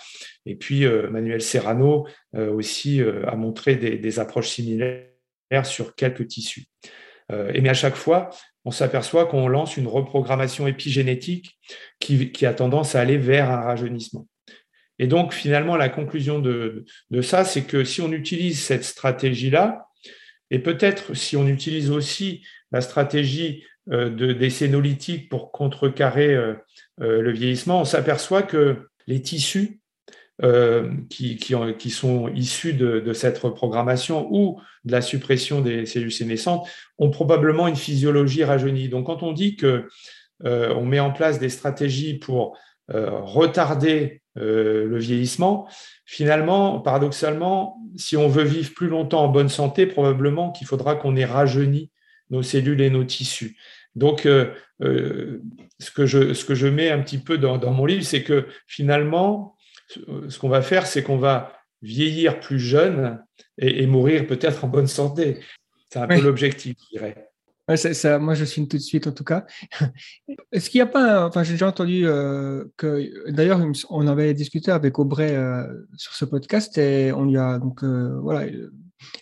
Et 0.46 0.56
puis, 0.56 0.86
Manuel 1.10 1.42
Serrano 1.42 2.06
aussi 2.34 3.02
a 3.02 3.36
montré 3.36 3.78
des, 3.78 3.98
des 3.98 4.20
approches 4.20 4.50
similaires 4.50 5.08
sur 5.64 5.96
quelques 5.96 6.28
tissus. 6.28 6.66
Et 7.32 7.62
mais 7.62 7.70
à 7.70 7.74
chaque 7.74 7.96
fois, 7.96 8.30
on 8.66 8.72
s'aperçoit 8.72 9.28
qu'on 9.28 9.48
lance 9.48 9.78
une 9.78 9.88
reprogrammation 9.88 10.68
épigénétique 10.68 11.58
qui, 12.00 12.46
a 12.46 12.54
tendance 12.54 12.96
à 12.96 13.02
aller 13.02 13.18
vers 13.18 13.52
un 13.52 13.62
rajeunissement. 13.62 14.28
Et 14.98 15.08
donc, 15.08 15.34
finalement, 15.34 15.78
la 15.78 15.90
conclusion 15.90 16.40
de, 16.40 16.86
ça, 17.22 17.46
c'est 17.46 17.64
que 17.64 17.84
si 17.84 18.02
on 18.02 18.12
utilise 18.12 18.62
cette 18.62 18.84
stratégie-là, 18.84 19.88
et 20.52 20.60
peut-être 20.60 21.16
si 21.16 21.38
on 21.38 21.48
utilise 21.48 21.92
aussi 21.92 22.44
la 22.72 22.82
stratégie 22.82 23.64
euh, 23.92 24.10
de, 24.10 24.34
des 24.34 24.50
sénolytiques 24.50 25.30
pour 25.30 25.52
contrecarrer 25.52 26.34
euh, 26.34 26.54
euh, 27.02 27.22
le 27.22 27.32
vieillissement, 27.32 27.82
on 27.82 27.86
s'aperçoit 27.86 28.44
que 28.44 28.90
les 29.08 29.22
tissus 29.22 29.80
euh, 30.44 30.92
qui, 31.10 31.40
sont 31.92 32.28
issus 32.28 32.74
de, 32.74 33.14
cette 33.14 33.38
reprogrammation 33.38 34.28
ou 34.32 34.60
de 34.84 34.92
la 34.92 35.02
suppression 35.02 35.62
des 35.62 35.86
cellules 35.86 36.12
sénescentes 36.12 36.68
ont 36.98 37.10
probablement 37.10 37.70
une 37.70 37.78
physiologie 37.78 38.44
rajeunie. 38.44 38.90
Donc, 38.90 39.06
quand 39.06 39.24
on 39.24 39.32
dit 39.32 39.56
que 39.56 39.88
euh, 40.44 40.74
on 40.76 40.84
met 40.84 41.00
en 41.00 41.12
place 41.12 41.40
des 41.40 41.48
stratégies 41.48 42.16
pour 42.16 42.58
euh, 42.94 43.22
retarder 43.22 44.22
le 44.38 44.98
vieillissement, 44.98 45.70
finalement, 46.04 46.82
paradoxalement, 46.82 47.78
si 47.96 48.18
on 48.18 48.28
veut 48.28 48.44
vivre 48.44 48.74
plus 48.74 48.90
longtemps 48.90 49.24
en 49.24 49.30
bonne 49.30 49.48
santé, 49.48 49.86
probablement 49.86 50.52
qu'il 50.52 50.68
faudra 50.68 50.98
qu'on 50.98 51.16
ait 51.16 51.24
rajeuni 51.24 51.92
nos 52.30 52.44
cellules 52.44 52.82
et 52.82 52.90
nos 52.90 53.06
tissus. 53.06 53.56
Donc, 53.96 54.24
ce, 54.24 55.40
que 55.96 56.06
je, 56.06 56.34
ce 56.34 56.44
que 56.44 56.56
je 56.56 56.68
mets 56.68 56.90
un 56.92 57.02
petit 57.02 57.20
peu 57.20 57.38
dans 57.38 57.72
mon 57.72 57.86
livre, 57.86 58.04
c'est 58.04 58.24
que 58.24 58.48
finalement, 58.68 59.55
ce 59.88 60.40
qu'on 60.40 60.50
va 60.50 60.62
faire, 60.62 60.88
c'est 60.88 61.04
qu'on 61.04 61.18
va 61.18 61.54
vieillir 61.82 62.40
plus 62.40 62.60
jeune 62.60 63.24
et, 63.58 63.86
mourir 63.88 64.28
peut-être 64.28 64.66
en 64.66 64.68
bonne 64.68 64.88
santé. 64.88 65.40
C'est 65.90 66.00
un 66.00 66.08
peu 66.08 66.22
l'objectif, 66.22 66.76
je 66.92 66.98
dirais. 66.98 67.30
ça, 67.76 68.20
moi, 68.20 68.34
je 68.34 68.44
signe 68.44 68.68
tout 68.68 68.78
de 68.78 68.82
suite, 68.82 69.08
en 69.08 69.12
tout 69.12 69.24
cas. 69.24 69.46
Est-ce 70.52 70.70
qu'il 70.70 70.80
n'y 70.80 70.84
a 70.84 70.88
pas, 70.88 71.26
enfin, 71.26 71.44
j'ai 71.44 71.54
déjà 71.54 71.68
entendu 71.68 72.02
euh, 72.06 72.66
que, 72.76 73.32
d'ailleurs, 73.32 73.62
on 73.90 74.08
avait 74.08 74.34
discuté 74.34 74.72
avec 74.72 75.00
Aubray 75.00 75.36
euh, 75.36 75.64
sur 75.96 76.14
ce 76.14 76.26
podcast 76.26 76.78
et 76.78 77.14
on 77.14 77.26
lui 77.26 77.38
a 77.38 77.60
donc, 77.60 77.84
euh, 77.84 78.20
voilà, 78.22 78.48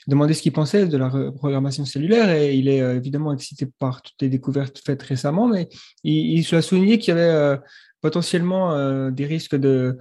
demandé 0.07 0.33
ce 0.33 0.41
qu'il 0.41 0.53
pensait 0.53 0.87
de 0.87 0.97
la 0.97 1.09
programmation 1.31 1.85
cellulaire 1.85 2.29
et 2.29 2.55
il 2.55 2.69
est 2.69 2.79
évidemment 2.95 3.33
excité 3.33 3.67
par 3.79 4.01
toutes 4.01 4.21
les 4.21 4.29
découvertes 4.29 4.81
faites 4.83 5.03
récemment, 5.03 5.47
mais 5.47 5.67
il, 6.03 6.39
il 6.39 6.55
a 6.55 6.61
souligné 6.61 6.99
qu'il 6.99 7.15
y 7.15 7.19
avait 7.19 7.59
potentiellement 8.01 9.09
des 9.11 9.25
risques 9.25 9.55
de, 9.55 9.97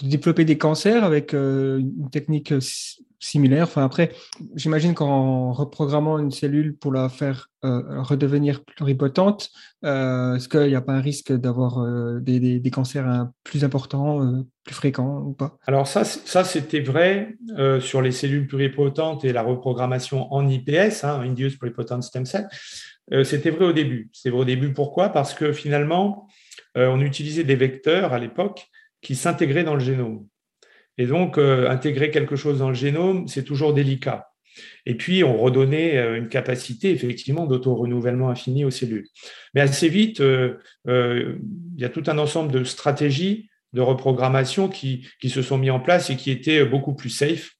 de 0.00 0.08
développer 0.08 0.44
des 0.44 0.56
cancers 0.56 1.04
avec 1.04 1.34
euh, 1.34 1.78
une 1.78 2.10
technique 2.10 2.52
euh, 2.52 2.60
similaire. 3.20 3.64
Enfin, 3.64 3.84
après, 3.84 4.12
j'imagine 4.54 4.94
qu'en 4.94 5.52
reprogrammant 5.52 6.18
une 6.18 6.30
cellule 6.30 6.76
pour 6.76 6.92
la 6.92 7.08
faire 7.08 7.50
euh, 7.64 8.02
redevenir 8.02 8.64
pluripotente, 8.64 9.50
est-ce 9.84 10.48
qu'il 10.48 10.66
n'y 10.66 10.74
a 10.74 10.80
pas 10.80 10.94
un 10.94 11.00
risque 11.00 11.32
d'avoir 11.32 11.84
des, 12.20 12.70
cancers 12.72 13.28
plus 13.44 13.64
importants, 13.64 14.44
plus 14.64 14.74
fréquents 14.74 15.20
ou 15.20 15.32
pas? 15.32 15.56
Alors 15.66 15.86
ça, 15.86 16.04
ça 16.04 16.42
c'était 16.42 16.80
vrai 16.80 17.36
sur 17.80 18.02
les 18.02 18.10
cellules 18.10 18.48
pluripotentes 18.48 19.24
et 19.24 19.32
la 19.32 19.42
reprogrammation 19.42 20.32
en 20.32 20.48
IPS, 20.48 21.04
hein, 21.04 21.20
Induced 21.20 21.58
Pluripotent 21.58 22.02
Stem 22.02 22.26
Cell. 22.26 22.48
c'était 23.24 23.50
vrai 23.50 23.66
au 23.66 23.72
début. 23.72 24.08
C'est 24.12 24.30
vrai 24.30 24.40
au 24.40 24.44
début 24.44 24.72
pourquoi? 24.72 25.10
Parce 25.10 25.34
que 25.34 25.52
finalement, 25.52 26.26
on 26.74 27.00
utilisait 27.00 27.44
des 27.44 27.56
vecteurs 27.56 28.12
à 28.12 28.18
l'époque 28.18 28.71
qui 29.02 29.16
s'intégraient 29.16 29.64
dans 29.64 29.74
le 29.74 29.80
génome. 29.80 30.26
Et 30.98 31.06
donc, 31.06 31.38
euh, 31.38 31.68
intégrer 31.68 32.10
quelque 32.10 32.36
chose 32.36 32.58
dans 32.58 32.68
le 32.68 32.74
génome, 32.74 33.26
c'est 33.26 33.44
toujours 33.44 33.74
délicat. 33.74 34.28
Et 34.84 34.94
puis, 34.94 35.24
on 35.24 35.38
redonnait 35.38 35.96
euh, 35.96 36.16
une 36.16 36.28
capacité, 36.28 36.90
effectivement, 36.90 37.46
d'auto-renouvellement 37.46 38.28
infini 38.28 38.64
aux 38.64 38.70
cellules. 38.70 39.08
Mais 39.54 39.62
assez 39.62 39.88
vite, 39.88 40.20
euh, 40.20 40.58
il 40.86 41.80
y 41.80 41.84
a 41.84 41.88
tout 41.88 42.04
un 42.06 42.18
ensemble 42.18 42.52
de 42.52 42.64
stratégies 42.64 43.48
de 43.72 43.80
reprogrammation 43.80 44.68
qui, 44.68 45.08
se 45.26 45.40
sont 45.40 45.56
mis 45.56 45.70
en 45.70 45.80
place 45.80 46.10
et 46.10 46.16
qui 46.16 46.30
étaient 46.30 46.64
beaucoup 46.66 46.94
plus 46.94 47.08
safe. 47.08 47.52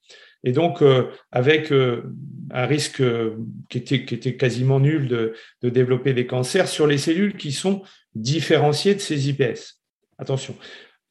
Et 0.45 0.53
donc, 0.53 0.85
avec 1.31 1.73
un 1.73 2.67
risque 2.67 3.03
qui 3.71 3.79
était, 3.79 4.37
quasiment 4.37 4.79
nul 4.79 5.09
de 5.09 5.35
développer 5.71 6.13
des 6.13 6.27
cancers 6.27 6.69
sur 6.69 6.87
les 6.87 6.99
cellules 6.99 7.39
qui 7.39 7.53
sont 7.53 7.83
différenciées 8.15 8.95
de 8.95 9.01
ces 9.01 9.31
IPS. 9.31 9.79
Attention, 10.19 10.55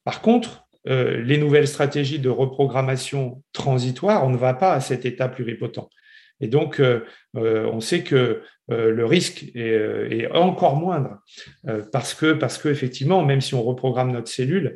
par 0.04 0.20
contre, 0.20 0.66
euh, 0.88 1.22
les 1.22 1.38
nouvelles 1.38 1.68
stratégies 1.68 2.18
de 2.18 2.28
reprogrammation 2.28 3.42
transitoire, 3.52 4.24
on 4.24 4.30
ne 4.30 4.36
va 4.36 4.54
pas 4.54 4.72
à 4.72 4.80
cet 4.80 5.04
état 5.04 5.28
pluripotent. 5.28 5.88
Et 6.40 6.48
donc, 6.48 6.80
euh, 6.80 7.04
euh, 7.36 7.70
on 7.72 7.80
sait 7.80 8.02
que 8.02 8.42
le 8.68 9.04
risque 9.04 9.44
est, 9.54 10.30
encore 10.32 10.76
moindre 10.76 11.18
parce 11.92 12.14
que, 12.14 12.70
effectivement, 12.70 13.22
même 13.22 13.42
si 13.42 13.54
on 13.54 13.62
reprogramme 13.62 14.12
notre 14.12 14.28
cellule, 14.28 14.74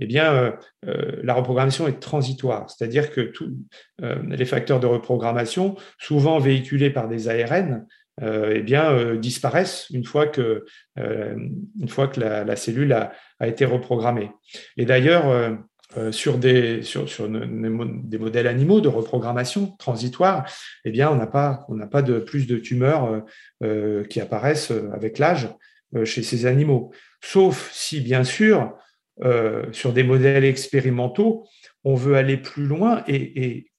eh 0.00 0.06
bien, 0.06 0.54
la 0.82 1.32
reprogrammation 1.32 1.88
est 1.88 1.98
transitoire. 1.98 2.68
C'est-à-dire 2.68 3.10
que 3.10 3.22
tous 3.22 3.56
les 4.02 4.44
facteurs 4.44 4.80
de 4.80 4.86
reprogrammation, 4.86 5.76
souvent 5.98 6.38
véhiculés 6.38 6.90
par 6.90 7.08
des 7.08 7.28
ARN, 7.30 7.86
eh 8.20 8.62
bien, 8.62 9.14
disparaissent 9.14 9.86
une 9.90 10.04
fois 10.04 10.26
que, 10.26 10.64
une 10.96 11.88
fois 11.88 12.08
que 12.08 12.20
la, 12.20 12.56
cellule 12.56 12.92
a, 12.92 13.12
été 13.46 13.64
reprogrammé. 13.64 14.30
Et 14.76 14.84
d'ailleurs, 14.84 15.28
euh, 15.28 15.54
euh, 15.96 16.12
sur, 16.12 16.36
des, 16.36 16.82
sur, 16.82 17.08
sur 17.08 17.30
des 17.30 18.18
modèles 18.18 18.46
animaux 18.46 18.82
de 18.82 18.88
reprogrammation 18.88 19.74
transitoire, 19.78 20.46
eh 20.84 20.90
bien, 20.90 21.10
on 21.10 21.14
n'a 21.14 21.26
pas, 21.26 21.64
on 21.68 21.78
pas 21.88 22.02
de 22.02 22.18
plus 22.18 22.46
de 22.46 22.58
tumeurs 22.58 23.22
euh, 23.62 24.04
qui 24.04 24.20
apparaissent 24.20 24.72
avec 24.92 25.18
l'âge 25.18 25.48
chez 26.04 26.22
ces 26.22 26.44
animaux. 26.44 26.92
Sauf 27.22 27.70
si, 27.72 28.02
bien 28.02 28.22
sûr, 28.22 28.76
sur 29.72 29.94
des 29.94 30.02
modèles 30.02 30.44
expérimentaux, 30.44 31.46
on 31.82 31.94
veut 31.94 32.16
aller 32.16 32.36
plus 32.36 32.66
loin 32.66 33.02
et 33.08 33.70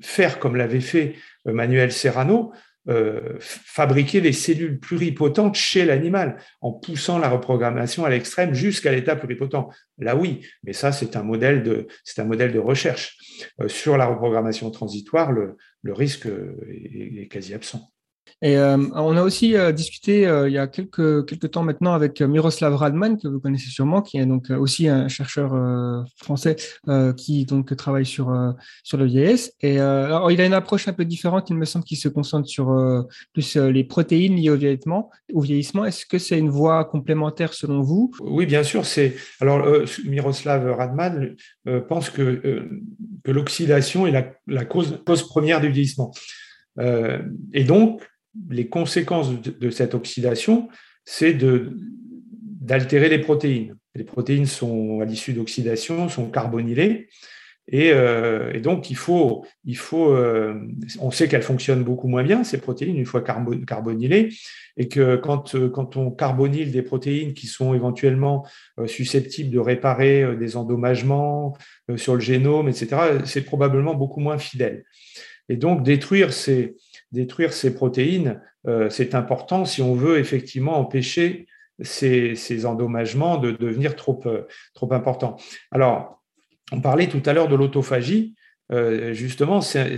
faire 0.00 0.38
comme 0.38 0.54
l'avait 0.54 0.80
fait 0.80 1.16
Manuel 1.44 1.90
Serrano, 1.90 2.52
euh, 2.88 3.36
fabriquer 3.40 4.20
des 4.20 4.32
cellules 4.32 4.78
pluripotentes 4.78 5.56
chez 5.56 5.84
l'animal 5.84 6.36
en 6.60 6.72
poussant 6.72 7.18
la 7.18 7.28
reprogrammation 7.28 8.04
à 8.04 8.10
l'extrême 8.10 8.54
jusqu'à 8.54 8.92
l'état 8.92 9.16
pluripotent. 9.16 9.70
Là 9.98 10.14
oui, 10.16 10.46
mais 10.62 10.72
ça 10.72 10.92
c'est 10.92 11.16
un 11.16 11.22
modèle 11.22 11.62
de 11.62 11.88
c'est 12.04 12.20
un 12.20 12.26
modèle 12.26 12.52
de 12.52 12.58
recherche. 12.58 13.18
Euh, 13.60 13.68
sur 13.68 13.96
la 13.96 14.06
reprogrammation 14.06 14.70
transitoire, 14.70 15.32
le 15.32 15.56
risque 15.92 16.26
est 16.26 17.28
quasi 17.28 17.54
absent. 17.54 17.90
Euh, 18.44 18.76
on 18.94 19.16
a 19.16 19.22
aussi 19.22 19.56
euh, 19.56 19.72
discuté 19.72 20.26
euh, 20.26 20.48
il 20.48 20.52
y 20.52 20.58
a 20.58 20.66
quelques, 20.66 21.26
quelques 21.26 21.50
temps 21.50 21.62
maintenant 21.62 21.94
avec 21.94 22.20
Miroslav 22.20 22.74
Radman, 22.74 23.18
que 23.18 23.28
vous 23.28 23.40
connaissez 23.40 23.70
sûrement, 23.70 24.02
qui 24.02 24.18
est 24.18 24.26
donc 24.26 24.50
aussi 24.50 24.88
un 24.88 25.08
chercheur 25.08 25.54
français 26.16 26.56
qui 27.16 27.44
donc 27.46 27.74
travaille 27.76 28.06
sur, 28.06 28.54
sur 28.82 28.98
le 28.98 29.06
vieillesse. 29.06 29.52
Et 29.60 29.78
alors, 29.78 30.30
il 30.30 30.40
a 30.40 30.46
une 30.46 30.54
approche 30.54 30.88
un 30.88 30.92
peu 30.92 31.04
différente, 31.04 31.50
il 31.50 31.56
me 31.56 31.64
semble, 31.64 31.84
qu'il 31.84 31.96
se 31.96 32.08
concentre 32.08 32.48
sur 32.48 32.74
plus 33.32 33.56
les 33.56 33.84
protéines 33.84 34.36
liées 34.36 34.50
au 34.50 34.56
vieillissement. 34.56 35.10
Au 35.32 35.40
vieillissement. 35.40 35.84
Est-ce 35.84 36.06
que 36.06 36.18
c'est 36.18 36.38
une 36.38 36.50
voie 36.50 36.84
complémentaire 36.84 37.52
selon 37.52 37.82
vous? 37.82 38.12
Oui, 38.20 38.46
bien 38.46 38.62
sûr. 38.62 38.84
C'est 38.84 39.16
alors 39.40 39.66
Miroslav 40.04 40.70
Radman 40.76 41.36
pense 41.88 42.10
que, 42.10 42.68
que 43.24 43.30
l'oxydation 43.30 44.06
est 44.06 44.34
la, 44.46 44.64
cause 44.64 45.22
première 45.28 45.60
du 45.60 45.68
vieillissement. 45.68 46.12
et 46.78 47.64
donc, 47.64 48.02
les 48.50 48.68
conséquences 48.68 49.30
de, 49.40 49.70
cette 49.70 49.94
oxydation, 49.94 50.68
c'est 51.04 51.36
d'altérer 52.60 53.08
les 53.08 53.18
protéines. 53.18 53.76
Les 53.94 54.04
protéines 54.04 54.46
sont, 54.46 55.00
à 55.00 55.04
l'issue 55.04 55.32
d'oxydation, 55.32 56.08
sont 56.08 56.30
carbonylées. 56.30 57.08
Et, 57.68 57.92
donc, 58.60 58.90
il 58.90 58.96
faut, 58.96 59.44
il 59.64 59.76
faut 59.76 60.16
on 61.00 61.10
sait 61.10 61.26
qu'elles 61.26 61.42
fonctionnent 61.42 61.82
beaucoup 61.82 62.06
moins 62.06 62.22
bien, 62.22 62.44
ces 62.44 62.58
protéines, 62.58 62.96
une 62.96 63.06
fois 63.06 63.22
carbonylées, 63.22 64.32
et 64.76 64.86
que 64.86 65.16
quand, 65.16 65.56
quand 65.70 65.96
on 65.96 66.12
carbonyle 66.12 66.70
des 66.70 66.82
protéines 66.82 67.34
qui 67.34 67.48
sont 67.48 67.74
éventuellement 67.74 68.46
susceptibles 68.86 69.50
de 69.50 69.58
réparer 69.58 70.36
des 70.36 70.56
endommagements 70.56 71.56
sur 71.96 72.14
le 72.14 72.20
génome, 72.20 72.68
etc., 72.68 72.96
c'est 73.24 73.44
probablement 73.44 73.94
beaucoup 73.94 74.20
moins 74.20 74.38
fidèle. 74.38 74.84
Et 75.48 75.56
donc, 75.56 75.82
détruire 75.82 76.32
ces, 76.32 76.76
détruire 77.12 77.52
ces 77.52 77.74
protéines, 77.74 78.40
c'est 78.90 79.14
important 79.14 79.64
si 79.64 79.80
on 79.80 79.94
veut 79.94 80.18
effectivement 80.18 80.78
empêcher 80.78 81.46
ces, 81.80 82.66
endommagements 82.66 83.38
de 83.38 83.52
devenir 83.52 83.94
trop, 83.96 84.20
trop 84.74 84.92
importants. 84.92 85.36
Alors, 85.70 86.22
on 86.72 86.80
parlait 86.80 87.08
tout 87.08 87.22
à 87.26 87.32
l'heure 87.32 87.48
de 87.48 87.56
l'autophagie. 87.56 88.34
Euh, 88.72 89.12
justement, 89.12 89.60
c'est 89.60 89.96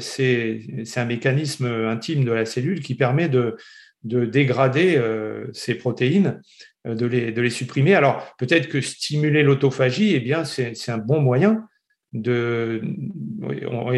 un 0.97 1.05
mécanisme 1.05 1.67
intime 1.67 2.25
de 2.25 2.33
la 2.33 2.45
cellule 2.45 2.81
qui 2.81 2.95
permet 2.95 3.29
de, 3.29 3.57
dégrader 4.05 4.97
euh, 4.97 5.47
ces 5.53 5.75
protéines, 5.75 6.41
euh, 6.87 6.95
de 6.95 7.07
les, 7.07 7.51
supprimer. 7.51 7.95
Alors, 7.95 8.35
peut-être 8.39 8.69
que 8.69 8.81
stimuler 8.81 9.43
l'autophagie, 9.43 10.15
eh 10.15 10.21
bien, 10.21 10.45
c'est 10.45 10.91
un 10.91 10.99
bon 10.99 11.21
moyen 11.21 11.67
On, 12.15 13.91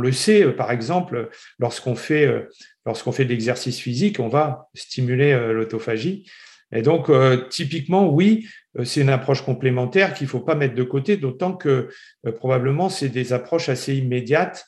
le 0.00 0.12
sait, 0.12 0.52
par 0.52 0.70
exemple, 0.70 1.28
lorsqu'on 1.58 1.96
fait, 1.96 2.46
lorsqu'on 2.86 3.12
fait 3.12 3.24
de 3.24 3.30
l'exercice 3.30 3.80
physique, 3.80 4.20
on 4.20 4.28
va 4.28 4.68
stimuler 4.74 5.32
l'autophagie. 5.52 6.30
Et 6.70 6.82
donc, 6.82 7.10
typiquement, 7.50 8.08
oui, 8.08 8.46
euh, 8.78 8.84
c'est 8.84 9.00
une 9.00 9.10
approche 9.10 9.42
complémentaire 9.42 10.14
qu'il 10.14 10.26
ne 10.26 10.30
faut 10.30 10.40
pas 10.40 10.54
mettre 10.54 10.74
de 10.74 10.82
côté, 10.82 11.16
d'autant 11.16 11.52
que 11.52 11.88
euh, 12.26 12.32
probablement 12.32 12.88
c'est 12.88 13.08
des 13.08 13.32
approches 13.32 13.68
assez 13.68 13.96
immédiates 13.96 14.66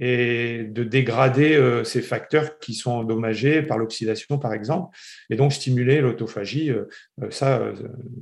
et 0.00 0.64
de 0.64 0.82
dégrader 0.82 1.54
euh, 1.54 1.84
ces 1.84 2.00
facteurs 2.00 2.58
qui 2.58 2.74
sont 2.74 2.90
endommagés 2.90 3.62
par 3.62 3.78
l'oxydation, 3.78 4.38
par 4.38 4.52
exemple, 4.52 4.96
et 5.28 5.36
donc 5.36 5.52
stimuler 5.52 6.00
l'autophagie, 6.00 6.72
ça, 7.30 7.62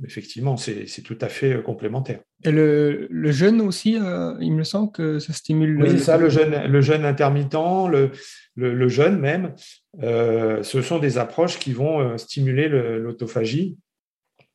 effectivement, 0.05 0.57
c'est 0.57 0.85
tout 1.03 1.17
à 1.21 1.29
fait 1.29 1.63
complémentaire. 1.63 2.19
Et 2.43 2.51
le, 2.51 3.07
jeûne 3.31 3.61
aussi, 3.61 3.97
il 4.39 4.53
me 4.53 4.63
semble 4.63 4.91
que 4.91 5.19
ça 5.19 5.33
stimule. 5.33 5.81
Oui, 5.81 5.99
ça, 5.99 6.17
le 6.17 6.29
jeûne, 6.29 6.67
le 6.67 6.81
jeûne 6.81 7.05
intermittent, 7.05 7.53
le, 7.53 8.11
le, 8.55 8.89
jeûne 8.89 9.17
même, 9.17 9.53
ce 10.01 10.81
sont 10.81 10.99
des 10.99 11.17
approches 11.17 11.59
qui 11.59 11.73
vont 11.73 12.17
stimuler 12.17 12.67
l'autophagie 12.67 13.77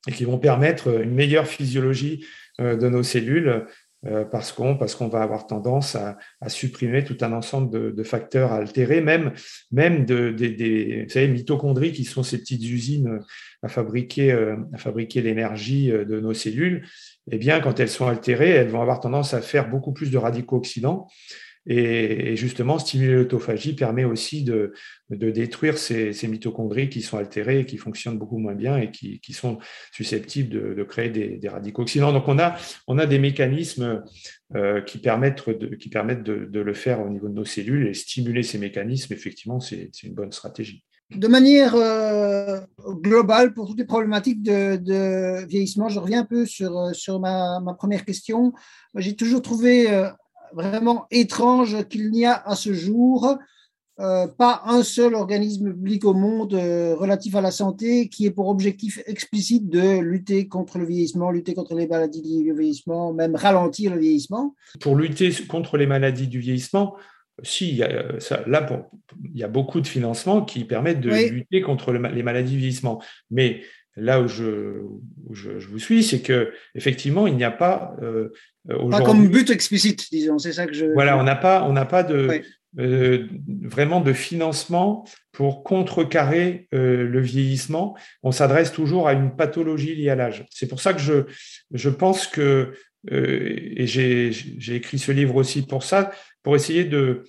et 0.06 0.12
qui 0.12 0.24
vont 0.24 0.38
permettre 0.38 1.02
une 1.02 1.14
meilleure 1.14 1.46
physiologie 1.46 2.24
euh, 2.60 2.76
de 2.76 2.88
nos 2.88 3.02
cellules 3.02 3.66
euh, 4.06 4.24
parce 4.24 4.52
qu'on 4.52 4.76
parce 4.76 4.94
qu'on 4.94 5.08
va 5.08 5.22
avoir 5.22 5.46
tendance 5.46 5.96
à, 5.96 6.16
supprimer 6.48 7.04
tout 7.04 7.16
un 7.22 7.32
ensemble 7.32 7.94
de, 7.94 8.02
facteurs 8.02 8.52
altérés, 8.52 9.00
même 9.00 9.32
même 9.70 10.04
de, 10.04 10.30
des, 10.30 11.04
vous 11.04 11.10
savez, 11.10 11.28
mitochondries 11.28 11.92
qui 11.92 12.04
sont 12.04 12.22
ces 12.22 12.38
petites 12.38 12.64
usines 12.64 13.20
à 13.62 13.68
fabriquer 13.68 14.32
euh, 14.32 14.56
à 14.72 14.78
fabriquer 14.78 15.22
l'énergie 15.22 15.88
de 15.88 16.20
nos 16.20 16.34
cellules. 16.34 16.86
Eh 17.30 17.38
bien, 17.38 17.60
quand 17.60 17.80
elles 17.80 17.88
sont 17.88 18.06
altérées, 18.06 18.50
elles 18.50 18.68
vont 18.68 18.82
avoir 18.82 19.00
tendance 19.00 19.32
à 19.32 19.40
faire 19.40 19.70
beaucoup 19.70 19.92
plus 19.92 20.10
de 20.10 20.18
radicaux 20.18 20.56
oxydants 20.56 21.08
et, 21.66 22.36
justement, 22.36 22.78
stimuler 22.78 23.14
l'autophagie 23.14 23.74
permet 23.74 24.04
aussi 24.04 24.44
de, 24.44 24.74
détruire 25.10 25.78
ces, 25.78 26.12
mitochondries 26.28 26.90
qui 26.90 27.00
sont 27.00 27.16
altérées 27.16 27.60
et 27.60 27.66
qui 27.66 27.78
fonctionnent 27.78 28.18
beaucoup 28.18 28.38
moins 28.38 28.54
bien 28.54 28.76
et 28.76 28.90
qui, 28.90 29.32
sont 29.32 29.58
susceptibles 29.92 30.74
de, 30.74 30.82
créer 30.84 31.08
des, 31.10 31.48
radicaux 31.48 31.82
oxydants. 31.82 32.12
Donc, 32.12 32.28
on 32.28 32.38
a, 32.38 32.56
on 32.86 32.98
a 32.98 33.06
des 33.06 33.18
mécanismes 33.18 34.02
euh, 34.54 34.82
qui 34.82 34.98
permettent, 34.98 35.48
de, 35.48 35.74
qui 35.74 35.88
permettent 35.88 36.22
de, 36.22 36.60
le 36.60 36.74
faire 36.74 37.00
au 37.00 37.08
niveau 37.08 37.28
de 37.28 37.34
nos 37.34 37.46
cellules 37.46 37.88
et 37.88 37.94
stimuler 37.94 38.42
ces 38.42 38.58
mécanismes, 38.58 39.14
effectivement, 39.14 39.60
c'est 39.60 39.90
une 40.02 40.14
bonne 40.14 40.32
stratégie. 40.32 40.84
De 41.14 41.28
manière 41.28 41.74
euh, 41.76 42.60
globale, 43.02 43.54
pour 43.54 43.68
toutes 43.68 43.78
les 43.78 43.84
problématiques 43.84 44.42
de, 44.42 45.44
vieillissement, 45.46 45.88
je 45.88 46.00
reviens 46.00 46.20
un 46.20 46.24
peu 46.24 46.44
sur, 46.44 46.94
sur 46.94 47.20
ma, 47.20 47.60
première 47.78 48.04
question. 48.04 48.52
J'ai 48.96 49.14
toujours 49.14 49.42
trouvé 49.42 49.90
euh, 49.90 50.08
vraiment 50.54 51.06
étrange 51.10 51.86
qu'il 51.88 52.10
n'y 52.10 52.24
a 52.24 52.34
à 52.34 52.56
ce 52.56 52.72
jour 52.72 53.38
euh, 54.00 54.26
pas 54.26 54.62
un 54.66 54.82
seul 54.82 55.14
organisme 55.14 55.72
public 55.72 56.04
au 56.04 56.14
monde 56.14 56.54
euh, 56.54 56.96
relatif 56.96 57.36
à 57.36 57.40
la 57.40 57.52
santé 57.52 58.08
qui 58.08 58.26
ait 58.26 58.32
pour 58.32 58.48
objectif 58.48 59.00
explicite 59.06 59.68
de 59.68 60.00
lutter 60.00 60.48
contre 60.48 60.78
le 60.78 60.84
vieillissement, 60.84 61.30
lutter 61.30 61.54
contre 61.54 61.76
les 61.76 61.86
maladies 61.86 62.20
du 62.20 62.52
vieillissement, 62.52 63.12
même 63.12 63.36
ralentir 63.36 63.94
le 63.94 64.00
vieillissement. 64.00 64.56
Pour 64.80 64.96
lutter 64.96 65.30
contre 65.46 65.76
les 65.76 65.86
maladies 65.86 66.26
du 66.26 66.40
vieillissement, 66.40 66.96
si, 67.44 67.68
il 67.68 67.76
y 67.76 67.82
a, 67.84 68.18
ça, 68.18 68.42
là, 68.48 68.66
il 69.32 69.38
y 69.38 69.44
a 69.44 69.48
beaucoup 69.48 69.80
de 69.80 69.86
financements 69.86 70.44
qui 70.44 70.64
permettent 70.64 71.00
de 71.00 71.10
lutter 71.30 71.60
contre 71.60 71.92
les 71.92 72.22
maladies 72.24 72.52
du 72.52 72.58
vieillissement. 72.58 73.00
Mais 73.30 73.62
là 73.94 74.20
où 74.20 74.26
je, 74.26 74.82
je, 75.30 75.68
vous 75.68 75.78
suis, 75.78 76.02
c'est 76.02 76.20
que 76.20 76.52
effectivement, 76.74 77.28
il 77.28 77.36
n'y 77.36 77.44
a 77.44 77.52
pas 77.52 77.96
euh, 78.02 78.32
pas 78.68 79.02
comme 79.02 79.28
but 79.28 79.50
explicite, 79.50 80.10
disons. 80.10 80.38
C'est 80.38 80.52
ça 80.52 80.66
que 80.66 80.72
je. 80.72 80.86
Voilà, 80.86 81.18
on 81.18 81.22
n'a 81.22 81.36
pas, 81.36 81.64
on 81.64 81.72
n'a 81.72 81.84
pas 81.84 82.02
de 82.02 82.42
euh, 82.78 83.26
vraiment 83.62 84.00
de 84.00 84.12
financement 84.12 85.04
pour 85.32 85.64
contrecarrer 85.64 86.68
euh, 86.74 87.06
le 87.06 87.20
vieillissement. 87.20 87.96
On 88.22 88.32
s'adresse 88.32 88.72
toujours 88.72 89.08
à 89.08 89.12
une 89.12 89.36
pathologie 89.36 89.94
liée 89.94 90.10
à 90.10 90.16
l'âge. 90.16 90.44
C'est 90.50 90.68
pour 90.68 90.80
ça 90.80 90.92
que 90.92 91.00
je, 91.00 91.24
je 91.72 91.90
pense 91.90 92.26
que 92.26 92.72
et 93.10 93.86
j'ai 93.86 94.32
écrit 94.74 94.98
ce 94.98 95.12
livre 95.12 95.36
aussi 95.36 95.60
pour 95.60 95.82
ça, 95.82 96.10
pour 96.42 96.56
essayer 96.56 96.84
de 96.84 97.24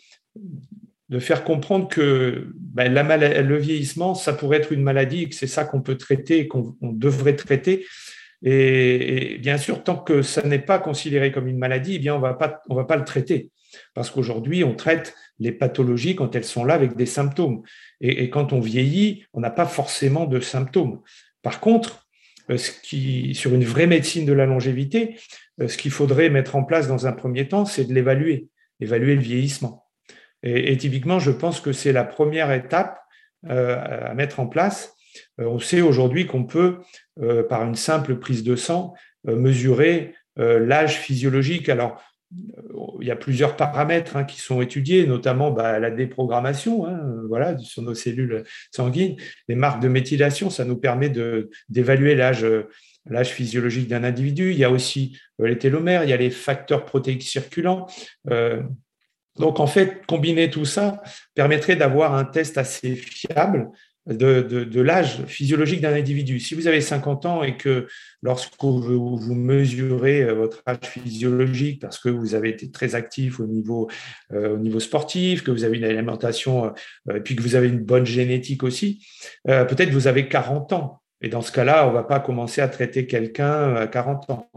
de 1.09 1.19
faire 1.19 1.43
comprendre 1.43 1.87
que 1.87 2.47
ben, 2.55 2.91
la 2.91 3.41
le 3.41 3.57
vieillissement, 3.57 4.15
ça 4.15 4.33
pourrait 4.33 4.57
être 4.57 4.71
une 4.71 4.81
maladie 4.81 5.23
et 5.23 5.29
que 5.29 5.35
c'est 5.35 5.47
ça 5.47 5.63
qu'on 5.63 5.81
peut 5.81 5.97
traiter 5.97 6.39
et 6.39 6.47
qu'on 6.47 6.75
devrait 6.81 7.35
traiter. 7.35 7.85
Et, 8.43 9.37
bien 9.39 9.57
sûr, 9.57 9.83
tant 9.83 9.97
que 9.97 10.21
ça 10.21 10.43
n'est 10.43 10.59
pas 10.59 10.79
considéré 10.79 11.31
comme 11.31 11.47
une 11.47 11.57
maladie, 11.57 11.95
eh 11.95 11.99
bien 11.99 12.15
on 12.15 12.19
va 12.19 12.33
pas, 12.33 12.61
on 12.69 12.75
va 12.75 12.85
pas 12.85 12.97
le 12.97 13.05
traiter. 13.05 13.51
Parce 13.93 14.09
qu'aujourd'hui, 14.09 14.63
on 14.63 14.75
traite 14.75 15.15
les 15.39 15.51
pathologies 15.51 16.15
quand 16.15 16.35
elles 16.35 16.45
sont 16.45 16.63
là 16.63 16.73
avec 16.73 16.95
des 16.95 17.05
symptômes. 17.05 17.63
Et, 18.01 18.29
quand 18.29 18.53
on 18.53 18.59
vieillit, 18.59 19.25
on 19.33 19.39
n'a 19.39 19.49
pas 19.49 19.65
forcément 19.65 20.25
de 20.25 20.39
symptômes. 20.39 21.01
Par 21.41 21.59
contre, 21.59 22.07
euh, 22.51 22.57
sur 22.57 23.53
une 23.53 23.63
vraie 23.63 23.87
médecine 23.87 24.25
de 24.25 24.33
la 24.33 24.45
longévité, 24.45 25.17
euh, 25.61 25.67
ce 25.67 25.77
qu'il 25.77 25.91
faudrait 25.91 26.29
mettre 26.29 26.55
en 26.55 26.63
place 26.63 26.87
dans 26.87 27.07
un 27.07 27.11
premier 27.11 27.47
temps, 27.47 27.65
c'est 27.65 27.85
de 27.85 27.93
l'évaluer, 27.93 28.47
évaluer 28.79 29.15
le 29.15 29.21
vieillissement. 29.21 29.85
Et, 30.43 30.77
typiquement, 30.77 31.17
je 31.17 31.31
pense 31.31 31.59
que 31.59 31.71
c'est 31.71 31.91
la 31.91 32.03
première 32.03 32.51
étape 32.51 32.99
euh, 33.49 34.11
à 34.11 34.13
mettre 34.13 34.39
en 34.39 34.45
place. 34.45 34.93
On 35.39 35.57
sait 35.57 35.81
aujourd'hui 35.81 36.27
qu'on 36.27 36.43
peut, 36.43 36.77
euh, 37.21 37.43
par 37.43 37.63
une 37.63 37.75
simple 37.75 38.15
prise 38.17 38.43
de 38.43 38.55
sang, 38.55 38.93
mesurer 39.23 40.13
l'âge 40.37 40.99
physiologique. 40.99 41.69
Alors, 41.69 41.99
il 43.01 43.07
y 43.07 43.11
a 43.11 43.15
plusieurs 43.15 43.55
paramètres 43.55 44.17
hein, 44.17 44.23
qui 44.23 44.39
sont 44.39 44.61
étudiés, 44.61 45.07
notamment 45.07 45.49
bah, 45.49 45.79
la 45.79 45.89
déprogrammation 45.89 46.85
hein, 46.85 47.01
voilà, 47.27 47.57
sur 47.57 47.81
nos 47.81 47.95
cellules 47.95 48.43
sanguines. 48.69 49.15
Les 49.47 49.55
marques 49.55 49.81
de 49.81 49.87
méthylation, 49.87 50.51
ça 50.51 50.63
nous 50.63 50.77
permet 50.77 51.09
d'évaluer 51.69 52.13
l'âge 52.13 52.45
physiologique 53.29 53.87
d'un 53.87 54.03
individu. 54.03 54.51
Il 54.51 54.57
y 54.57 54.63
a 54.63 54.69
aussi 54.69 55.17
les 55.39 55.57
télomères, 55.57 56.03
il 56.03 56.11
y 56.11 56.13
a 56.13 56.17
les 56.17 56.29
facteurs 56.29 56.85
protéiques 56.85 57.23
circulants. 57.23 57.87
Donc, 59.37 59.59
en 59.59 59.67
fait, 59.67 60.05
combiner 60.05 60.49
tout 60.49 60.65
ça 60.65 61.01
permettrait 61.33 61.75
d'avoir 61.75 62.13
un 62.13 62.25
test 62.25 62.57
assez 62.57 62.95
fiable 62.95 63.69
de, 64.07 64.81
l'âge 64.81 65.25
physiologique 65.25 65.81
d'un 65.81 65.93
individu. 65.93 66.39
Si 66.39 66.55
vous 66.55 66.67
avez 66.67 66.81
50 66.81 67.25
ans 67.25 67.43
et 67.43 67.57
que 67.57 67.87
lorsque 68.21 68.53
vous, 68.61 69.35
mesurez 69.35 70.23
euh, 70.23 70.33
votre 70.33 70.61
âge 70.67 70.77
physiologique 70.83 71.81
parce 71.81 71.97
que 71.97 72.09
vous 72.09 72.35
avez 72.35 72.49
été 72.49 72.69
très 72.69 72.95
actif 72.95 73.39
au 73.39 73.47
niveau, 73.47 73.89
euh, 74.33 74.79
sportif, 74.79 75.43
que 75.43 75.51
vous 75.51 75.63
avez 75.63 75.77
une 75.77 75.83
alimentation, 75.83 76.73
euh, 77.09 77.15
et 77.15 77.21
puis 77.21 77.35
que 77.35 77.41
vous 77.41 77.55
avez 77.55 77.67
une 77.67 77.83
bonne 77.83 78.05
génétique 78.05 78.63
aussi, 78.63 79.05
peut-être 79.45 79.89
vous 79.89 80.07
avez 80.07 80.27
40 80.27 80.73
ans. 80.73 81.01
Et 81.21 81.29
dans 81.29 81.41
ce 81.41 81.51
cas-là, 81.51 81.87
on 81.87 81.89
ne 81.89 81.93
va 81.93 82.03
pas 82.03 82.19
commencer 82.19 82.61
à 82.61 82.67
traiter 82.67 83.07
quelqu'un 83.07 83.75
à 83.75 83.87
40 83.87 84.29
ans. 84.29 84.51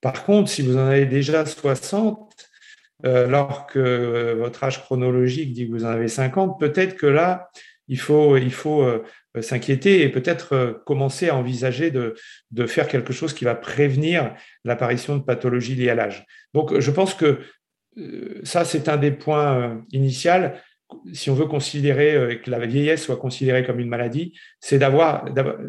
Par 0.00 0.24
contre, 0.24 0.50
si 0.50 0.62
vous 0.62 0.76
en 0.76 0.86
avez 0.86 1.06
déjà 1.06 1.44
60, 1.44 2.30
euh, 3.06 3.26
alors 3.26 3.66
que 3.66 3.78
euh, 3.78 4.34
votre 4.34 4.62
âge 4.64 4.82
chronologique 4.82 5.52
dit 5.52 5.66
que 5.66 5.72
vous 5.72 5.84
en 5.84 5.88
avez 5.88 6.08
50, 6.08 6.60
peut-être 6.60 6.96
que 6.96 7.06
là, 7.06 7.50
il 7.90 7.98
faut, 7.98 8.36
il 8.36 8.52
faut 8.52 8.82
euh, 8.82 9.02
s'inquiéter 9.40 10.02
et 10.02 10.08
peut-être 10.08 10.80
commencer 10.86 11.28
à 11.28 11.36
envisager 11.36 11.90
de, 11.90 12.14
de, 12.52 12.66
faire 12.66 12.86
quelque 12.88 13.12
chose 13.12 13.34
qui 13.34 13.44
va 13.44 13.56
prévenir 13.56 14.34
l'apparition 14.64 15.16
de 15.16 15.22
pathologies 15.22 15.74
liées 15.74 15.90
à 15.90 15.96
l'âge. 15.96 16.24
Donc, 16.54 16.78
je 16.78 16.90
pense 16.90 17.14
que 17.14 17.40
ça, 18.44 18.64
c'est 18.64 18.88
un 18.88 18.96
des 18.96 19.10
points 19.10 19.84
initiaux. 19.90 20.52
Si 21.12 21.30
on 21.30 21.34
veut 21.34 21.46
considérer 21.46 22.40
que 22.42 22.50
la 22.50 22.64
vieillesse 22.64 23.02
soit 23.02 23.16
considérée 23.16 23.64
comme 23.64 23.80
une 23.80 23.88
maladie, 23.88 24.32
c'est 24.60 24.78
d'avoir 24.78 25.24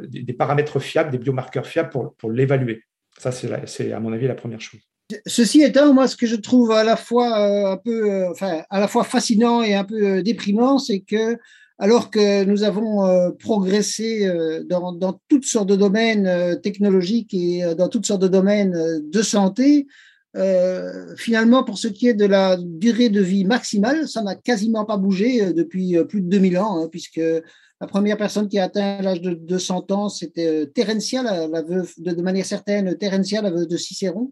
des 0.07 0.33
paramètres 0.33 0.79
fiables, 0.79 1.11
des 1.11 1.17
biomarqueurs 1.17 1.65
fiables 1.65 1.89
pour, 1.89 2.15
pour 2.15 2.31
l'évaluer. 2.31 2.83
Ça, 3.17 3.31
c'est 3.31 3.91
à 3.91 3.99
mon 3.99 4.13
avis 4.13 4.27
la 4.27 4.35
première 4.35 4.61
chose. 4.61 4.79
Ceci 5.25 5.61
étant, 5.61 5.93
moi, 5.93 6.07
ce 6.07 6.15
que 6.15 6.27
je 6.27 6.35
trouve 6.35 6.71
à 6.71 6.83
la 6.83 6.95
fois 6.95 7.71
un 7.71 7.77
peu, 7.77 8.27
à 8.69 8.79
la 8.79 8.87
fois 8.87 9.03
fascinant 9.03 9.63
et 9.63 9.73
un 9.73 9.83
peu 9.83 10.21
déprimant, 10.21 10.77
c'est 10.77 11.01
que 11.01 11.37
alors 11.81 12.11
que 12.11 12.43
nous 12.43 12.61
avons 12.61 13.07
euh, 13.07 13.31
progressé 13.31 14.27
euh, 14.27 14.63
dans, 14.63 15.19
toutes 15.27 15.45
sortes 15.45 15.67
de 15.67 15.75
domaines 15.75 16.27
euh, 16.27 16.55
technologiques 16.55 17.33
et 17.33 17.73
dans 17.75 17.89
toutes 17.89 18.05
sortes 18.05 18.21
de 18.21 18.27
domaines 18.27 19.01
de 19.03 19.21
santé, 19.23 19.87
finalement, 21.17 21.65
pour 21.65 21.77
ce 21.77 21.89
qui 21.89 22.07
est 22.07 22.13
de 22.13 22.25
la 22.25 22.55
durée 22.55 23.09
de 23.09 23.19
vie 23.19 23.43
maximale, 23.43 24.07
ça 24.07 24.21
n'a 24.21 24.35
quasiment 24.35 24.85
pas 24.85 24.95
bougé 24.95 25.51
depuis 25.51 25.97
plus 26.07 26.21
de 26.21 26.29
2000 26.29 26.57
ans, 26.57 26.77
hein, 26.77 26.87
puisque 26.89 27.19
la 27.81 27.87
première 27.87 28.15
personne 28.15 28.47
qui 28.47 28.57
a 28.57 28.63
atteint 28.63 29.01
l'âge 29.01 29.19
de 29.19 29.33
200 29.33 29.87
ans, 29.89 30.07
c'était 30.07 30.67
Terencia, 30.73 31.23
de, 31.23 32.21
manière 32.21 32.45
certaine, 32.45 32.95
Terencia, 32.97 33.41
la 33.41 33.51
veuve 33.51 33.67
de 33.67 33.75
Cicéron, 33.75 34.31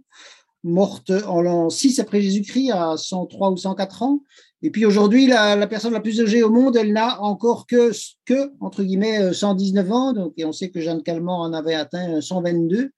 morte 0.63 1.11
en 1.27 1.41
l'an 1.41 1.69
6 1.69 1.99
après 1.99 2.21
Jésus-Christ 2.21 2.71
à 2.71 2.95
103 2.95 3.51
ou 3.51 3.57
104 3.57 4.03
ans. 4.03 4.21
Et 4.61 4.71
puis 4.71 4.85
aujourd'hui, 4.85 5.27
la, 5.27 5.67
personne 5.67 5.93
la 5.93 6.01
plus 6.01 6.19
âgée 6.21 6.43
au 6.43 6.49
monde, 6.49 6.75
elle 6.75 6.91
n'a 6.91 7.21
encore 7.21 7.65
que, 7.65 7.91
que, 8.25 8.51
entre 8.59 8.83
guillemets, 8.83 9.33
119 9.33 9.91
ans. 9.91 10.13
Donc, 10.13 10.33
et 10.37 10.43
on 10.43 10.51
sait 10.51 10.69
que 10.69 10.81
Jeanne 10.81 11.01
Calment 11.01 11.41
en 11.41 11.53
avait 11.53 11.75
atteint 11.75 12.19
122. 12.19 12.91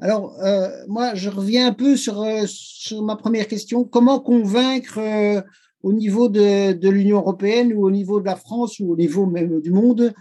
Alors, 0.00 0.36
euh, 0.44 0.68
moi, 0.86 1.14
je 1.14 1.28
reviens 1.28 1.68
un 1.68 1.72
peu 1.72 1.96
sur, 1.96 2.22
euh, 2.22 2.44
sur, 2.46 3.02
ma 3.02 3.16
première 3.16 3.48
question. 3.48 3.84
Comment 3.84 4.20
convaincre 4.20 4.98
euh, 4.98 5.40
au 5.82 5.92
niveau 5.92 6.28
de, 6.28 6.72
de 6.72 6.88
l'Union 6.88 7.18
européenne 7.18 7.72
ou 7.72 7.84
au 7.84 7.90
niveau 7.90 8.20
de 8.20 8.26
la 8.26 8.36
France 8.36 8.78
ou 8.78 8.92
au 8.92 8.96
niveau 8.96 9.26
même 9.26 9.60
du 9.60 9.70
monde 9.70 10.12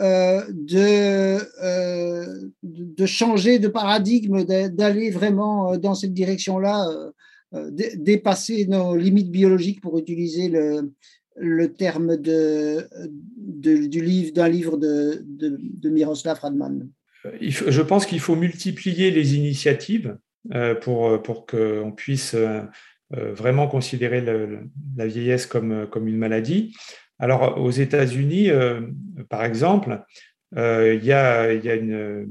de, 0.00 1.38
de 2.62 3.06
changer 3.06 3.58
de 3.58 3.66
paradigme, 3.66 4.44
d'aller 4.44 5.10
vraiment 5.10 5.76
dans 5.76 5.96
cette 5.96 6.14
direction-là 6.14 6.88
euh, 6.88 7.10
dépasser 7.52 8.66
nos 8.66 8.96
limites 8.96 9.30
biologiques 9.30 9.80
pour 9.80 9.98
utiliser 9.98 10.48
le, 10.48 10.92
le 11.36 11.72
terme 11.72 12.16
de, 12.16 12.88
du 13.36 14.02
livre 14.02 14.32
d'un 14.32 14.48
livre 14.48 14.76
de, 14.76 15.22
de, 15.24 15.88
Miroslav 15.88 16.38
Radman 16.40 16.88
Je 17.40 17.82
pense 17.82 18.06
qu'il 18.06 18.20
faut 18.20 18.36
multiplier 18.36 19.10
les 19.10 19.36
initiatives 19.36 20.18
euh, 20.54 20.74
pour, 20.74 21.22
pour 21.22 21.46
qu'on 21.46 21.92
puisse 21.92 22.34
euh, 22.34 22.62
vraiment 23.10 23.68
considérer 23.68 24.20
la 24.96 25.06
vieillesse 25.06 25.46
comme, 25.46 25.86
comme 25.90 26.08
une 26.08 26.18
maladie. 26.18 26.74
Alors, 27.18 27.58
aux 27.60 27.70
États-Unis, 27.70 28.50
par 29.28 29.44
exemple, 29.44 30.04
il 30.54 31.00
y 31.02 31.12
a, 31.12 31.52
il 31.52 31.64
y 31.64 31.70
a 31.70 31.74
une, 31.74 32.28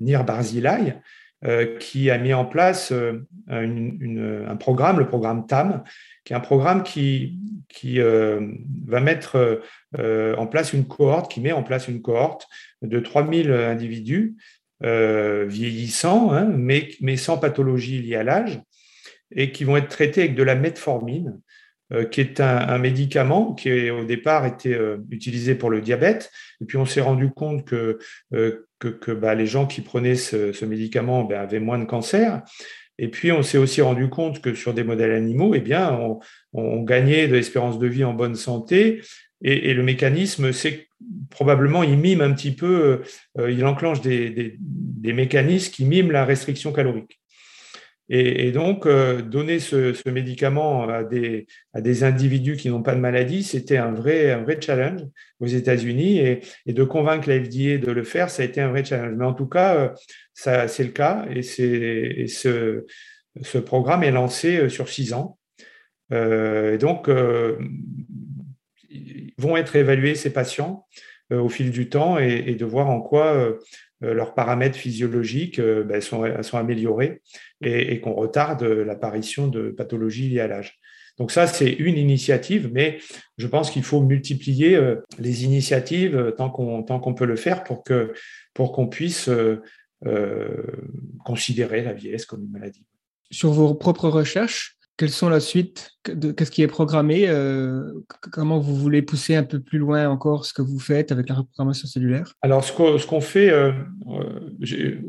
Nir 0.00 0.24
Barzilai 0.24 0.94
euh, 0.94 0.98
qui 1.78 2.10
a 2.10 2.18
mis 2.18 2.32
en 2.32 2.44
place 2.44 2.92
euh, 3.50 4.46
un 4.48 4.56
programme, 4.56 4.98
le 4.98 5.06
programme 5.06 5.46
TAM, 5.46 5.84
qui 6.24 6.32
est 6.32 6.36
un 6.36 6.40
programme 6.40 6.82
qui, 6.82 7.38
qui 7.68 8.00
euh, 8.00 8.40
va 8.86 9.00
mettre 9.00 9.60
en 9.98 10.46
place 10.46 10.72
une 10.72 10.86
cohorte, 10.86 11.30
qui 11.30 11.40
met 11.40 11.52
en 11.52 11.62
place 11.62 11.88
une 11.88 12.02
cohorte 12.02 12.48
de 12.82 12.98
3000 12.98 13.50
individus 13.52 14.36
vieillissants, 14.80 16.32
hein, 16.32 16.44
mais, 16.44 16.90
mais, 17.00 17.16
sans 17.16 17.38
pathologie 17.38 18.02
liée 18.02 18.16
à 18.16 18.24
l'âge, 18.24 18.60
et 19.30 19.52
qui 19.52 19.64
vont 19.64 19.76
être 19.76 19.88
traités 19.88 20.22
avec 20.22 20.34
de 20.34 20.42
la 20.42 20.54
metformine, 20.54 21.40
qui 22.10 22.20
est 22.20 22.40
un, 22.40 22.78
médicament 22.78 23.54
qui 23.54 23.90
au 23.90 24.04
départ 24.04 24.46
était 24.46 24.78
utilisé 25.10 25.54
pour 25.54 25.70
le 25.70 25.80
diabète. 25.80 26.32
Et 26.60 26.64
puis 26.64 26.76
on 26.76 26.86
s'est 26.86 27.00
rendu 27.00 27.30
compte 27.30 27.64
que 27.64 27.98
que, 28.88 29.12
bah, 29.12 29.34
les 29.34 29.46
gens 29.46 29.66
qui 29.66 29.80
prenaient 29.80 30.16
ce, 30.16 30.64
médicament 30.64 31.24
bah, 31.24 31.40
avaient 31.40 31.60
moins 31.60 31.78
de 31.78 31.84
cancer. 31.84 32.42
Et 32.98 33.08
puis, 33.08 33.32
on 33.32 33.42
s'est 33.42 33.58
aussi 33.58 33.80
rendu 33.80 34.08
compte 34.08 34.40
que 34.40 34.54
sur 34.54 34.72
des 34.72 34.84
modèles 34.84 35.12
animaux, 35.12 35.54
eh 35.54 35.60
bien, 35.60 35.98
on, 36.52 36.82
gagnait 36.82 37.26
de 37.26 37.34
l'espérance 37.34 37.78
de 37.78 37.86
vie 37.86 38.04
en 38.04 38.14
bonne 38.14 38.36
santé. 38.36 39.00
Et, 39.42 39.74
le 39.74 39.82
mécanisme, 39.82 40.52
c'est 40.52 40.86
probablement, 41.30 41.82
il 41.82 41.98
mime 41.98 42.20
un 42.20 42.32
petit 42.32 42.52
peu, 42.52 43.02
euh, 43.38 43.50
il 43.50 43.64
enclenche 43.64 44.00
des, 44.00 44.56
mécanismes 45.02 45.72
qui 45.72 45.84
miment 45.84 46.12
la 46.12 46.24
restriction 46.24 46.72
calorique. 46.72 47.20
Et, 48.10 48.52
donc, 48.52 48.84
euh, 48.86 49.22
donner 49.22 49.58
ce, 49.58 49.96
médicament 50.08 50.86
à 50.88 51.04
des, 51.04 51.46
individus 52.04 52.56
qui 52.56 52.68
n'ont 52.68 52.82
pas 52.82 52.94
de 52.94 53.00
maladie, 53.00 53.42
c'était 53.42 53.78
un 53.78 53.92
vrai, 53.92 54.30
un 54.30 54.42
vrai 54.42 54.60
challenge 54.60 55.00
aux 55.40 55.46
États-Unis. 55.46 56.18
Et, 56.18 56.40
de 56.66 56.84
convaincre 56.84 57.28
la 57.28 57.42
FDA 57.42 57.78
de 57.78 57.90
le 57.90 58.02
faire, 58.02 58.28
ça 58.28 58.42
a 58.42 58.46
été 58.46 58.60
un 58.60 58.68
vrai 58.68 58.84
challenge. 58.84 59.14
Mais 59.16 59.24
en 59.24 59.32
tout 59.32 59.46
cas, 59.46 59.76
euh, 59.76 59.88
c'est 60.66 60.84
le 60.84 60.90
cas. 60.90 61.24
Et, 61.34 61.42
ce, 61.42 62.84
programme 63.64 64.04
est 64.04 64.10
lancé 64.10 64.58
euh, 64.58 64.68
sur 64.68 64.88
six 64.88 65.14
ans. 65.14 65.38
et 66.10 66.78
donc, 66.78 67.08
vont 69.38 69.56
être 69.56 69.76
évalués 69.76 70.14
ces 70.14 70.32
patients 70.32 70.86
au 71.30 71.48
fil 71.48 71.70
du 71.70 71.88
temps 71.88 72.18
et, 72.18 72.54
de 72.54 72.64
voir 72.66 72.90
en 72.90 73.00
quoi 73.00 73.56
leurs 74.00 74.34
paramètres 74.34 74.76
physiologiques 74.76 75.60
ben, 75.60 76.00
sont, 76.00 76.24
sont 76.42 76.58
améliorés 76.58 77.22
et, 77.62 78.00
qu'on 78.00 78.12
retarde 78.12 78.62
l'apparition 78.62 79.48
de 79.48 79.70
pathologies 79.70 80.28
liées 80.28 80.40
à 80.40 80.48
l'âge. 80.48 80.78
Donc 81.18 81.30
ça, 81.30 81.46
c'est 81.46 81.70
une 81.70 81.96
initiative, 81.96 82.70
mais 82.72 82.98
je 83.38 83.46
pense 83.46 83.70
qu'il 83.70 83.84
faut 83.84 84.02
multiplier 84.02 84.74
euh, 84.74 84.96
les 85.18 85.44
initiatives 85.44 86.16
euh, 86.16 86.32
tant 86.32 86.50
qu'on 86.50 86.82
qu'on 86.82 87.14
peut 87.14 87.24
le 87.24 87.36
faire 87.36 87.62
pour 87.62 87.84
que 87.84 88.12
pour 88.52 88.72
qu'on 88.72 88.88
puisse 88.88 89.28
euh, 89.28 89.62
considérer 91.24 91.82
la 91.82 91.92
vieillesse 91.92 92.26
comme 92.26 92.42
une 92.42 92.50
maladie. 92.50 92.84
Sur 93.30 93.52
vos 93.52 93.74
propres 93.74 94.08
recherches, 94.08 94.73
quelles 94.96 95.10
sont 95.10 95.28
la 95.28 95.40
suite? 95.40 95.90
Qu'est-ce 96.04 96.50
qui 96.52 96.62
est 96.62 96.68
programmé 96.68 97.28
euh, 97.28 97.82
Comment 98.30 98.60
vous 98.60 98.76
voulez 98.76 99.02
pousser 99.02 99.34
un 99.34 99.42
peu 99.42 99.58
plus 99.58 99.78
loin 99.78 100.08
encore 100.08 100.44
ce 100.46 100.52
que 100.52 100.62
vous 100.62 100.78
faites 100.78 101.10
avec 101.10 101.28
la 101.28 101.34
reprogrammation 101.34 101.88
cellulaire? 101.88 102.34
Alors, 102.42 102.62
ce 102.64 102.72
qu'on 102.72 103.20
fait, 103.20 103.50
euh, 103.50 103.72
euh, 104.08 105.00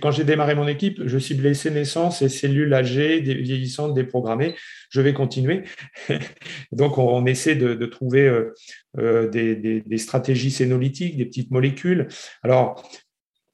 quand 0.00 0.12
j'ai 0.12 0.22
démarré 0.22 0.54
mon 0.54 0.68
équipe, 0.68 1.00
je 1.04 1.18
ciblais 1.18 1.54
sénescence 1.54 2.22
et 2.22 2.28
cellules 2.28 2.72
âgées, 2.72 3.20
vieillissantes, 3.20 3.94
déprogrammées. 3.94 4.54
Je 4.90 5.00
vais 5.00 5.12
continuer. 5.12 5.64
Donc, 6.72 6.98
on, 6.98 7.26
essaie 7.26 7.56
de, 7.56 7.86
trouver 7.86 8.30
des, 8.96 9.82
stratégies 9.96 10.52
sénolytiques, 10.52 11.16
des 11.16 11.24
petites 11.24 11.50
molécules. 11.50 12.06
Alors, 12.44 12.88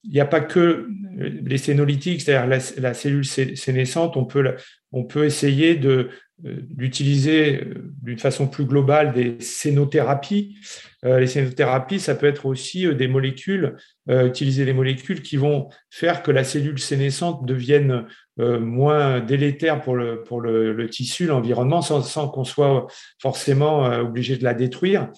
il 0.05 0.13
n'y 0.13 0.21
a 0.21 0.27
pas 0.27 0.41
que 0.41 0.89
les 1.17 1.59
sénolytiques, 1.59 2.23
c'est-à-dire 2.23 2.61
la, 2.79 2.95
cellule 2.95 3.25
sénescente, 3.25 4.17
on 4.17 4.25
peut, 4.25 4.55
on 4.93 5.05
peut 5.05 5.25
essayer 5.25 5.79
euh, 5.85 6.11
d'utiliser 6.45 7.63
euh, 7.63 7.93
d'une 8.03 8.19
façon 8.19 8.47
plus 8.47 8.65
globale 8.65 9.13
des 9.13 9.41
sénothérapies. 9.41 10.57
Euh, 11.05 11.19
les 11.19 11.27
sénothérapies, 11.27 12.01
ça 12.01 12.15
peut 12.15 12.27
être 12.27 12.47
aussi 12.47 12.87
des 12.95 13.09
molécules, 13.09 13.77
utiliser 14.09 14.65
des 14.65 14.73
molécules 14.73 15.23
qui 15.23 15.37
vont 15.37 15.69
faire 15.91 16.23
que 16.23 16.31
la 16.31 16.45
cellule 16.45 16.79
sénescente 16.79 17.45
devienne 17.45 18.07
moins 18.39 19.21
délétère 19.21 19.83
pour 19.83 19.97
le, 19.97 20.87
tissu, 20.89 21.27
l'environnement, 21.27 21.83
sans, 21.83 22.29
qu'on 22.29 22.45
soit 22.45 22.87
forcément 23.21 23.83
obligé 24.01 24.39
de 24.39 24.45
la 24.45 24.55
détruire, 24.55 25.11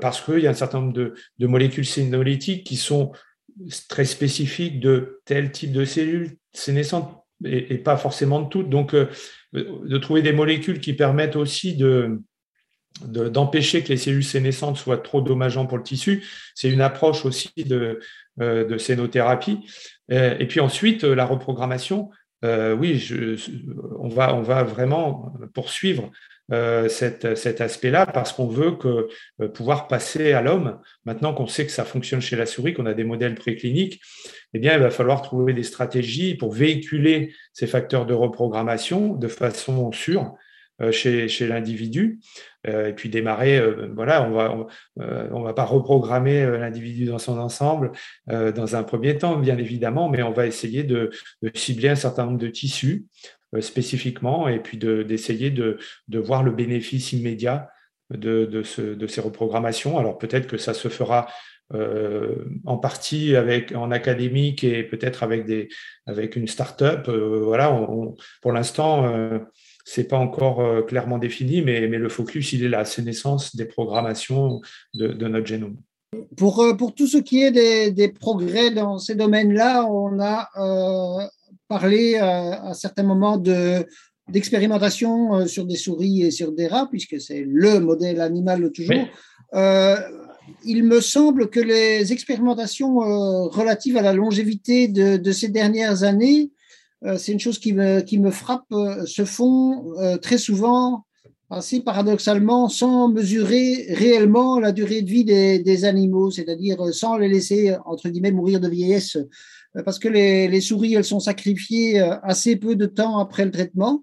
parce 0.00 0.20
qu'il 0.20 0.40
y 0.40 0.48
a 0.48 0.50
un 0.50 0.54
certain 0.54 0.80
nombre 0.80 0.92
de, 0.92 1.46
molécules 1.46 1.86
sénolytiques 1.86 2.66
qui 2.66 2.76
sont 2.76 3.12
très 3.88 4.04
spécifique 4.04 4.80
de 4.80 5.20
tel 5.24 5.52
type 5.52 5.72
de 5.72 5.84
cellules 5.84 6.38
sénescentes 6.52 7.27
et, 7.44 7.78
pas 7.78 7.96
forcément 7.96 8.40
de 8.40 8.48
toutes. 8.48 8.68
Donc, 8.68 8.94
euh, 8.94 9.08
de 9.52 9.98
trouver 9.98 10.22
des 10.22 10.32
molécules 10.32 10.80
qui 10.80 10.92
permettent 10.92 11.36
aussi 11.36 11.76
de, 11.76 12.20
d'empêcher 13.04 13.82
que 13.82 13.88
les 13.88 13.96
cellules 13.96 14.24
sénescentes 14.24 14.76
soient 14.76 14.98
trop 14.98 15.20
dommageantes 15.20 15.68
pour 15.68 15.78
le 15.78 15.84
tissu. 15.84 16.24
C'est 16.54 16.70
une 16.70 16.80
approche 16.80 17.24
aussi 17.24 17.52
de, 17.56 18.00
euh, 18.40 18.64
de 18.64 18.78
sénothérapie. 18.78 19.60
Euh, 20.10 20.36
et 20.38 20.46
puis 20.46 20.60
ensuite, 20.60 21.04
la 21.04 21.24
reprogrammation. 21.24 22.10
Oui, 22.42 22.98
je, 22.98 23.36
on, 23.98 24.08
va, 24.08 24.62
vraiment 24.62 25.32
poursuivre 25.54 26.10
euh, 26.50 26.88
cet 26.88 27.60
aspect-là 27.60 28.06
parce 28.06 28.32
qu'on 28.32 28.46
veut 28.46 28.78
euh, 28.86 29.48
pouvoir 29.48 29.86
passer 29.86 30.32
à 30.32 30.40
l'homme. 30.40 30.80
Maintenant 31.04 31.34
qu'on 31.34 31.46
sait 31.46 31.66
que 31.66 31.72
ça 31.72 31.84
fonctionne 31.84 32.22
chez 32.22 32.36
la 32.36 32.46
souris, 32.46 32.72
qu'on 32.72 32.86
a 32.86 32.94
des 32.94 33.04
modèles 33.04 33.34
précliniques, 33.34 34.00
eh 34.54 34.58
bien, 34.58 34.72
il 34.72 34.80
va 34.80 34.88
falloir 34.88 35.20
trouver 35.20 35.52
des 35.52 35.62
stratégies 35.62 36.36
pour 36.36 36.52
véhiculer 36.52 37.34
ces 37.52 37.66
facteurs 37.66 38.06
de 38.06 38.14
reprogrammation 38.14 39.14
de 39.14 39.28
façon 39.28 39.92
sûre 39.92 40.22
euh, 40.22 40.47
chez, 40.90 41.28
chez 41.28 41.46
l'individu. 41.48 42.20
et 42.66 42.92
puis 42.94 43.08
démarrer, 43.08 43.60
voilà, 43.94 44.28
on 44.28 44.32
va, 44.32 44.68
on, 44.96 45.42
va 45.42 45.54
pas 45.54 45.64
reprogrammer 45.64 46.44
l'individu 46.58 47.06
dans 47.06 47.18
son 47.18 47.38
ensemble 47.38 47.92
dans 48.26 48.76
un 48.76 48.82
premier 48.82 49.18
temps, 49.18 49.36
bien 49.36 49.58
évidemment, 49.58 50.08
mais 50.08 50.22
on 50.22 50.32
va 50.32 50.46
essayer 50.46 50.84
de, 50.84 51.10
cibler 51.54 51.88
un 51.88 51.96
certain 51.96 52.26
nombre 52.26 52.38
de 52.38 52.48
tissus 52.48 53.06
euh, 53.54 53.62
spécifiquement 53.62 54.46
et 54.46 54.60
puis 54.60 54.76
d'essayer 54.76 55.50
de, 55.50 55.78
de, 56.08 56.18
voir 56.18 56.42
le 56.42 56.52
bénéfice 56.52 57.14
immédiat 57.14 57.70
de, 58.10 58.44
de, 58.44 58.62
ce, 58.62 58.82
de, 58.82 59.06
ces 59.06 59.22
reprogrammations. 59.22 59.98
Alors 59.98 60.18
peut-être 60.18 60.46
que 60.46 60.58
ça 60.58 60.74
se 60.74 60.88
fera 60.88 61.28
en 62.64 62.78
partie 62.78 63.36
avec 63.36 63.74
en 63.74 63.90
académique 63.90 64.64
et 64.64 64.82
peut-être 64.82 65.22
avec 65.22 65.44
des 65.44 65.68
avec 66.06 66.34
une 66.36 66.48
start-up. 66.48 67.10
voilà, 67.10 67.70
pour 68.40 68.52
l'instant, 68.52 69.40
c'est 69.90 70.08
pas 70.12 70.18
encore 70.18 70.86
clairement 70.86 71.18
défini, 71.18 71.62
mais, 71.62 71.88
mais 71.88 71.98
le 71.98 72.08
focus 72.08 72.52
il 72.52 72.64
est 72.64 72.68
là, 72.68 72.84
c'est 72.84 73.02
naissance 73.02 73.56
des 73.56 73.64
programmations 73.64 74.60
de, 74.94 75.08
de 75.08 75.28
notre 75.28 75.46
génome. 75.46 75.76
Pour, 76.36 76.54
pour 76.76 76.94
tout 76.94 77.06
ce 77.06 77.18
qui 77.18 77.42
est 77.42 77.52
des, 77.52 77.90
des 77.90 78.08
progrès 78.08 78.70
dans 78.70 78.98
ces 78.98 79.14
domaines-là, 79.14 79.86
on 79.86 80.20
a 80.20 80.48
parlé 81.68 82.16
à, 82.16 82.70
à 82.70 82.74
certains 82.74 83.02
moments 83.02 83.38
de 83.38 83.86
d'expérimentation 84.30 85.36
euh, 85.36 85.46
sur 85.46 85.64
des 85.64 85.76
souris 85.76 86.22
et 86.22 86.30
sur 86.30 86.52
des 86.52 86.66
rats, 86.66 86.88
puisque 86.90 87.20
c'est 87.20 87.44
le 87.46 87.80
modèle 87.80 88.20
animal 88.20 88.70
toujours. 88.72 89.06
Euh, 89.54 89.96
il 90.64 90.84
me 90.84 91.00
semble 91.00 91.48
que 91.50 91.60
les 91.60 92.12
expérimentations 92.12 93.02
euh, 93.02 93.48
relatives 93.48 93.96
à 93.96 94.02
la 94.02 94.12
longévité 94.12 94.88
de, 94.88 95.16
de 95.16 95.32
ces 95.32 95.48
dernières 95.48 96.02
années, 96.02 96.50
c'est 97.16 97.32
une 97.32 97.40
chose 97.40 97.58
qui 97.58 97.72
me, 97.72 98.30
frappe, 98.30 98.72
se 99.06 99.24
font 99.24 99.94
très 100.20 100.38
souvent, 100.38 101.04
assez 101.50 101.80
paradoxalement, 101.80 102.68
sans 102.68 103.08
mesurer 103.08 103.86
réellement 103.90 104.58
la 104.58 104.72
durée 104.72 105.02
de 105.02 105.08
vie 105.08 105.24
des, 105.24 105.84
animaux, 105.84 106.30
c'est-à-dire 106.30 106.92
sans 106.92 107.16
les 107.16 107.28
laisser, 107.28 107.76
entre 107.86 108.08
guillemets, 108.08 108.32
mourir 108.32 108.60
de 108.60 108.68
vieillesse, 108.68 109.16
parce 109.84 109.98
que 109.98 110.08
les, 110.08 110.60
souris, 110.60 110.94
elles 110.94 111.04
sont 111.04 111.20
sacrifiées 111.20 112.00
assez 112.22 112.56
peu 112.56 112.74
de 112.74 112.86
temps 112.86 113.18
après 113.18 113.44
le 113.44 113.52
traitement 113.52 114.02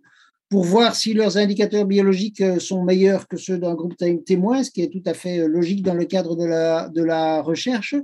pour 0.50 0.64
voir 0.64 0.96
si 0.96 1.14
leurs 1.14 1.38
indicateurs 1.38 1.86
biologiques 1.86 2.42
euh, 2.42 2.60
sont 2.60 2.84
meilleurs 2.84 3.28
que 3.28 3.38
ceux 3.38 3.58
d'un 3.58 3.74
groupe 3.74 3.96
témoin, 4.26 4.64
ce 4.64 4.72
qui 4.72 4.82
est 4.82 4.90
tout 4.90 5.02
à 5.06 5.14
fait 5.14 5.40
euh, 5.40 5.48
logique 5.48 5.84
dans 5.84 5.94
le 5.94 6.06
cadre 6.06 6.36
de 6.36 7.04
la 7.04 7.42
recherche. 7.42 7.96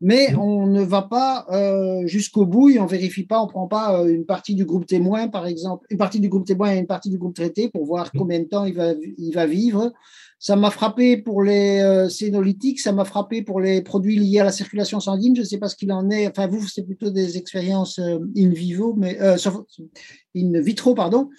Mais 0.00 0.32
mmh. 0.32 0.38
on 0.38 0.66
ne 0.66 0.82
va 0.82 1.02
pas 1.02 1.46
euh, 1.50 2.06
jusqu'au 2.06 2.46
bout 2.46 2.68
et 2.70 2.78
on 2.78 2.86
vérifie 2.86 3.24
pas, 3.24 3.40
on 3.40 3.46
prend 3.46 3.68
pas 3.68 4.02
une 4.06 4.26
partie 4.26 4.54
du 4.54 4.64
groupe 4.64 4.86
témoin, 4.86 5.28
par 5.28 5.46
exemple, 5.46 5.86
une 5.90 5.98
partie 5.98 6.20
du 6.20 6.28
groupe 6.28 6.44
témoin 6.46 6.74
et 6.74 6.78
une 6.78 6.86
partie 6.86 7.10
du 7.10 7.18
groupe 7.18 7.34
traité 7.34 7.68
pour 7.68 7.84
voir 7.84 8.06
mmh. 8.06 8.18
combien 8.18 8.38
de 8.40 8.44
temps 8.44 8.64
il 8.64 8.74
va, 8.74 8.92
il 9.18 9.32
va 9.32 9.46
vivre. 9.46 9.92
Ça 10.38 10.56
m'a 10.56 10.70
frappé 10.70 11.16
pour 11.16 11.42
les 11.42 12.06
sénolytiques, 12.10 12.80
ça 12.80 12.92
m'a 12.92 13.06
frappé 13.06 13.40
pour 13.40 13.60
les 13.60 13.80
produits 13.80 14.18
liés 14.18 14.40
à 14.40 14.44
la 14.44 14.52
circulation 14.52 15.00
sanguine. 15.00 15.34
Je 15.34 15.40
ne 15.40 15.46
sais 15.46 15.58
pas 15.58 15.68
ce 15.68 15.76
qu'il 15.76 15.90
en 15.90 16.10
est. 16.10 16.28
Enfin, 16.28 16.48
vous, 16.48 16.66
c'est 16.68 16.82
plutôt 16.82 17.08
des 17.08 17.38
expériences 17.38 17.98
in 17.98 18.50
vivo, 18.50 18.94
mais 18.94 19.18
in 20.36 20.60
vitro, 20.60 20.94
pardon. 20.94 21.30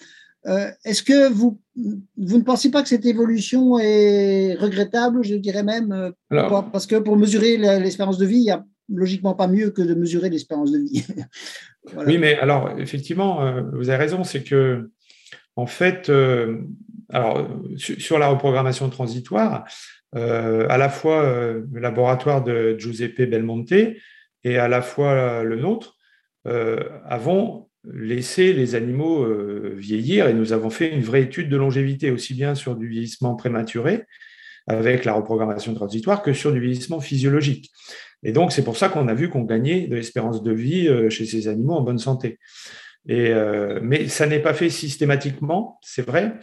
Euh, 0.48 0.70
est-ce 0.84 1.02
que 1.02 1.28
vous, 1.28 1.60
vous 1.74 2.38
ne 2.38 2.42
pensez 2.42 2.70
pas 2.70 2.82
que 2.82 2.88
cette 2.88 3.06
évolution 3.06 3.78
est 3.78 4.54
regrettable, 4.54 5.24
je 5.24 5.34
dirais 5.34 5.64
même, 5.64 5.92
euh, 5.92 6.60
parce 6.72 6.86
que 6.86 6.96
pour 6.96 7.16
mesurer 7.16 7.56
l'espérance 7.56 8.18
de 8.18 8.26
vie, 8.26 8.36
il 8.36 8.44
n'y 8.44 8.50
a 8.50 8.64
logiquement 8.88 9.34
pas 9.34 9.48
mieux 9.48 9.70
que 9.70 9.82
de 9.82 9.94
mesurer 9.94 10.30
l'espérance 10.30 10.72
de 10.72 10.78
vie. 10.78 11.04
Oui, 12.04 12.18
mais 12.18 12.36
alors 12.40 12.80
effectivement, 12.80 13.42
euh, 13.42 13.62
vous 13.74 13.90
avez 13.90 13.98
raison, 13.98 14.24
c'est 14.24 14.42
que 14.42 14.90
en 15.54 15.66
fait, 15.66 16.10
alors 17.10 17.48
sur 17.76 18.18
la 18.18 18.26
reprogrammation 18.26 18.90
transitoire, 18.90 19.64
à 20.12 20.78
la 20.78 20.88
fois 20.88 21.22
le 21.22 21.78
laboratoire 21.78 22.42
de 22.42 22.76
Giuseppe 22.76 23.22
Belmonte 23.30 23.70
et 24.42 24.58
à 24.58 24.66
la 24.66 24.82
fois 24.82 25.44
le 25.44 25.54
nôtre 25.54 25.96
avons 26.44 27.68
laisser 27.92 28.52
les 28.52 28.74
animaux 28.74 29.24
euh, 29.24 29.74
vieillir 29.76 30.28
et 30.28 30.34
nous 30.34 30.52
avons 30.52 30.70
fait 30.70 30.92
une 30.92 31.02
vraie 31.02 31.22
étude 31.22 31.48
de 31.48 31.56
longévité, 31.56 32.10
aussi 32.10 32.34
bien 32.34 32.54
sur 32.54 32.76
du 32.76 32.88
vieillissement 32.88 33.34
prématuré 33.36 34.04
avec 34.66 35.04
la 35.04 35.12
reprogrammation 35.12 35.74
transitoire 35.74 36.22
que 36.22 36.32
sur 36.32 36.52
du 36.52 36.60
vieillissement 36.60 37.00
physiologique. 37.00 37.70
Et 38.22 38.32
donc, 38.32 38.52
c'est 38.52 38.64
pour 38.64 38.76
ça 38.76 38.88
qu'on 38.88 39.08
a 39.08 39.14
vu 39.14 39.28
qu'on 39.28 39.42
gagnait 39.42 39.86
de 39.86 39.94
l'espérance 39.94 40.42
de 40.42 40.52
vie 40.52 40.88
euh, 40.88 41.10
chez 41.10 41.24
ces 41.24 41.48
animaux 41.48 41.74
en 41.74 41.82
bonne 41.82 41.98
santé. 41.98 42.38
Et, 43.08 43.28
euh, 43.30 43.78
mais 43.82 44.08
ça 44.08 44.26
n'est 44.26 44.40
pas 44.40 44.54
fait 44.54 44.70
systématiquement, 44.70 45.78
c'est 45.82 46.04
vrai, 46.04 46.34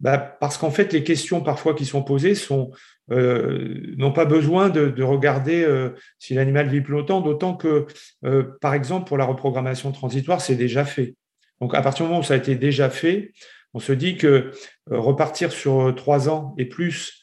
bah, 0.00 0.18
parce 0.18 0.56
qu'en 0.56 0.70
fait, 0.70 0.92
les 0.92 1.04
questions 1.04 1.42
parfois 1.42 1.74
qui 1.74 1.84
sont 1.84 2.02
posées 2.02 2.34
sont 2.34 2.70
euh, 3.12 3.94
n'ont 3.96 4.12
pas 4.12 4.24
besoin 4.24 4.68
de, 4.68 5.02
regarder 5.02 5.62
euh, 5.64 5.90
si 6.18 6.34
l'animal 6.34 6.68
vit 6.68 6.80
plus 6.80 6.94
longtemps, 6.94 7.20
d'autant 7.20 7.54
que, 7.54 7.86
euh, 8.24 8.44
par 8.60 8.74
exemple, 8.74 9.08
pour 9.08 9.18
la 9.18 9.24
reprogrammation 9.24 9.90
transitoire, 9.92 10.40
c'est 10.40 10.54
déjà 10.54 10.84
fait. 10.84 11.16
Donc, 11.60 11.74
à 11.74 11.82
partir 11.82 12.04
du 12.04 12.10
moment 12.10 12.20
où 12.20 12.24
ça 12.24 12.34
a 12.34 12.36
été 12.36 12.54
déjà 12.54 12.88
fait, 12.88 13.32
on 13.74 13.80
se 13.80 13.92
dit 13.92 14.16
que 14.16 14.52
repartir 14.90 15.52
sur 15.52 15.94
trois 15.94 16.28
ans 16.28 16.54
et 16.58 16.64
plus 16.64 17.22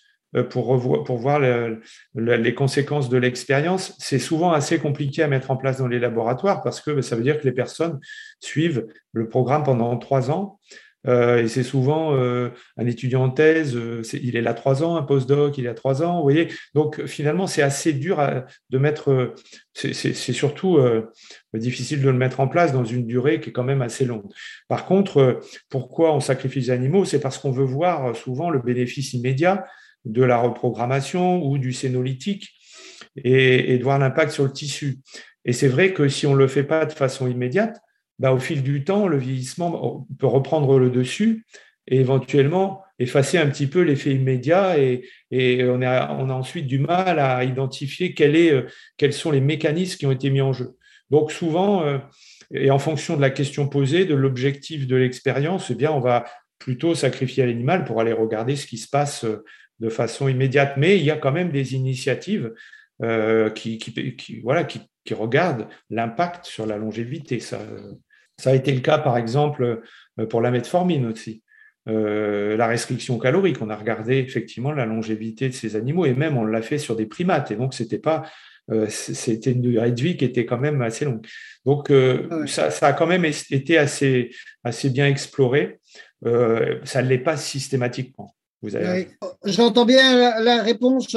pour, 0.50 1.04
pour 1.04 1.18
voir 1.18 1.42
les 2.14 2.54
conséquences 2.54 3.10
de 3.10 3.18
l'expérience, 3.18 3.96
c'est 3.98 4.20
souvent 4.20 4.52
assez 4.52 4.78
compliqué 4.78 5.24
à 5.24 5.28
mettre 5.28 5.52
en 5.52 5.58
place 5.58 5.80
dans 5.80 5.88
les 5.88 6.00
laboratoires 6.00 6.62
parce 6.62 6.80
que 6.80 7.02
ça 7.02 7.16
veut 7.16 7.24
dire 7.24 7.40
que 7.40 7.46
les 7.46 7.52
personnes 7.52 8.00
suivent 8.40 8.86
le 9.14 9.28
programme 9.28 9.64
pendant 9.64 9.98
trois 9.98 10.32
ans. 10.32 10.60
Euh, 11.08 11.44
et 11.44 11.48
c'est 11.48 11.64
souvent 11.64 12.16
euh, 12.16 12.50
un 12.78 12.86
étudiant 12.86 13.24
en 13.24 13.30
thèse, 13.30 13.76
euh, 13.76 14.02
il 14.14 14.36
est 14.36 14.42
là 14.42 14.54
trois 14.54 14.84
ans, 14.84 14.98
un 14.98 15.04
postdoc, 15.04 15.58
il 15.58 15.66
est 15.66 15.68
là 15.68 15.74
trois 15.74 16.04
ans, 16.04 16.18
vous 16.18 16.24
voyez. 16.24 16.50
Donc 16.74 17.06
finalement, 17.06 17.48
c'est 17.48 17.62
assez 17.62 17.94
dur 17.94 18.22
de 18.70 18.78
mettre, 18.78 19.34
c'est 19.74 20.14
surtout 20.14 20.80
difficile 21.54 22.02
de 22.02 22.10
le 22.10 22.18
mettre 22.18 22.40
en 22.40 22.48
place 22.48 22.74
dans 22.74 22.86
une 22.86 23.06
durée 23.06 23.40
qui 23.40 23.50
est 23.50 23.54
quand 23.54 23.64
même 23.64 23.82
assez 23.82 24.06
longue. 24.06 24.32
Par 24.68 24.86
contre, 24.86 25.40
pourquoi 25.70 26.14
on 26.14 26.20
sacrifie 26.20 26.60
les 26.60 26.70
animaux? 26.72 27.06
C'est 27.06 27.20
parce 27.20 27.38
qu'on 27.38 27.52
veut 27.52 27.66
voir 27.66 28.16
souvent 28.16 28.50
le 28.50 28.60
bénéfice 28.60 29.14
immédiat 29.14 29.66
de 30.06 30.24
la 30.24 30.38
reprogrammation 30.38 31.44
ou 31.44 31.58
du 31.58 31.74
sénolytique 31.74 32.50
et, 33.16 33.74
et 33.74 33.78
de 33.78 33.84
voir 33.84 34.00
l'impact 34.00 34.32
sur 34.32 34.44
le 34.44 34.52
tissu. 34.52 34.98
Et 35.46 35.54
c'est 35.54 35.68
vrai 35.68 35.94
que 35.94 36.10
si 36.10 36.26
on 36.28 36.34
ne 36.34 36.40
le 36.40 36.48
fait 36.48 36.64
pas 36.64 36.86
de 36.86 36.94
façon 36.94 37.28
immédiate, 37.28 37.80
bah, 38.20 38.34
au 38.34 38.40
fil 38.40 38.64
du 38.64 38.84
temps, 38.84 39.08
le 39.08 39.18
vieillissement 39.18 40.08
peut 40.18 40.28
reprendre 40.28 40.80
le 40.80 40.90
dessus 40.90 41.46
et 41.88 42.00
éventuellement 42.00 42.84
effacer 43.00 43.38
un 43.38 43.48
petit 43.48 43.68
peu 43.68 43.82
l'effet 43.82 44.14
immédiat 44.14 44.78
et, 44.78 45.04
on, 45.64 45.82
a, 45.82 46.10
ensuite 46.10 46.68
du 46.68 46.80
mal 46.80 47.20
à 47.20 47.44
identifier 47.44 48.14
euh, 48.20 48.64
quels 48.98 49.14
sont 49.14 49.32
les 49.32 49.42
mécanismes 49.42 49.98
qui 49.98 50.06
ont 50.06 50.12
été 50.12 50.30
mis 50.30 50.42
en 50.42 50.54
jeu. 50.54 50.76
Donc 51.10 51.32
souvent, 51.32 51.84
euh, 51.84 52.00
et 52.52 52.72
en 52.72 52.80
fonction 52.80 53.16
de 53.16 53.22
la 53.22 53.30
question 53.30 53.68
posée, 53.68 54.06
de 54.06 54.16
l'objectif 54.16 54.88
de 54.88 54.96
l'expérience, 54.96 55.72
eh 55.72 55.88
on 55.88 56.00
va 56.00 56.26
plutôt 56.60 56.96
sacrifier 56.96 57.46
l'animal 57.46 57.86
pour 57.86 58.02
aller 58.02 58.14
regarder 58.14 58.56
ce 58.56 58.66
qui 58.66 58.78
se 58.78 58.90
passe 58.90 59.24
euh, 59.24 59.44
de 59.80 59.90
façon 59.90 60.28
immédiate. 60.28 60.74
Mais 60.78 60.98
il 60.98 61.04
y 61.04 61.12
a 61.12 61.18
quand 61.18 61.32
même 61.32 61.52
des 61.52 61.76
initiatives 61.76 62.54
qui, 63.54 64.42
voilà, 64.42 64.64
qui 64.64 64.82
regardent 65.14 65.68
l'impact 65.92 66.48
sur 66.48 66.66
la 66.66 66.78
longévité. 66.78 67.40
Ça, 67.40 67.60
ça 68.40 68.52
a 68.52 68.54
été 68.54 68.72
le 68.72 68.82
cas, 68.82 68.98
par 69.00 69.18
exemple, 69.18 69.82
euh, 70.20 70.26
pour 70.28 70.42
la 70.42 70.52
metformine 70.52 71.06
aussi. 71.08 71.44
Euh, 71.90 72.58
la 72.58 72.68
restriction 72.68 73.18
calorique, 73.18 73.62
on 73.62 73.70
a 73.70 73.76
regardé 73.76 74.18
effectivement 74.18 74.74
la 74.74 74.86
longévité 74.86 75.48
de 75.48 75.54
ces 75.54 75.76
animaux 75.76 76.06
et 76.06 76.14
même 76.14 76.38
on 76.38 76.46
l'a 76.46 76.62
fait 76.62 76.78
sur 76.78 76.96
des 76.96 77.06
primates. 77.06 77.52
Et 77.52 77.56
donc, 77.56 77.74
c'était 77.74 77.98
pas, 77.98 78.30
euh, 78.70 78.88
c'était 78.90 79.52
une 79.52 79.62
durée 79.62 79.92
de 79.92 80.02
vie 80.02 80.18
qui 80.18 80.26
était 80.26 80.46
quand 80.46 80.58
même 80.60 80.82
assez 80.82 81.06
longue. 81.06 81.26
Donc, 81.66 81.92
ça, 82.46 82.70
a 82.82 82.94
quand 82.94 83.08
même 83.08 83.26
été 83.26 83.78
assez, 83.78 84.32
assez 84.64 84.90
bien 84.90 85.08
exploré. 85.08 85.80
ça 86.24 87.02
ne 87.02 87.08
l'est 87.08 87.18
pas 87.18 87.38
systématiquement. 87.38 88.36
J'entends 89.46 89.86
bien 89.86 90.42
la, 90.42 90.64
réponse 90.64 91.16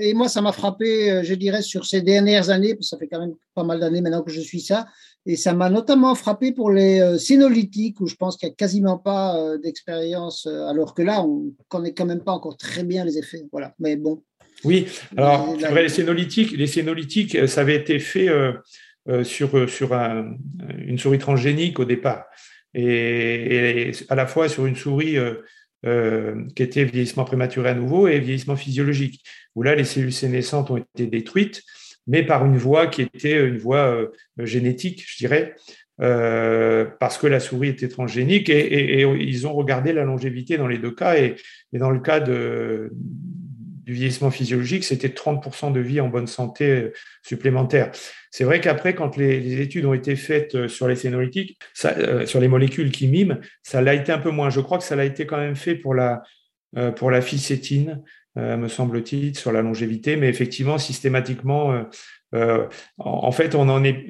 et 0.00 0.14
moi 0.14 0.28
ça 0.28 0.40
m'a 0.40 0.52
frappé, 0.52 1.22
je 1.22 1.34
dirais, 1.34 1.62
sur 1.62 1.84
ces 1.84 2.00
dernières 2.00 2.50
années, 2.50 2.74
parce 2.74 2.86
que 2.86 2.96
ça 2.96 2.98
fait 2.98 3.06
quand 3.06 3.20
même 3.20 3.34
pas 3.54 3.64
mal 3.64 3.80
d'années 3.80 4.00
maintenant 4.00 4.22
que 4.22 4.30
je 4.30 4.40
suis 4.40 4.60
ça, 4.60 4.86
et 5.26 5.36
ça 5.36 5.52
m'a 5.52 5.68
notamment 5.68 6.14
frappé 6.14 6.52
pour 6.52 6.70
les 6.70 7.00
euh, 7.00 7.18
sénolytiques, 7.18 8.00
où 8.00 8.06
je 8.06 8.14
pense 8.14 8.36
qu'il 8.36 8.48
n'y 8.48 8.52
a 8.52 8.56
quasiment 8.56 8.96
pas 8.96 9.36
euh, 9.36 9.58
d'expérience, 9.58 10.46
euh, 10.46 10.66
alors 10.66 10.94
que 10.94 11.02
là, 11.02 11.22
on 11.22 11.44
ne 11.44 11.50
connaît 11.68 11.92
quand 11.92 12.06
même 12.06 12.22
pas 12.24 12.32
encore 12.32 12.56
très 12.56 12.84
bien 12.84 13.04
les 13.04 13.18
effets. 13.18 13.42
Voilà. 13.52 13.74
Mais 13.78 13.96
bon. 13.96 14.22
Oui, 14.64 14.86
alors, 15.16 15.56
les 15.56 15.88
sénolytiques, 15.88 16.52
les 16.52 16.66
sénolytiques, 16.66 17.48
ça 17.48 17.62
avait 17.62 17.76
été 17.76 17.98
fait 17.98 18.28
sur, 19.22 19.70
sur 19.70 19.94
une 19.94 20.98
souris 20.98 21.18
transgénique 21.18 21.78
au 21.78 21.86
départ. 21.86 22.26
Et, 22.74 23.90
à 24.10 24.14
la 24.14 24.26
fois 24.26 24.50
sur 24.50 24.66
une 24.66 24.76
souris 24.76 25.16
qui 25.82 26.62
était 26.62 26.84
vieillissement 26.84 27.24
prématuré 27.24 27.70
à 27.70 27.74
nouveau 27.74 28.06
et 28.06 28.20
vieillissement 28.20 28.54
physiologique, 28.54 29.24
où 29.54 29.62
là, 29.62 29.74
les 29.74 29.84
cellules 29.84 30.12
sénescentes 30.12 30.70
ont 30.70 30.76
été 30.76 31.06
détruites 31.06 31.62
mais 32.10 32.24
par 32.24 32.44
une 32.44 32.56
voie 32.56 32.88
qui 32.88 33.02
était 33.02 33.46
une 33.46 33.56
voie 33.56 33.86
euh, 33.86 34.08
génétique, 34.36 35.04
je 35.06 35.16
dirais, 35.16 35.54
euh, 36.00 36.84
parce 36.98 37.18
que 37.18 37.28
la 37.28 37.38
souris 37.38 37.68
était 37.68 37.86
transgénique 37.86 38.48
et, 38.48 39.02
ils 39.02 39.46
ont 39.46 39.52
regardé 39.52 39.92
la 39.92 40.02
longévité 40.02 40.58
dans 40.58 40.66
les 40.66 40.78
deux 40.78 40.90
cas. 40.90 41.16
Et, 41.16 41.36
dans 41.72 41.90
le 41.90 42.00
cas 42.00 42.18
du 42.18 42.90
vieillissement 43.86 44.32
physiologique, 44.32 44.82
c'était 44.82 45.08
30% 45.08 45.72
de 45.72 45.78
vie 45.78 46.00
en 46.00 46.08
bonne 46.08 46.26
santé 46.26 46.64
euh, 46.64 46.92
supplémentaire. 47.22 47.92
C'est 48.32 48.42
vrai 48.44 48.60
qu'après, 48.60 48.96
quand 48.96 49.16
les, 49.16 49.60
études 49.60 49.84
ont 49.84 49.94
été 49.94 50.16
faites 50.16 50.66
sur 50.66 50.88
les 50.88 50.96
sénolytiques, 50.96 51.60
sur 51.74 52.40
les 52.40 52.48
molécules 52.48 52.90
qui 52.90 53.06
miment, 53.06 53.38
ça 53.62 53.82
l'a 53.82 53.94
été 53.94 54.10
un 54.10 54.18
peu 54.18 54.30
moins. 54.30 54.50
Je 54.50 54.60
crois 54.60 54.78
que 54.78 54.84
ça 54.84 54.96
l'a 54.96 55.04
été 55.04 55.26
quand 55.26 55.38
même 55.38 55.56
fait 55.56 55.76
pour 55.76 55.94
la, 55.94 56.22
pour 56.96 57.10
la 57.10 57.20
ficétine, 57.20 58.02
me 58.36 58.68
semble-t-il, 58.68 59.36
sur 59.36 59.52
la 59.52 59.62
longévité, 59.62 60.16
mais 60.16 60.28
effectivement, 60.28 60.78
systématiquement, 60.78 61.84
en 62.98 63.32
fait, 63.32 63.54
on 63.54 63.68
en 63.68 63.84
est 63.84 64.06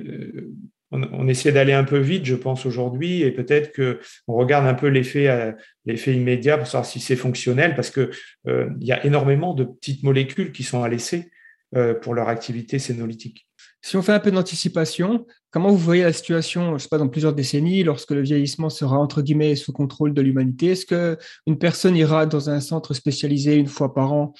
on, 0.92 1.28
essaie 1.28 1.52
d'aller 1.52 1.72
un 1.72 1.84
peu 1.84 1.98
vite, 1.98 2.24
je 2.24 2.34
pense, 2.34 2.66
aujourd'hui, 2.66 3.22
et 3.22 3.30
peut-être 3.30 3.74
qu'on 3.74 4.34
regarde 4.34 4.66
un 4.66 4.74
peu 4.74 4.88
l'effet, 4.88 5.54
l'effet 5.86 6.14
immédiat 6.14 6.58
pour 6.58 6.66
savoir 6.66 6.84
si 6.84 7.00
c'est 7.00 7.16
fonctionnel, 7.16 7.74
parce 7.74 7.90
qu'il 7.90 8.10
il 8.46 8.86
y 8.86 8.92
a 8.92 9.04
énormément 9.06 9.54
de 9.54 9.64
petites 9.64 10.02
molécules 10.02 10.52
qui 10.52 10.64
sont 10.64 10.82
à 10.82 10.88
laisser 10.88 11.30
pour 12.02 12.14
leur 12.14 12.28
activité 12.28 12.78
sénolytique. 12.78 13.49
Si 13.82 13.96
on 13.96 14.02
fait 14.02 14.12
un 14.12 14.20
peu 14.20 14.30
d'anticipation, 14.30 15.26
comment 15.50 15.70
vous 15.70 15.78
voyez 15.78 16.02
la 16.02 16.12
situation, 16.12 16.76
je 16.76 16.82
sais 16.82 16.88
pas, 16.88 16.98
dans 16.98 17.08
plusieurs 17.08 17.32
décennies, 17.32 17.82
lorsque 17.82 18.10
le 18.10 18.20
vieillissement 18.20 18.70
sera 18.70 18.98
entre 18.98 19.22
guillemets 19.22 19.56
sous 19.56 19.72
contrôle 19.72 20.12
de 20.12 20.20
l'humanité? 20.20 20.72
Est-ce 20.72 20.86
qu'une 20.86 21.58
personne 21.58 21.96
ira 21.96 22.26
dans 22.26 22.50
un 22.50 22.60
centre 22.60 22.92
spécialisé 22.94 23.56
une 23.56 23.66
fois 23.66 23.94
par 23.94 24.12
an 24.12 24.34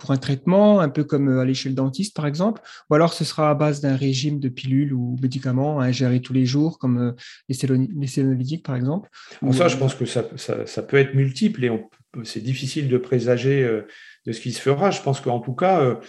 pour 0.00 0.10
un 0.10 0.16
traitement, 0.16 0.80
un 0.80 0.88
peu 0.88 1.04
comme 1.04 1.28
euh, 1.28 1.40
aller 1.40 1.54
chez 1.54 1.68
le 1.68 1.74
dentiste 1.74 2.16
par 2.16 2.26
exemple, 2.26 2.62
ou 2.88 2.94
alors 2.94 3.12
ce 3.12 3.24
sera 3.24 3.50
à 3.50 3.54
base 3.54 3.80
d'un 3.80 3.96
régime 3.96 4.40
de 4.40 4.48
pilules 4.48 4.92
ou 4.92 5.16
médicaments 5.22 5.78
à 5.78 5.84
ingérer 5.84 6.20
tous 6.20 6.32
les 6.32 6.46
jours, 6.46 6.78
comme 6.78 6.98
euh, 6.98 7.12
les, 7.48 8.06
sénolytiques 8.06 8.64
par 8.64 8.76
exemple? 8.76 9.10
Ça, 9.52 9.68
je 9.68 9.76
pense 9.76 9.94
que 9.94 10.06
ça, 10.06 10.22
peut 10.82 10.96
être 10.96 11.14
multiple 11.14 11.64
et 11.64 11.70
c'est 12.24 12.40
difficile 12.40 12.88
de 12.88 12.96
présager 12.96 13.62
euh, 13.62 13.86
de 14.26 14.32
ce 14.32 14.40
qui 14.40 14.52
se 14.52 14.60
fera. 14.60 14.90
Je 14.90 15.02
pense 15.02 15.20
qu'en 15.20 15.40
tout 15.40 15.54
cas, 15.54 16.00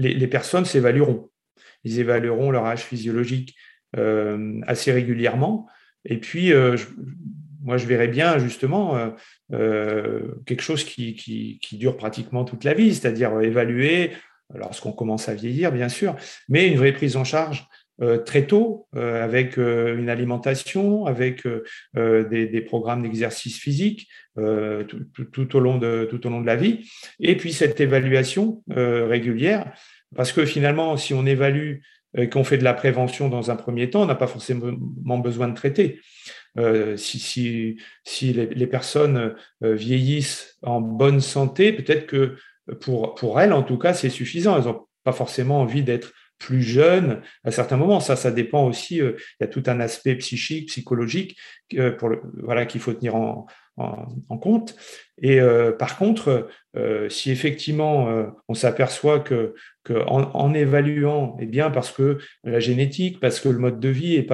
les, 0.00 0.26
personnes 0.26 0.64
s'évalueront. 0.64 1.30
Ils 1.84 1.98
évalueront 2.00 2.50
leur 2.50 2.66
âge 2.66 2.82
physiologique 2.82 3.56
euh, 3.96 4.60
assez 4.66 4.92
régulièrement. 4.92 5.66
Et 6.04 6.18
puis, 6.18 6.52
euh, 6.52 6.76
moi, 7.62 7.76
je 7.76 7.86
verrais 7.86 8.08
bien 8.08 8.38
justement 8.38 9.12
euh, 9.52 10.34
quelque 10.46 10.62
chose 10.62 10.84
qui, 10.84 11.60
dure 11.72 11.96
pratiquement 11.96 12.44
toute 12.44 12.64
la 12.64 12.74
vie, 12.74 12.94
c'est-à-dire 12.94 13.40
évaluer 13.40 14.12
lorsqu'on 14.54 14.92
commence 14.92 15.28
à 15.28 15.34
vieillir, 15.34 15.70
bien 15.70 15.88
sûr, 15.88 16.16
mais 16.48 16.68
une 16.68 16.78
vraie 16.78 16.92
prise 16.92 17.16
en 17.16 17.24
charge 17.24 17.68
très 18.24 18.46
tôt, 18.46 18.86
avec 18.94 19.56
une 19.56 20.08
alimentation, 20.08 21.06
avec 21.06 21.46
des, 21.94 22.64
programmes 22.66 23.02
d'exercice 23.02 23.58
physique 23.58 24.08
tout, 24.36 25.56
au 25.56 25.60
long 25.60 25.76
de, 25.76 26.08
au 26.10 26.28
long 26.28 26.40
de 26.40 26.46
la 26.46 26.56
vie, 26.56 26.88
et 27.18 27.36
puis 27.36 27.52
cette 27.52 27.80
évaluation 27.80 28.62
régulière 28.68 29.72
parce 30.14 30.32
que 30.32 30.44
finalement, 30.44 30.96
si 30.96 31.14
on 31.14 31.26
évalue 31.26 31.78
et 32.16 32.28
qu'on 32.28 32.44
fait 32.44 32.58
de 32.58 32.64
la 32.64 32.74
prévention 32.74 33.28
dans 33.28 33.50
un 33.50 33.56
premier 33.56 33.90
temps, 33.90 34.02
on 34.02 34.06
n'a 34.06 34.16
pas 34.16 34.26
forcément 34.26 35.18
besoin 35.18 35.48
de 35.48 35.54
traiter. 35.54 36.00
Euh, 36.58 36.96
si, 36.96 37.20
si, 37.20 37.80
si 38.02 38.32
les, 38.32 38.66
personnes 38.66 39.36
euh, 39.62 39.74
vieillissent 39.74 40.58
en 40.62 40.80
bonne 40.80 41.20
santé, 41.20 41.72
peut-être 41.72 42.06
que 42.06 42.36
pour, 42.80 43.14
pour 43.14 43.40
elles, 43.40 43.52
en 43.52 43.62
tout 43.62 43.78
cas, 43.78 43.94
c'est 43.94 44.10
suffisant. 44.10 44.56
Elles 44.58 44.64
n'ont 44.64 44.86
pas 45.04 45.12
forcément 45.12 45.60
envie 45.60 45.84
d'être 45.84 46.12
plus 46.40 46.62
jeunes 46.62 47.22
à 47.44 47.52
certains 47.52 47.76
moments. 47.76 48.00
Ça, 48.00 48.16
ça 48.16 48.32
dépend 48.32 48.66
aussi. 48.66 49.00
Euh, 49.00 49.12
il 49.38 49.44
y 49.44 49.44
a 49.44 49.48
tout 49.48 49.62
un 49.66 49.78
aspect 49.78 50.16
psychique, 50.16 50.68
psychologique 50.68 51.38
pour 51.98 52.08
le, 52.08 52.20
voilà, 52.42 52.66
qu'il 52.66 52.80
faut 52.80 52.92
tenir 52.92 53.14
en, 53.14 53.46
compte. 54.40 54.74
Et 55.22 55.40
euh, 55.40 55.72
par 55.72 55.96
contre, 55.96 56.48
euh, 56.76 57.08
si 57.08 57.30
effectivement 57.30 58.08
euh, 58.08 58.26
on 58.48 58.54
s'aperçoit 58.54 59.20
que, 59.20 59.54
en, 60.06 60.54
évaluant, 60.54 61.36
et 61.38 61.44
eh 61.44 61.46
bien 61.46 61.70
parce 61.70 61.90
que 61.90 62.18
la 62.44 62.60
génétique, 62.60 63.20
parce 63.20 63.40
que 63.40 63.48
le 63.48 63.58
mode 63.58 63.80
de 63.80 63.88
vie 63.88 64.24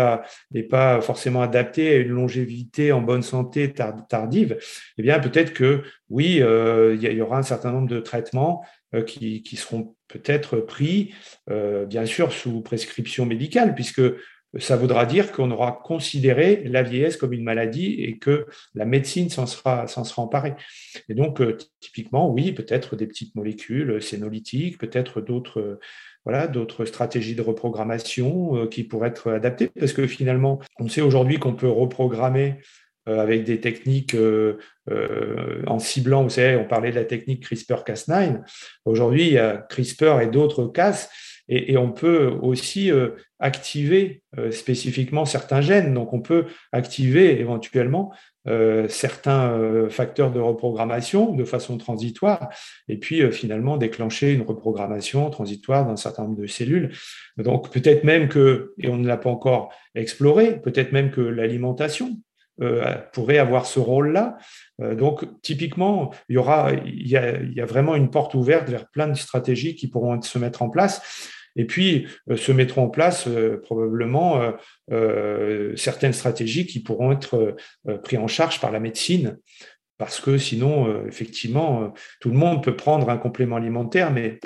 n'est 0.51 0.63
pas, 0.63 1.01
forcément 1.01 1.43
adapté 1.43 1.95
à 1.95 1.99
une 1.99 2.09
longévité 2.09 2.93
en 2.93 3.01
bonne 3.01 3.23
santé 3.23 3.73
tardive, 3.73 4.59
eh 4.99 5.03
bien 5.03 5.19
peut-être 5.19 5.53
que 5.53 5.83
oui, 6.09 6.43
il 6.43 7.03
y, 7.03 7.21
aura 7.21 7.39
un 7.39 7.43
certain 7.43 7.73
nombre 7.73 7.89
de 7.89 8.01
traitements 8.01 8.65
qui, 9.07 9.43
qui, 9.43 9.57
seront 9.57 9.95
peut-être 10.09 10.59
pris, 10.59 11.15
bien 11.49 12.07
sûr, 12.07 12.33
sous 12.33 12.61
prescription 12.63 13.27
médicale, 13.27 13.75
puisque 13.75 14.03
ça 14.59 14.77
voudra 14.77 15.07
dire 15.07 15.33
qu'on 15.33 15.51
aura 15.51 15.81
considéré 15.85 16.63
la 16.67 16.83
vieillesse 16.83 17.17
comme 17.17 17.33
une 17.33 17.43
maladie 17.43 17.95
et 18.03 18.19
que 18.19 18.47
la 18.75 18.85
médecine 18.85 19.31
s'en 19.31 19.47
sera, 19.47 19.87
sera 19.87 20.23
emparée. 20.23 20.55
Et 21.09 21.15
donc, 21.15 21.41
euh, 21.41 21.57
typiquement, 21.81 22.31
oui, 22.31 22.53
peut-être 22.53 22.97
des 22.97 23.07
petites 23.07 23.35
molécules 23.35 24.03
sénolytiques, 24.03 24.79
peut-être 24.79 25.21
d'autres 25.21 25.79
voilà, 26.25 26.49
d'autres 26.49 26.85
stratégies 26.85 27.37
de 27.37 27.43
reprogrammation 27.43 28.57
euh, 28.57 28.67
qui 28.67 28.83
pourraient 28.83 29.11
être 29.11 29.31
adaptées, 29.31 29.71
parce 29.79 29.93
que 29.93 30.09
finalement, 30.09 30.59
on 30.81 30.89
sait 30.89 31.01
aujourd'hui 31.01 31.39
qu'on 31.39 31.55
peut 31.55 31.69
reprogrammer 31.69 32.57
euh, 33.09 33.21
avec 33.21 33.45
des 33.45 33.61
techniques 33.61 34.17
en 35.67 35.79
ciblant, 35.79 36.23
vous 36.23 36.31
savez, 36.31 36.57
on 36.57 36.65
parlait 36.65 36.91
de 36.91 36.97
la 36.97 37.05
technique 37.05 37.49
CRISPR-Cas9. 37.49 38.41
Aujourd'hui, 38.85 39.27
il 39.27 39.33
y 39.33 39.39
a 39.39 39.57
CRISPR 39.57 40.21
et 40.21 40.27
d'autres 40.27 40.67
Cas 40.67 41.09
et, 41.49 41.77
on 41.77 41.93
peut 41.93 42.33
aussi 42.43 42.91
euh, 42.91 43.11
activer 43.39 44.23
euh, 44.39 44.51
spécifiquement 44.51 45.25
certains 45.25 45.61
gènes. 45.61 45.95
Donc, 45.95 46.13
on 46.13 46.21
peut 46.21 46.47
activer 46.73 47.41
éventuellement 47.41 48.13
euh, 48.49 48.89
certains 48.89 49.89
facteurs 49.91 50.33
de 50.33 50.41
reprogrammation 50.41 51.35
de 51.35 51.45
façon 51.45 51.79
transitoire 51.79 52.49
et 52.89 52.97
puis 52.97 53.31
finalement 53.33 53.77
déclencher 53.77 54.33
une 54.33 54.43
reprogrammation 54.43 55.29
transitoire 55.31 55.87
d'un 55.87 55.97
certain 55.97 56.25
nombre 56.25 56.41
de 56.41 56.47
cellules. 56.47 56.93
Donc, 57.37 57.73
peut-être 57.73 58.05
même 58.05 58.29
que, 58.29 58.75
et 58.79 58.89
on 58.89 58.97
ne 58.97 59.07
l'a 59.07 59.17
pas 59.17 59.31
encore 59.31 59.73
exploré, 59.95 60.61
peut-être 60.61 60.93
même 60.93 61.11
que 61.11 61.21
l'alimentation 61.21 62.19
pourrait 63.13 63.39
avoir 63.39 63.67
ce 63.67 63.79
rôle-là. 63.79 64.39
donc, 64.95 65.25
typiquement, 65.43 66.13
il 66.29 66.35
y 66.35 66.39
aura, 66.39 66.73
il 66.73 67.07
y, 67.07 67.17
a, 67.17 67.67
vraiment 67.67 67.95
une 67.95 68.11
porte 68.11 68.35
ouverte 68.35 68.69
vers 68.69 68.89
plein 68.89 69.09
de 69.09 69.15
stratégies 69.15 69.75
qui 69.75 69.89
pourront 69.89 70.21
se 70.23 70.39
mettre 70.39 70.63
en 70.63 70.71
place. 70.71 71.03
Et 71.57 71.65
puis 71.65 72.07
euh, 72.31 72.37
se 72.37 72.53
mettront 72.53 72.85
en 72.85 72.91
place 72.91 73.27
euh, 73.27 73.61
probablement 73.63 74.53
euh, 74.93 75.75
certaines 75.75 76.13
stratégies 76.13 76.67
qui 76.67 76.81
pourront 76.81 77.13
être 77.13 77.57
prises 78.03 78.19
en 78.19 78.29
charge 78.29 78.61
par 78.61 78.71
la 78.71 78.79
médecine 78.79 79.39
parce 79.99 80.21
que 80.21 80.37
sinon, 80.37 81.07
effectivement, 81.07 81.93
tout 82.21 82.31
le 82.31 82.37
monde 82.37 82.63
peut 82.63 82.77
prendre 82.77 83.09
un 83.09 83.17
complément 83.17 83.57
alimentaire, 83.57 84.13
mais 84.13 84.41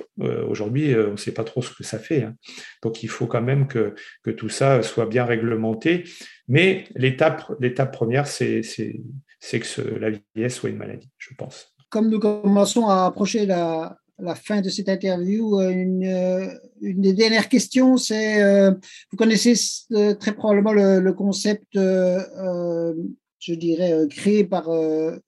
aujourd'hui, 0.48 0.94
on 0.94 1.12
ne 1.12 1.16
sait 1.16 1.32
pas 1.32 1.44
trop 1.44 1.60
ce 1.62 1.74
que 1.74 1.82
ça 1.82 1.98
fait. 1.98 2.22
Hein. 2.22 2.36
Donc, 2.82 3.02
il 3.02 3.08
faut 3.08 3.26
quand 3.26 3.42
même 3.42 3.66
que, 3.66 3.94
tout 4.36 4.48
ça 4.48 4.82
soit 4.82 5.06
bien 5.06 5.24
réglementé. 5.24 6.04
Mais 6.50 6.84
l'étape, 6.96 7.92
première, 7.92 8.26
c'est, 8.26 8.62
que 8.62 9.98
la 9.98 10.10
vieillesse 10.34 10.56
soit 10.56 10.70
une 10.70 10.76
maladie, 10.76 11.10
je 11.18 11.34
pense. 11.34 11.72
Comme 11.90 12.08
nous 12.08 12.18
commençons 12.18 12.88
à 12.88 13.06
approcher 13.06 13.46
la, 13.46 13.96
fin 14.34 14.60
de 14.60 14.68
cette 14.68 14.88
interview, 14.88 15.60
euh, 15.60 15.70
une, 15.70 16.04
euh, 16.04 16.46
des 16.80 17.12
dernières 17.12 17.48
questions, 17.48 17.96
c'est, 17.96 18.42
euh, 18.42 18.72
vous 19.10 19.16
connaissez 19.16 19.54
très 20.18 20.32
probablement 20.32 20.72
le, 20.72 21.12
concept, 21.12 21.76
je 23.40 23.54
dirais, 23.54 24.06
créé 24.08 24.44
par 24.44 24.68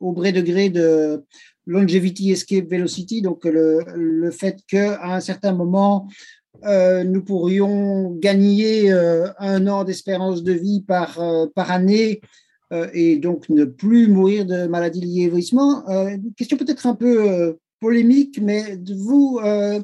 Aubrey 0.00 0.32
de 0.32 0.40
Grey 0.40 0.70
de 0.70 1.24
Longevity 1.66 2.30
Escape 2.30 2.70
Velocity, 2.70 3.22
donc 3.22 3.44
le, 3.44 3.80
le 3.94 4.30
fait 4.30 4.58
qu'à 4.68 5.14
un 5.14 5.20
certain 5.20 5.52
moment, 5.52 6.08
nous 6.64 7.22
pourrions 7.24 8.14
gagner 8.16 8.92
un 8.92 9.66
an 9.66 9.84
d'espérance 9.84 10.42
de 10.42 10.52
vie 10.52 10.82
par, 10.82 11.18
par 11.54 11.70
année 11.70 12.20
et 12.92 13.16
donc 13.16 13.48
ne 13.48 13.64
plus 13.64 14.08
mourir 14.08 14.44
de 14.44 14.66
maladies 14.66 15.00
liées 15.00 15.26
au 15.28 15.30
vieillissement. 15.30 15.84
question 16.36 16.56
peut-être 16.56 16.86
un 16.86 16.94
peu 16.94 17.56
polémique, 17.82 18.38
mais 18.40 18.78
vous, 18.96 19.40
euh, 19.44 19.80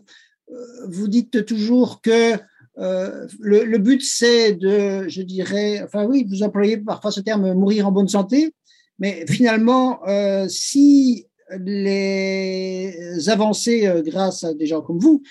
vous 0.87 1.09
dites 1.09 1.45
toujours 1.45 2.01
que 2.01 2.35
euh, 2.79 3.26
le, 3.41 3.79
but, 3.79 4.03
c'est 4.03 4.55
de, 4.55 5.09
je 5.09 5.22
dirais, 5.22 5.83
enfin 5.83 6.05
oui, 6.05 6.26
vous 6.29 6.43
employez 6.43 6.76
parfois 6.76 7.11
ce 7.11 7.20
terme 7.20 7.53
mourir 7.55 7.87
en 7.89 7.93
bonne 7.93 8.09
santé, 8.09 8.55
mais 8.99 9.24
finalement, 9.29 10.01
euh, 10.07 10.47
si 10.49 11.26
les 11.61 12.93
avancées 13.29 13.91
grâce 14.05 14.45
à 14.45 14.53
des 14.53 14.66
gens 14.66 14.83
comme 14.83 14.99
vous 14.99 15.22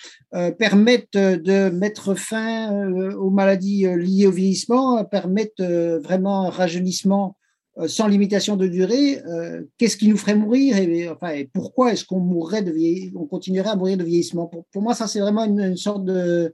permettent 0.57 1.13
de 1.13 1.69
mettre 1.69 2.15
fin 2.15 2.89
aux 3.13 3.29
maladies 3.29 3.85
liées 3.95 4.25
au 4.25 4.31
vieillissement, 4.31 5.05
permettent 5.05 5.61
vraiment 5.61 6.47
un 6.47 6.49
rajeunissement 6.49 7.37
euh, 7.79 7.87
sans 7.87 8.07
limitation 8.07 8.55
de 8.55 8.67
durée, 8.67 9.21
euh, 9.27 9.61
qu'est-ce 9.77 9.97
qui 9.97 10.07
nous 10.07 10.17
ferait 10.17 10.33
mourir 10.33 10.77
et, 10.77 11.07
enfin, 11.09 11.43
pourquoi 11.53 11.91
est-ce 11.91 12.05
qu'on 12.05 12.19
mourrait 12.19 12.63
de 12.63 12.73
on 13.15 13.25
continuerait 13.25 13.69
à 13.69 13.75
mourir 13.75 13.97
de 13.97 14.03
vieillissement? 14.03 14.47
Pour 14.47 14.81
moi, 14.81 14.95
ça 14.95 15.07
c'est 15.07 15.19
vraiment 15.19 15.45
une, 15.45 15.77
sorte 15.77 16.03
de 16.03 16.53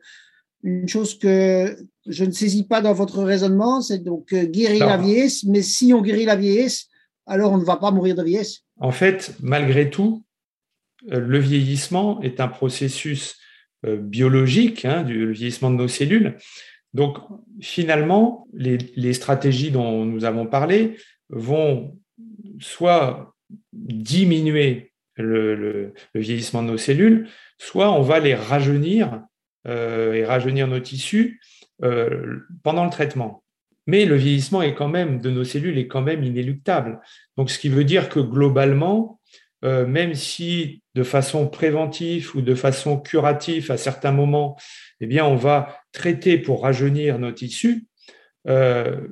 une 0.63 0.87
chose 0.87 1.17
que 1.17 1.77
je 2.05 2.25
ne 2.25 2.31
saisis 2.31 2.63
pas 2.63 2.81
dans 2.81 2.93
votre 2.93 3.21
raisonnement, 3.23 3.81
c'est 3.81 3.99
donc 3.99 4.33
euh, 4.33 4.45
guérir 4.45 4.85
la 4.85 4.97
vieillesse, 4.97 5.43
mais 5.43 5.61
si 5.61 5.93
on 5.93 6.01
guérit 6.01 6.25
la 6.25 6.35
vieillesse, 6.35 6.87
alors 7.25 7.51
on 7.51 7.57
ne 7.57 7.65
va 7.65 7.77
pas 7.77 7.91
mourir 7.91 8.15
de 8.15 8.23
vieillesse. 8.23 8.61
En 8.79 8.91
fait, 8.91 9.35
malgré 9.41 9.89
tout, 9.89 10.23
le 11.05 11.37
vieillissement 11.37 12.21
est 12.21 12.39
un 12.39 12.47
processus 12.47 13.37
biologique, 13.85 14.85
hein, 14.85 15.03
du 15.03 15.33
vieillissement 15.33 15.69
de 15.69 15.75
nos 15.75 15.89
cellules. 15.89 16.37
Donc, 16.93 17.17
finalement, 17.59 18.47
les, 18.53 18.77
les, 18.95 19.13
stratégies 19.13 19.71
dont 19.71 20.05
nous 20.05 20.23
avons 20.23 20.45
parlé 20.45 20.95
vont 21.29 21.97
soit 22.59 23.35
diminuer 23.73 24.93
le, 25.15 25.93
vieillissement 26.15 26.63
de 26.63 26.69
nos 26.69 26.77
cellules, 26.77 27.27
soit 27.57 27.91
on 27.91 28.01
va 28.01 28.19
les 28.19 28.35
rajeunir 28.35 29.23
et 29.65 30.25
rajeunir 30.25 30.67
nos 30.67 30.79
tissus 30.79 31.39
pendant 32.63 32.83
le 32.83 32.89
traitement. 32.89 33.43
Mais 33.87 34.05
le 34.05 34.15
vieillissement 34.15 34.61
est 34.61 34.75
quand 34.75 34.87
même 34.87 35.19
de 35.19 35.29
nos 35.29 35.43
cellules 35.43 35.77
est 35.77 35.87
quand 35.87 36.01
même 36.01 36.23
inéluctable. 36.23 37.01
Donc, 37.37 37.49
ce 37.49 37.59
qui 37.59 37.69
veut 37.69 37.83
dire 37.83 38.09
que 38.09 38.19
globalement, 38.19 39.19
euh, 39.65 39.85
même 39.85 40.13
si 40.13 40.81
de 40.95 41.03
façon 41.03 41.47
préventive 41.47 42.35
ou 42.35 42.41
de 42.41 42.55
façon 42.55 42.99
curative 42.99 43.71
à 43.71 43.77
certains 43.77 44.11
moments, 44.11 44.57
eh 45.01 45.05
bien, 45.05 45.25
on 45.25 45.35
va 45.35 45.79
traiter 45.91 46.37
pour 46.37 46.63
rajeunir 46.63 47.19
nos 47.19 47.31
tissus, 47.31 47.85
euh, 48.47 49.07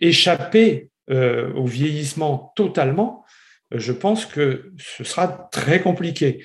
échapper 0.00 0.90
euh, 1.10 1.52
au 1.54 1.66
vieillissement 1.66 2.52
totalement, 2.56 3.24
je 3.70 3.92
pense 3.92 4.26
que 4.26 4.72
ce 4.78 5.04
sera 5.04 5.48
très 5.50 5.80
compliqué. 5.80 6.44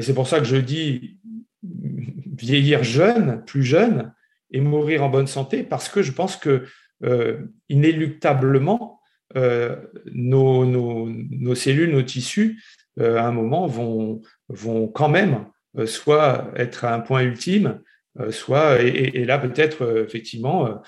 c'est 0.00 0.14
pour 0.14 0.26
ça 0.26 0.40
que 0.40 0.46
je 0.46 0.56
dis 0.56 1.18
vieillir 2.38 2.84
jeune, 2.84 3.42
plus 3.46 3.62
jeune, 3.62 4.12
et 4.50 4.60
mourir 4.60 5.02
en 5.02 5.08
bonne 5.08 5.26
santé, 5.26 5.62
parce 5.62 5.88
que 5.88 6.02
je 6.02 6.12
pense 6.12 6.36
que 6.36 6.64
inéluctablement, 7.68 8.96
euh, 9.34 9.76
nos, 10.12 11.54
cellules, 11.54 11.90
nos 11.90 12.02
tissus, 12.02 12.62
euh, 13.00 13.18
à 13.18 13.26
un 13.26 13.32
moment, 13.32 13.66
vont, 13.66 14.22
vont 14.48 14.86
quand 14.88 15.08
même 15.08 15.46
euh, 15.78 15.86
soit 15.86 16.50
être 16.56 16.84
à 16.84 16.94
un 16.94 17.00
point 17.00 17.22
ultime, 17.22 17.80
soit, 18.30 18.80
et, 18.80 19.26
là 19.26 19.36
peut-être 19.38 20.04
effectivement, 20.06 20.80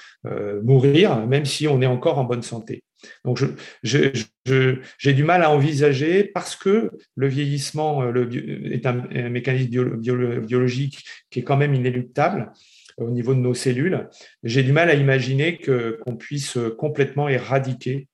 mourir, 0.63 1.27
même 1.27 1.45
si 1.45 1.69
on 1.69 1.83
est 1.83 1.87
encore 1.87 2.19
en 2.19 2.25
bonne 2.25 2.41
santé. 2.41 2.83
Donc, 3.25 3.43
j'ai 3.83 5.13
du 5.13 5.25
mal 5.25 5.43
à 5.43 5.51
envisager, 5.51 6.25
parce 6.25 6.57
que 6.57 6.91
le 7.15 7.29
vieillissement 7.29 8.03
le, 8.03 8.29
est 8.73 8.87
un, 8.87 9.29
mécanisme 9.29 9.97
biologique 9.97 11.05
qui 11.31 11.41
est 11.41 11.45
quand 11.45 11.57
même 11.57 11.75
inéluctable 11.75 12.53
au 12.97 13.11
niveau 13.11 13.33
de 13.33 13.39
nos 13.39 13.55
cellules, 13.55 14.09
j'ai 14.43 14.65
du 14.65 14.73
mal 14.73 14.91
à 14.91 14.95
imaginer 14.95 15.59
qu'on 15.59 16.17
puisse 16.17 16.59
complètement 16.77 17.29
éradiquer 17.29 18.09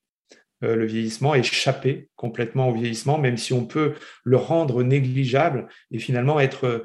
euh, 0.64 0.76
le 0.76 0.86
vieillissement, 0.86 1.34
échapper 1.34 2.08
complètement 2.16 2.68
au 2.68 2.74
vieillissement, 2.74 3.18
même 3.18 3.36
si 3.36 3.52
on 3.52 3.66
peut 3.66 3.94
le 4.22 4.36
rendre 4.36 4.82
négligeable 4.82 5.68
et 5.90 5.98
finalement 5.98 6.40
être, 6.40 6.84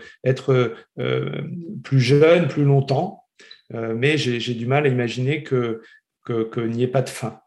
euh, 1.00 1.41
plus 1.84 2.00
jeune 2.00 2.47
plus 2.47 2.64
longtemps. 2.64 3.24
Euh, 3.74 3.93
mais 3.95 4.18
j'ai 4.18 4.54
du 4.54 4.66
mal 4.66 4.86
à 4.86 4.89
imaginer 4.89 5.43
que, 5.43 5.82
que, 6.26 6.60
n'y 6.60 6.84
ait 6.84 6.88
pas 6.88 7.04
de 7.04 7.10
fin. 7.10 7.39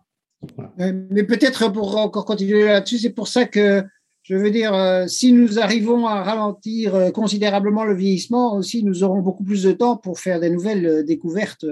Mais 0.79 1.23
peut-être 1.23 1.73
pour 1.73 1.97
encore 1.97 2.25
continuer 2.25 2.65
là-dessus, 2.65 2.99
c'est 2.99 3.11
pour 3.11 3.29
ça 3.29 3.45
que 3.45 3.83
je 4.23 4.37
veux 4.37 4.51
dire, 4.51 5.05
si 5.09 5.33
nous 5.33 5.59
arrivons 5.59 6.07
à 6.07 6.23
ralentir 6.23 7.13
considérablement 7.13 7.85
le 7.85 7.95
vieillissement, 7.95 8.57
aussi 8.57 8.85
nous 8.85 9.03
aurons 9.03 9.21
beaucoup 9.21 9.45
plus 9.45 9.65
de 9.65 9.73
temps 9.73 9.97
pour 9.97 10.21
faire 10.21 10.39
des 10.41 10.51
nouvelles 10.51 11.05
découvertes 11.05 11.67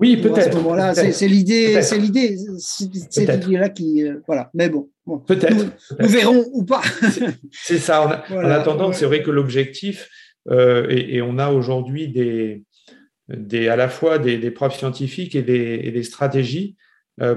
oui, 0.00 0.16
peut-être. 0.16 0.56
moment-là, 0.56 0.94
c'est 0.94 1.28
l'idée, 1.28 1.82
c'est 1.82 1.98
l'idée, 1.98 2.36
c'est 2.58 3.26
l'idée-là 3.26 3.68
qui, 3.68 4.02
euh, 4.02 4.20
voilà. 4.26 4.50
Mais 4.54 4.70
bon, 4.70 4.88
peut-être. 5.26 5.54
Nous, 5.54 6.08
verrons 6.08 6.46
ou 6.52 6.64
pas. 6.64 6.80
c'est 7.52 7.78
ça. 7.78 8.24
En, 8.30 8.38
attendant, 8.44 8.94
c'est 8.94 9.04
vrai 9.04 9.22
que 9.22 9.30
l'objectif, 9.30 10.08
euh, 10.48 10.86
et, 10.88 11.20
on 11.20 11.38
a 11.38 11.50
aujourd'hui 11.50 12.08
des, 12.08 12.64
des, 13.28 13.68
à 13.68 13.76
la 13.76 13.90
fois 13.90 14.18
des, 14.18 14.50
preuves 14.50 14.74
scientifiques 14.74 15.34
et 15.34 15.42
des, 15.42 15.90
des 15.90 16.02
stratégies 16.02 16.76
euh, 16.78 16.89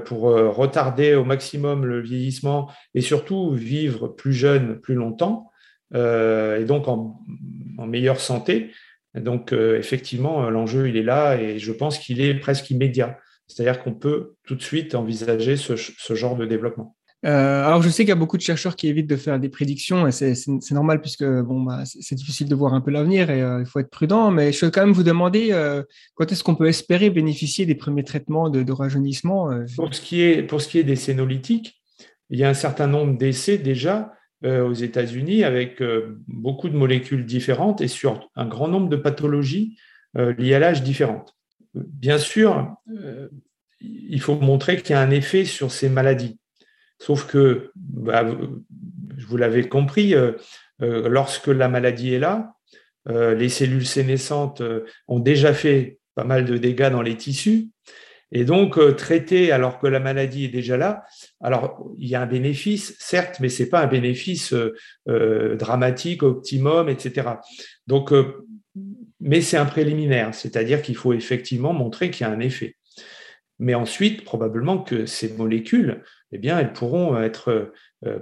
pour 0.05 0.21
retarder 0.21 1.13
au 1.13 1.25
maximum 1.25 1.85
le 1.85 1.99
vieillissement 1.99 2.71
et 2.93 3.01
surtout 3.01 3.51
vivre 3.51 4.07
plus 4.07 4.31
jeune 4.31 4.79
plus 4.79 4.95
longtemps 4.95 5.51
et 5.93 6.63
donc 6.65 6.87
en, 6.87 7.19
meilleure 7.85 8.19
santé. 8.19 8.71
Donc, 9.15 9.53
euh, 9.53 9.77
effectivement, 9.77 10.49
l'enjeu, 10.49 10.89
il 10.89 10.97
est 10.97 11.03
là 11.03 11.35
et 11.35 11.59
je 11.59 11.71
pense 11.71 11.99
qu'il 11.99 12.21
est 12.21 12.33
presque 12.35 12.69
immédiat. 12.71 13.19
C'est-à-dire 13.47 13.83
qu'on 13.83 13.93
peut 13.93 14.35
tout 14.43 14.55
de 14.55 14.61
suite 14.61 14.95
envisager 14.95 15.57
ce, 15.57 15.75
genre 16.15 16.35
de 16.35 16.45
développement. 16.45 16.95
Euh, 17.25 17.65
alors, 17.65 17.81
je 17.81 17.89
sais 17.89 18.03
qu'il 18.03 18.09
y 18.09 18.13
a 18.13 18.15
beaucoup 18.15 18.37
de 18.37 18.41
chercheurs 18.41 18.75
qui 18.75 18.87
évitent 18.87 19.09
de 19.09 19.15
faire 19.15 19.39
des 19.39 19.49
prédictions 19.49 20.07
et 20.07 20.11
c'est 20.11 20.71
normal 20.71 20.99
puisque 20.99 21.23
bon, 21.23 21.61
bah, 21.61 21.83
c'est 21.85 22.15
difficile 22.15 22.49
de 22.49 22.55
voir 22.55 22.73
un 22.73 22.81
peu 22.81 22.91
l'avenir 22.91 23.29
et 23.29 23.41
euh, 23.41 23.61
il 23.61 23.65
faut 23.65 23.79
être 23.79 23.89
prudent. 23.89 24.29
Mais 24.29 24.51
je 24.51 24.65
veux 24.65 24.71
quand 24.71 24.81
même 24.81 24.93
vous 24.93 25.03
demander 25.03 25.51
quand 26.15 26.31
est-ce 26.31 26.43
qu'on 26.43 26.55
peut 26.55 26.67
espérer 26.67 27.09
bénéficier 27.09 27.65
des 27.65 27.75
premiers 27.75 28.03
traitements 28.03 28.49
de, 28.49 28.71
rajeunissement 28.71 29.49
pour, 29.75 29.93
ce 29.93 30.01
qui 30.01 30.21
est, 30.21 30.43
pour 30.43 30.61
ce 30.61 30.67
qui 30.67 30.79
est 30.79 30.83
des 30.83 30.95
sénolytiques, 30.95 31.81
il 32.29 32.39
y 32.39 32.43
a 32.43 32.49
un 32.49 32.55
certain 32.55 32.87
nombre 32.87 33.17
d'essais 33.17 33.57
déjà 33.57 34.13
euh, 34.45 34.67
aux 34.67 34.73
États-Unis 34.73 35.45
avec 35.45 35.81
euh, 35.81 36.19
beaucoup 36.27 36.67
de 36.67 36.75
molécules 36.75 37.25
différentes 37.25 37.79
et 37.79 37.87
sur 37.87 38.29
un 38.35 38.45
grand 38.45 38.67
nombre 38.67 38.89
de 38.89 38.97
pathologies 38.97 39.77
euh, 40.17 40.33
liées 40.33 40.55
à 40.55 40.59
l'âge 40.59 40.83
différentes. 40.83 41.37
Bien 41.73 42.17
sûr, 42.17 42.75
il 43.79 44.19
faut 44.19 44.35
montrer 44.35 44.81
qu'il 44.81 44.91
y 44.91 44.93
a 44.95 45.01
un 45.01 45.11
effet 45.11 45.45
sur 45.45 45.71
ces 45.71 45.87
maladies. 45.87 46.39
Sauf 46.99 47.27
que, 47.27 47.71
bah, 47.75 48.23
vous 49.27 49.37
l'avez 49.37 49.67
compris, 49.67 50.15
lorsque 50.79 51.47
la 51.47 51.67
maladie 51.67 52.13
est 52.13 52.19
là, 52.19 52.53
les 53.07 53.49
cellules 53.49 53.85
sénescentes 53.85 54.61
ont 55.07 55.19
déjà 55.19 55.53
fait 55.53 55.97
pas 56.15 56.23
mal 56.23 56.45
de 56.45 56.57
dégâts 56.57 56.89
dans 56.89 57.01
les 57.01 57.17
tissus 57.17 57.69
et 58.35 58.45
donc, 58.45 58.79
euh, 58.79 58.93
traiter 58.93 59.51
alors 59.51 59.79
que 59.79 59.85
la 59.85 59.99
maladie 59.99 60.45
est 60.45 60.49
déjà 60.49 60.75
là, 60.75 61.05
alors 61.39 61.91
il 61.99 62.09
y 62.09 62.15
a 62.15 62.21
un 62.21 62.25
bénéfice, 62.25 62.95
certes, 62.99 63.39
mais 63.39 63.47
ce 63.47 63.61
n'est 63.61 63.69
pas 63.69 63.81
un 63.81 63.87
bénéfice 63.87 64.53
euh, 64.53 64.73
euh, 65.07 65.55
dramatique, 65.55 66.23
optimum, 66.23 66.89
etc. 66.89 67.27
Donc, 67.85 68.11
mais 69.19 69.41
c'est 69.41 69.57
un 69.57 69.67
préliminaire, 69.67 70.33
c'est-à-dire 70.33 70.81
qu'il 70.81 70.95
faut 70.95 71.13
effectivement 71.13 71.73
montrer 71.73 72.09
qu'il 72.09 72.25
y 72.25 72.29
a 72.29 72.33
un 72.33 72.39
effet. 72.39 72.75
Mais 73.59 73.75
ensuite, 73.75 74.25
probablement 74.25 74.79
que 74.79 75.05
ces 75.05 75.31
molécules, 75.33 76.01
eh 76.33 76.37
bien, 76.37 76.59
elles 76.59 76.73
pourront 76.73 77.21
être 77.21 77.71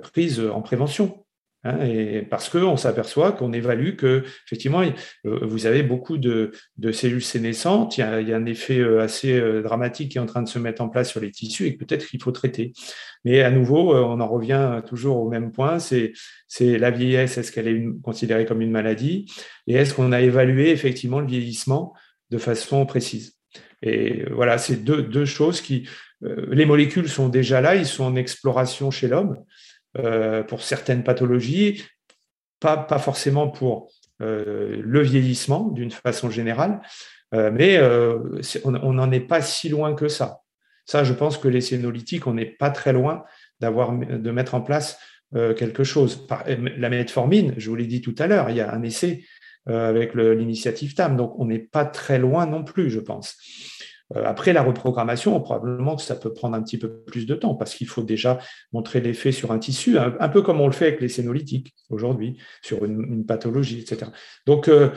prises 0.01 0.39
en 0.39 0.61
prévention. 0.61 1.25
Hein, 1.63 2.23
parce 2.31 2.49
qu'on 2.49 2.75
s'aperçoit 2.75 3.33
qu'on 3.33 3.53
évalue 3.53 3.95
que 3.95 4.23
effectivement 4.47 4.81
euh, 4.81 5.39
vous 5.45 5.67
avez 5.67 5.83
beaucoup 5.83 6.17
de, 6.17 6.51
cellules 6.91 7.21
sénescentes, 7.23 7.99
il 7.99 8.01
y, 8.01 8.03
a, 8.03 8.35
un 8.35 8.45
effet 8.47 8.79
euh, 8.79 8.99
assez 8.99 9.39
euh, 9.39 9.61
dramatique 9.61 10.11
qui 10.11 10.17
est 10.17 10.21
en 10.21 10.25
train 10.25 10.41
de 10.41 10.49
se 10.49 10.57
mettre 10.57 10.81
en 10.81 10.89
place 10.89 11.11
sur 11.11 11.19
les 11.19 11.29
tissus 11.29 11.67
et 11.67 11.77
que 11.77 11.85
peut-être 11.85 12.07
qu'il 12.07 12.19
faut 12.19 12.31
traiter. 12.31 12.73
Mais 13.25 13.43
à 13.43 13.51
nouveau, 13.51 13.95
on 13.95 14.19
en 14.19 14.27
revient 14.27 14.81
toujours 14.87 15.17
au 15.17 15.29
même 15.29 15.51
point, 15.51 15.77
c'est 15.77 16.13
la 16.59 16.89
vieillesse, 16.89 17.37
est-ce 17.37 17.51
qu'elle 17.51 17.67
est 17.67 17.85
considérée 18.01 18.45
comme 18.45 18.61
une 18.61 18.71
maladie 18.71 19.31
et 19.67 19.75
est-ce 19.75 19.93
qu'on 19.93 20.11
a 20.11 20.21
évalué 20.21 20.71
effectivement 20.71 21.19
le 21.19 21.27
vieillissement 21.27 21.93
de 22.31 22.39
façon 22.39 22.83
précise. 22.87 23.35
Et 23.83 24.23
voilà, 24.31 24.57
c'est 24.57 24.83
deux 24.83 25.25
choses 25.25 25.61
qui, 25.61 25.87
les 26.21 26.65
molécules 26.65 27.09
sont 27.09 27.29
déjà 27.29 27.61
là, 27.61 27.75
ils 27.75 27.85
sont 27.85 28.03
en 28.03 28.15
exploration 28.15 28.91
chez 28.91 29.07
l'homme. 29.07 29.37
Euh, 29.97 30.41
pour 30.43 30.61
certaines 30.61 31.03
pathologies, 31.03 31.83
pas, 32.61 32.87
forcément 32.97 33.49
pour 33.49 33.91
euh, 34.21 34.81
le 34.81 35.01
vieillissement 35.01 35.67
d'une 35.67 35.91
façon 35.91 36.29
générale, 36.29 36.81
euh, 37.33 37.51
mais 37.51 37.77
on 38.63 38.93
n'en 38.93 39.11
est 39.11 39.19
pas 39.19 39.41
si 39.41 39.67
loin 39.67 39.93
que 39.93 40.07
ça. 40.07 40.39
Ça, 40.85 41.03
je 41.03 41.13
pense 41.13 41.37
que 41.37 41.49
les 41.49 41.59
sénolytiques, 41.59 42.25
on 42.25 42.35
n'est 42.35 42.45
pas 42.45 42.69
très 42.69 42.93
loin 42.93 43.23
de 43.59 44.31
mettre 44.31 44.55
en 44.55 44.61
place 44.61 44.97
quelque 45.33 45.83
chose. 45.83 46.27
La 46.77 46.89
metformine, 46.89 47.53
je 47.57 47.69
vous 47.69 47.75
l'ai 47.75 47.85
dit 47.85 48.01
tout 48.01 48.15
à 48.17 48.27
l'heure, 48.27 48.49
il 48.49 48.57
y 48.57 48.61
a 48.61 48.73
un 48.73 48.83
essai 48.83 49.23
avec 49.67 50.15
l'initiative 50.15 50.95
TAM, 50.95 51.15
donc 51.15 51.39
on 51.39 51.45
n'est 51.45 51.59
pas 51.59 51.85
très 51.85 52.17
loin 52.17 52.45
non 52.45 52.63
plus, 52.63 52.89
je 52.89 52.99
pense. 52.99 53.37
Euh, 54.15 54.23
après 54.25 54.53
la 54.53 54.63
reprogrammation, 54.63 55.39
probablement 55.39 55.95
que 55.95 56.01
ça 56.01 56.15
peut 56.15 56.33
prendre 56.33 56.55
un 56.55 56.61
petit 56.61 56.77
peu 56.77 57.01
plus 57.03 57.25
de 57.25 57.35
temps 57.35 57.55
parce 57.55 57.75
qu'il 57.75 57.87
faut 57.87 58.03
déjà 58.03 58.39
montrer 58.73 59.01
l'effet 59.01 59.31
sur 59.31 59.51
un 59.51 59.59
tissu, 59.59 59.97
un, 59.97 60.29
peu 60.29 60.41
comme 60.41 60.61
on 60.61 60.67
le 60.67 60.73
fait 60.73 60.87
avec 60.87 61.01
les 61.01 61.09
sénolytiques 61.09 61.75
aujourd'hui, 61.89 62.37
sur 62.61 62.85
une, 62.85 63.25
pathologie, 63.25 63.79
etc. 63.79 64.11
Donc, 64.45 64.67
euh, 64.67 64.89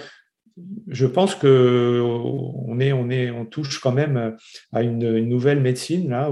je 0.89 1.07
pense 1.07 1.35
que 1.35 2.01
on 2.01 2.79
est, 2.79 2.93
on 2.93 3.11
est, 3.11 3.31
on 3.31 3.45
touche 3.45 3.81
quand 3.81 3.93
même 3.93 4.37
à 4.73 4.83
une, 4.83 5.19
nouvelle 5.21 5.61
médecine 5.61 6.09
là, 6.09 6.31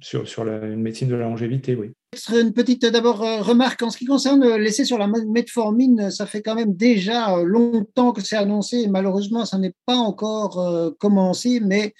sur, 0.00 0.28
sur 0.28 0.44
la, 0.44 0.66
une 0.66 0.82
médecine 0.82 1.08
de 1.08 1.14
la 1.14 1.24
longévité, 1.24 1.76
oui. 1.76 1.92
Une 2.32 2.52
petite 2.52 2.84
d'abord 2.86 3.22
euh, 3.22 3.42
remarque 3.42 3.82
en 3.82 3.90
ce 3.90 3.98
qui 3.98 4.06
concerne 4.06 4.56
l'essai 4.56 4.84
sur 4.84 4.98
la 4.98 5.06
metformine, 5.06 6.10
ça 6.10 6.26
fait 6.26 6.42
quand 6.42 6.54
même 6.54 6.74
déjà 6.74 7.36
longtemps 7.42 8.12
que 8.12 8.22
c'est 8.22 8.36
annoncé. 8.36 8.88
Malheureusement, 8.88 9.44
ça 9.44 9.58
n'est 9.58 9.74
pas 9.84 9.96
encore 9.96 10.58
euh, 10.58 10.90
commencé, 10.98 11.60
mais 11.60 11.94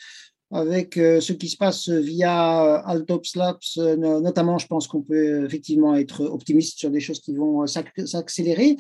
avec 0.53 0.97
euh, 0.97 1.21
ce 1.21 1.33
qui 1.33 1.49
se 1.49 1.57
passe 1.57 1.89
via 1.89 2.77
Altops 2.77 3.35
Labs, 3.35 3.59
notamment, 3.99 4.59
je 4.59 4.67
pense 4.67 4.87
qu'on 4.87 5.03
peut 5.03 5.45
effectivement 5.45 5.97
être 5.97 6.25
optimiste 6.25 6.79
sur 6.79 6.91
des 6.91 7.01
choses 7.01 7.21
qui 7.21 7.35
vont 7.35 7.67
s'accélérer. 7.67 8.77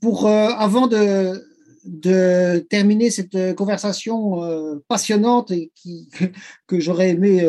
Pour 0.00 0.26
avant 0.28 0.86
de 0.86 1.40
de 1.84 2.58
terminer 2.68 3.10
cette 3.10 3.54
conversation 3.54 4.80
passionnante 4.88 5.50
et 5.50 5.70
que 6.66 6.80
j'aurais 6.80 7.10
aimé 7.10 7.46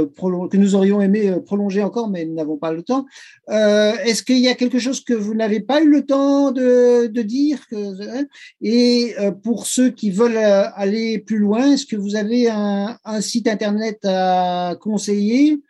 que 0.49 0.57
nous 0.57 0.75
aurions 0.75 1.01
aimé 1.01 1.35
prolonger 1.45 1.83
encore, 1.83 2.09
mais 2.09 2.25
nous 2.25 2.33
n'avons 2.33 2.57
pas 2.57 2.71
le 2.71 2.83
temps. 2.83 3.05
Est-ce 3.49 4.23
qu'il 4.23 4.39
y 4.39 4.47
a 4.47 4.55
quelque 4.55 4.79
chose 4.79 5.03
que 5.03 5.13
vous 5.13 5.33
n'avez 5.33 5.59
pas 5.59 5.81
eu 5.81 5.89
le 5.89 6.05
temps 6.05 6.51
de, 6.51 7.07
dire 7.21 7.59
hein? 7.71 8.25
Et 8.61 9.15
pour 9.43 9.67
ceux 9.67 9.89
qui 9.89 10.11
veulent 10.11 10.37
aller 10.37 11.19
plus 11.19 11.39
loin, 11.39 11.73
est-ce 11.73 11.85
que 11.85 11.95
vous 11.95 12.15
avez 12.15 12.49
un, 12.49 12.97
site 13.21 13.47
internet 13.47 13.99
à 14.05 14.75
conseiller? 14.79 15.61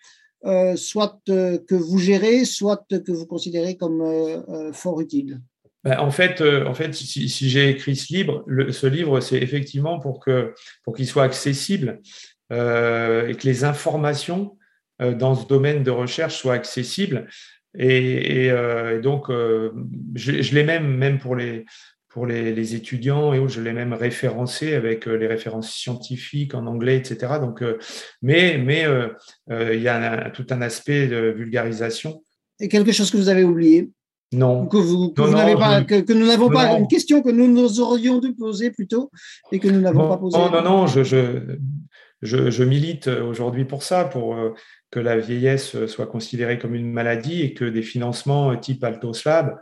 Euh, 0.44 0.76
soit 0.76 1.20
euh, 1.30 1.60
que 1.60 1.76
vous 1.76 2.00
gérez, 2.00 2.46
soit 2.46 2.88
que 2.90 3.12
vous 3.12 3.28
considérez 3.28 3.78
comme 3.78 4.02
euh, 4.02 4.74
fort 4.74 5.00
utile 5.00 5.40
ben, 5.84 6.00
en 6.00 6.12
fait, 6.12 6.42
en 6.42 6.74
fait, 6.74 6.94
si, 6.94 7.50
j'ai 7.50 7.70
écrit 7.70 7.96
ce 7.96 8.14
livre, 8.14 8.46
ce 8.72 8.88
livre, 8.88 9.20
c'est 9.20 9.38
effectivement 9.38 10.00
pour 10.00 10.20
que 10.20 10.54
pour 10.84 10.96
qu'il 10.96 11.08
soit 11.08 11.24
accessible 11.24 12.00
et 12.52 13.34
que 13.34 13.44
les 13.44 13.64
informations 13.64 14.58
dans 15.00 15.36
ce 15.36 15.48
domaine 15.48 15.84
de 15.84 15.92
recherche 15.92 16.38
soient 16.38 16.54
accessibles. 16.54 17.28
Et, 17.78 18.52
donc, 19.02 19.30
je, 19.30 20.54
l'ai 20.54 20.64
même 20.64 20.96
même 20.98 21.18
pour 21.18 21.36
les 21.36 21.66
pour 22.12 22.26
les, 22.26 22.76
étudiants 22.76 23.34
et 23.34 23.40
où 23.40 23.48
je 23.48 23.62
l'ai 23.62 23.72
même 23.72 23.94
référencé 23.94 24.74
avec 24.74 25.08
euh, 25.08 25.16
les 25.16 25.28
références 25.28 25.72
scientifiques 25.72 26.54
en 26.54 26.66
anglais, 26.68 26.98
etc. 26.98 27.40
Donc, 27.40 27.62
euh, 27.62 27.78
mais 28.22 28.58
mais 28.58 28.86
euh, 28.86 29.08
il 29.50 29.82
y 29.82 29.88
a 29.88 30.30
tout 30.32 30.46
un 30.50 30.62
aspect 30.62 31.08
de 31.08 31.34
vulgarisation. 31.36 32.24
Et 32.60 32.68
quelque 32.68 32.92
chose 32.92 33.10
que 33.10 33.18
vous 33.18 33.30
avez 33.30 33.44
oublié? 33.44 33.90
Non. 34.34 34.66
Que, 34.68 34.78
vous, 34.78 35.14
n'avez 35.30 35.56
pas, 35.56 35.84
que, 35.84 36.14
nous 36.14 36.26
n'avons 36.26 36.50
pas, 36.50 36.78
une 36.78 36.88
question 36.88 37.22
que 37.22 37.30
nous 37.30 37.48
nous 37.48 37.82
aurions 37.82 38.20
dû 38.20 38.34
poser 38.34 38.72
plutôt 38.72 39.12
et 39.52 39.60
que 39.60 39.68
nous 39.68 39.82
n'avons 39.82 40.08
pas 40.08 40.18
posée. 40.18 40.38
Non, 40.38 40.50
non, 40.50 40.64
non, 40.64 40.88
je, 40.88 41.04
je, 41.04 41.58
je, 42.22 42.64
milite 42.64 43.08
aujourd'hui 43.08 43.66
pour 43.66 43.84
ça, 43.84 44.06
pour 44.06 44.38
que 44.90 45.00
la 45.00 45.18
vieillesse 45.18 45.86
soit 45.88 46.08
considérée 46.08 46.60
comme 46.60 46.76
une 46.76 46.92
maladie 46.92 47.42
et 47.42 47.54
que 47.54 47.66
des 47.66 47.82
financements 47.82 48.56
type 48.56 48.84
Altos 48.84 49.24
Lab 49.26 49.58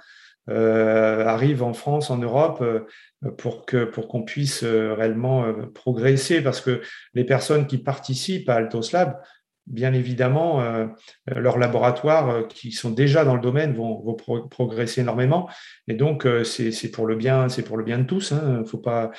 euh, 0.49 1.25
arrive 1.25 1.61
en 1.61 1.73
France, 1.73 2.09
en 2.09 2.17
Europe, 2.17 2.61
euh, 2.61 3.31
pour 3.37 3.65
que 3.65 3.83
pour 3.83 4.07
qu'on 4.07 4.23
puisse 4.23 4.63
euh, 4.63 4.93
réellement 4.93 5.45
progresser, 5.75 6.41
parce 6.41 6.61
que 6.61 6.81
les 7.13 7.23
personnes 7.23 7.67
qui 7.67 7.77
participent 7.77 8.49
à 8.49 8.55
Altos 8.55 8.91
Lab 8.93 9.19
bien 9.69 9.93
évidemment, 9.93 10.61
euh, 10.61 10.87
leurs 11.27 11.57
laboratoires 11.57 12.29
euh, 12.29 12.43
qui 12.43 12.71
sont 12.71 12.89
déjà 12.89 13.23
dans 13.23 13.35
le 13.35 13.41
domaine 13.41 13.73
vont, 13.73 14.17
progresser 14.49 15.01
énormément. 15.01 15.49
Et 15.87 15.93
donc, 15.93 16.25
euh, 16.25 16.43
c'est 16.43 16.91
pour 16.91 17.05
le 17.05 17.15
bien, 17.15 17.47
pour 17.65 17.77
le 17.77 17.83
bien 17.83 17.99
de 17.99 18.03
tous. 18.03 18.31
Hein. 18.31 18.63
Faut 18.65 18.77
pas, 18.77 19.11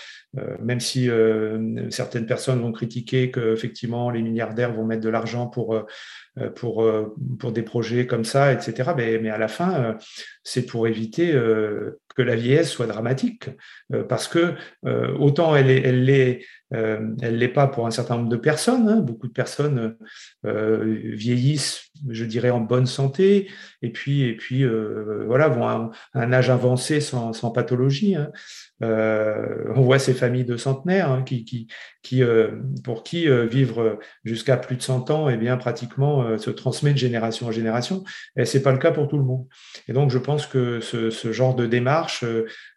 même 0.61 0.81
si 0.81 1.09
certaines 1.91 2.27
personnes 2.27 2.61
vont 2.61 2.73
critiquer 2.73 3.31
que 3.31 3.53
effectivement 3.53 4.11
les 4.11 4.23
milliardaires 4.23 4.73
vont 4.73 4.85
mettre 4.85 5.03
de 5.03 5.09
l'argent 5.09 5.47
pour 5.47 5.85
des 7.53 7.63
projets 7.63 8.07
comme 8.07 8.25
ça, 8.25 8.53
etc. 8.53 8.91
Mais, 8.97 9.19
mais 9.19 9.31
à 9.31 9.39
la 9.39 9.49
fin, 9.49 9.97
c'est 10.43 10.67
pour 10.67 10.87
éviter 10.87 11.33
que 11.33 12.23
la 12.23 12.37
vieillesse 12.37 12.71
soit 12.71 12.87
dramatique, 12.87 13.51
parce 14.09 14.29
que 14.29 14.55
autant 15.19 15.55
elle 15.57 15.71
est, 15.71 15.83
elle 15.83 16.11
est 16.11 16.45
euh, 16.73 17.15
elle 17.21 17.39
l'est 17.39 17.49
pas 17.49 17.67
pour 17.67 17.87
un 17.87 17.91
certain 17.91 18.17
nombre 18.17 18.29
de 18.29 18.37
personnes. 18.37 18.89
Hein. 18.89 19.01
Beaucoup 19.01 19.27
de 19.27 19.33
personnes 19.33 19.97
euh, 20.47 20.99
vieillissent, 21.05 21.91
je 22.09 22.25
dirais, 22.25 22.51
en 22.51 22.61
bonne 22.61 22.87
santé, 22.87 23.49
et 23.83 23.91
puis, 23.91 24.23
et 24.23 24.37
puis 24.37 24.65
euh, 24.65 25.25
voilà, 25.27 25.49
vont 25.49 25.67
à 25.67 25.91
un, 26.15 26.33
âge 26.33 26.51
avancé 26.51 27.01
sans, 27.01 27.33
sans 27.33 27.51
pathologie. 27.51 28.15
Hein. 28.15 28.31
Euh, 28.83 29.65
on 29.75 29.83
voit 29.83 29.99
ces 29.99 30.15
familles 30.15 30.45
de 30.45 30.57
centenaires 30.57 31.11
hein, 31.11 31.23
qui, 31.23 31.45
qui, 31.45 31.67
qui 32.03 32.23
euh, 32.23 32.53
pour 32.83 33.03
qui 33.03 33.29
euh, 33.29 33.45
vivre 33.47 33.99
jusqu'à 34.25 34.57
plus 34.57 34.77
de 34.77 34.83
100 34.83 35.11
ans, 35.11 35.29
et 35.29 35.35
eh 35.35 35.37
bien, 35.37 35.57
pratiquement 35.57 36.39
se 36.39 36.51
transmet 36.51 36.93
de 36.93 36.99
génération 36.99 37.49
en 37.49 37.53
génération. 37.53 38.05
Et 38.37 38.45
c'est 38.45 38.63
pas 38.63 38.73
le 38.73 38.79
cas 38.79 38.93
pour 38.93 39.09
tout 39.09 39.19
le 39.19 39.25
monde. 39.25 39.47
Et 39.89 39.93
donc, 39.93 40.11
je 40.11 40.19
pense 40.19 40.47
que 40.47 40.81
ce, 40.81 41.11
ce 41.11 41.33
genre 41.33 41.55
de 41.55 41.67
démarche 41.67 42.25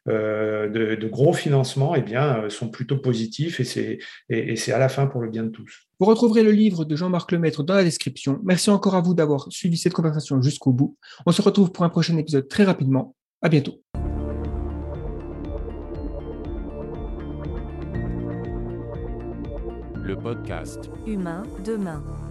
de, 0.07 0.95
de, 0.95 1.07
gros 1.07 1.33
financements, 1.33 1.95
eh 1.95 2.01
bien, 2.01 2.49
sont 2.49 2.69
plutôt 2.69 2.97
positifs 2.97 3.59
et 3.59 3.63
c'est 3.63 3.99
et, 4.29 4.55
c'est 4.55 4.73
à 4.73 4.79
la 4.79 4.89
fin 4.89 5.07
pour 5.07 5.21
le 5.21 5.29
bien 5.29 5.43
de 5.43 5.49
tous. 5.49 5.87
Vous 5.99 6.05
retrouverez 6.05 6.43
le 6.43 6.51
livre 6.51 6.85
de 6.85 6.95
Jean-Marc 6.95 7.31
Lemaître 7.31 7.63
dans 7.63 7.75
la 7.75 7.83
description. 7.83 8.39
Merci 8.43 8.69
encore 8.69 8.95
à 8.95 9.01
vous 9.01 9.13
d'avoir 9.13 9.47
suivi 9.49 9.77
cette 9.77 9.93
conversation 9.93 10.41
jusqu'au 10.41 10.73
bout. 10.73 10.97
On 11.25 11.31
se 11.31 11.41
retrouve 11.41 11.71
pour 11.71 11.85
un 11.85 11.89
prochain 11.89 12.17
épisode 12.17 12.47
très 12.47 12.63
rapidement. 12.63 13.15
À 13.41 13.49
bientôt. 13.49 13.81
le 20.03 20.17
podcast 20.17 20.91
Humain 21.07 21.43
demain. 21.63 22.22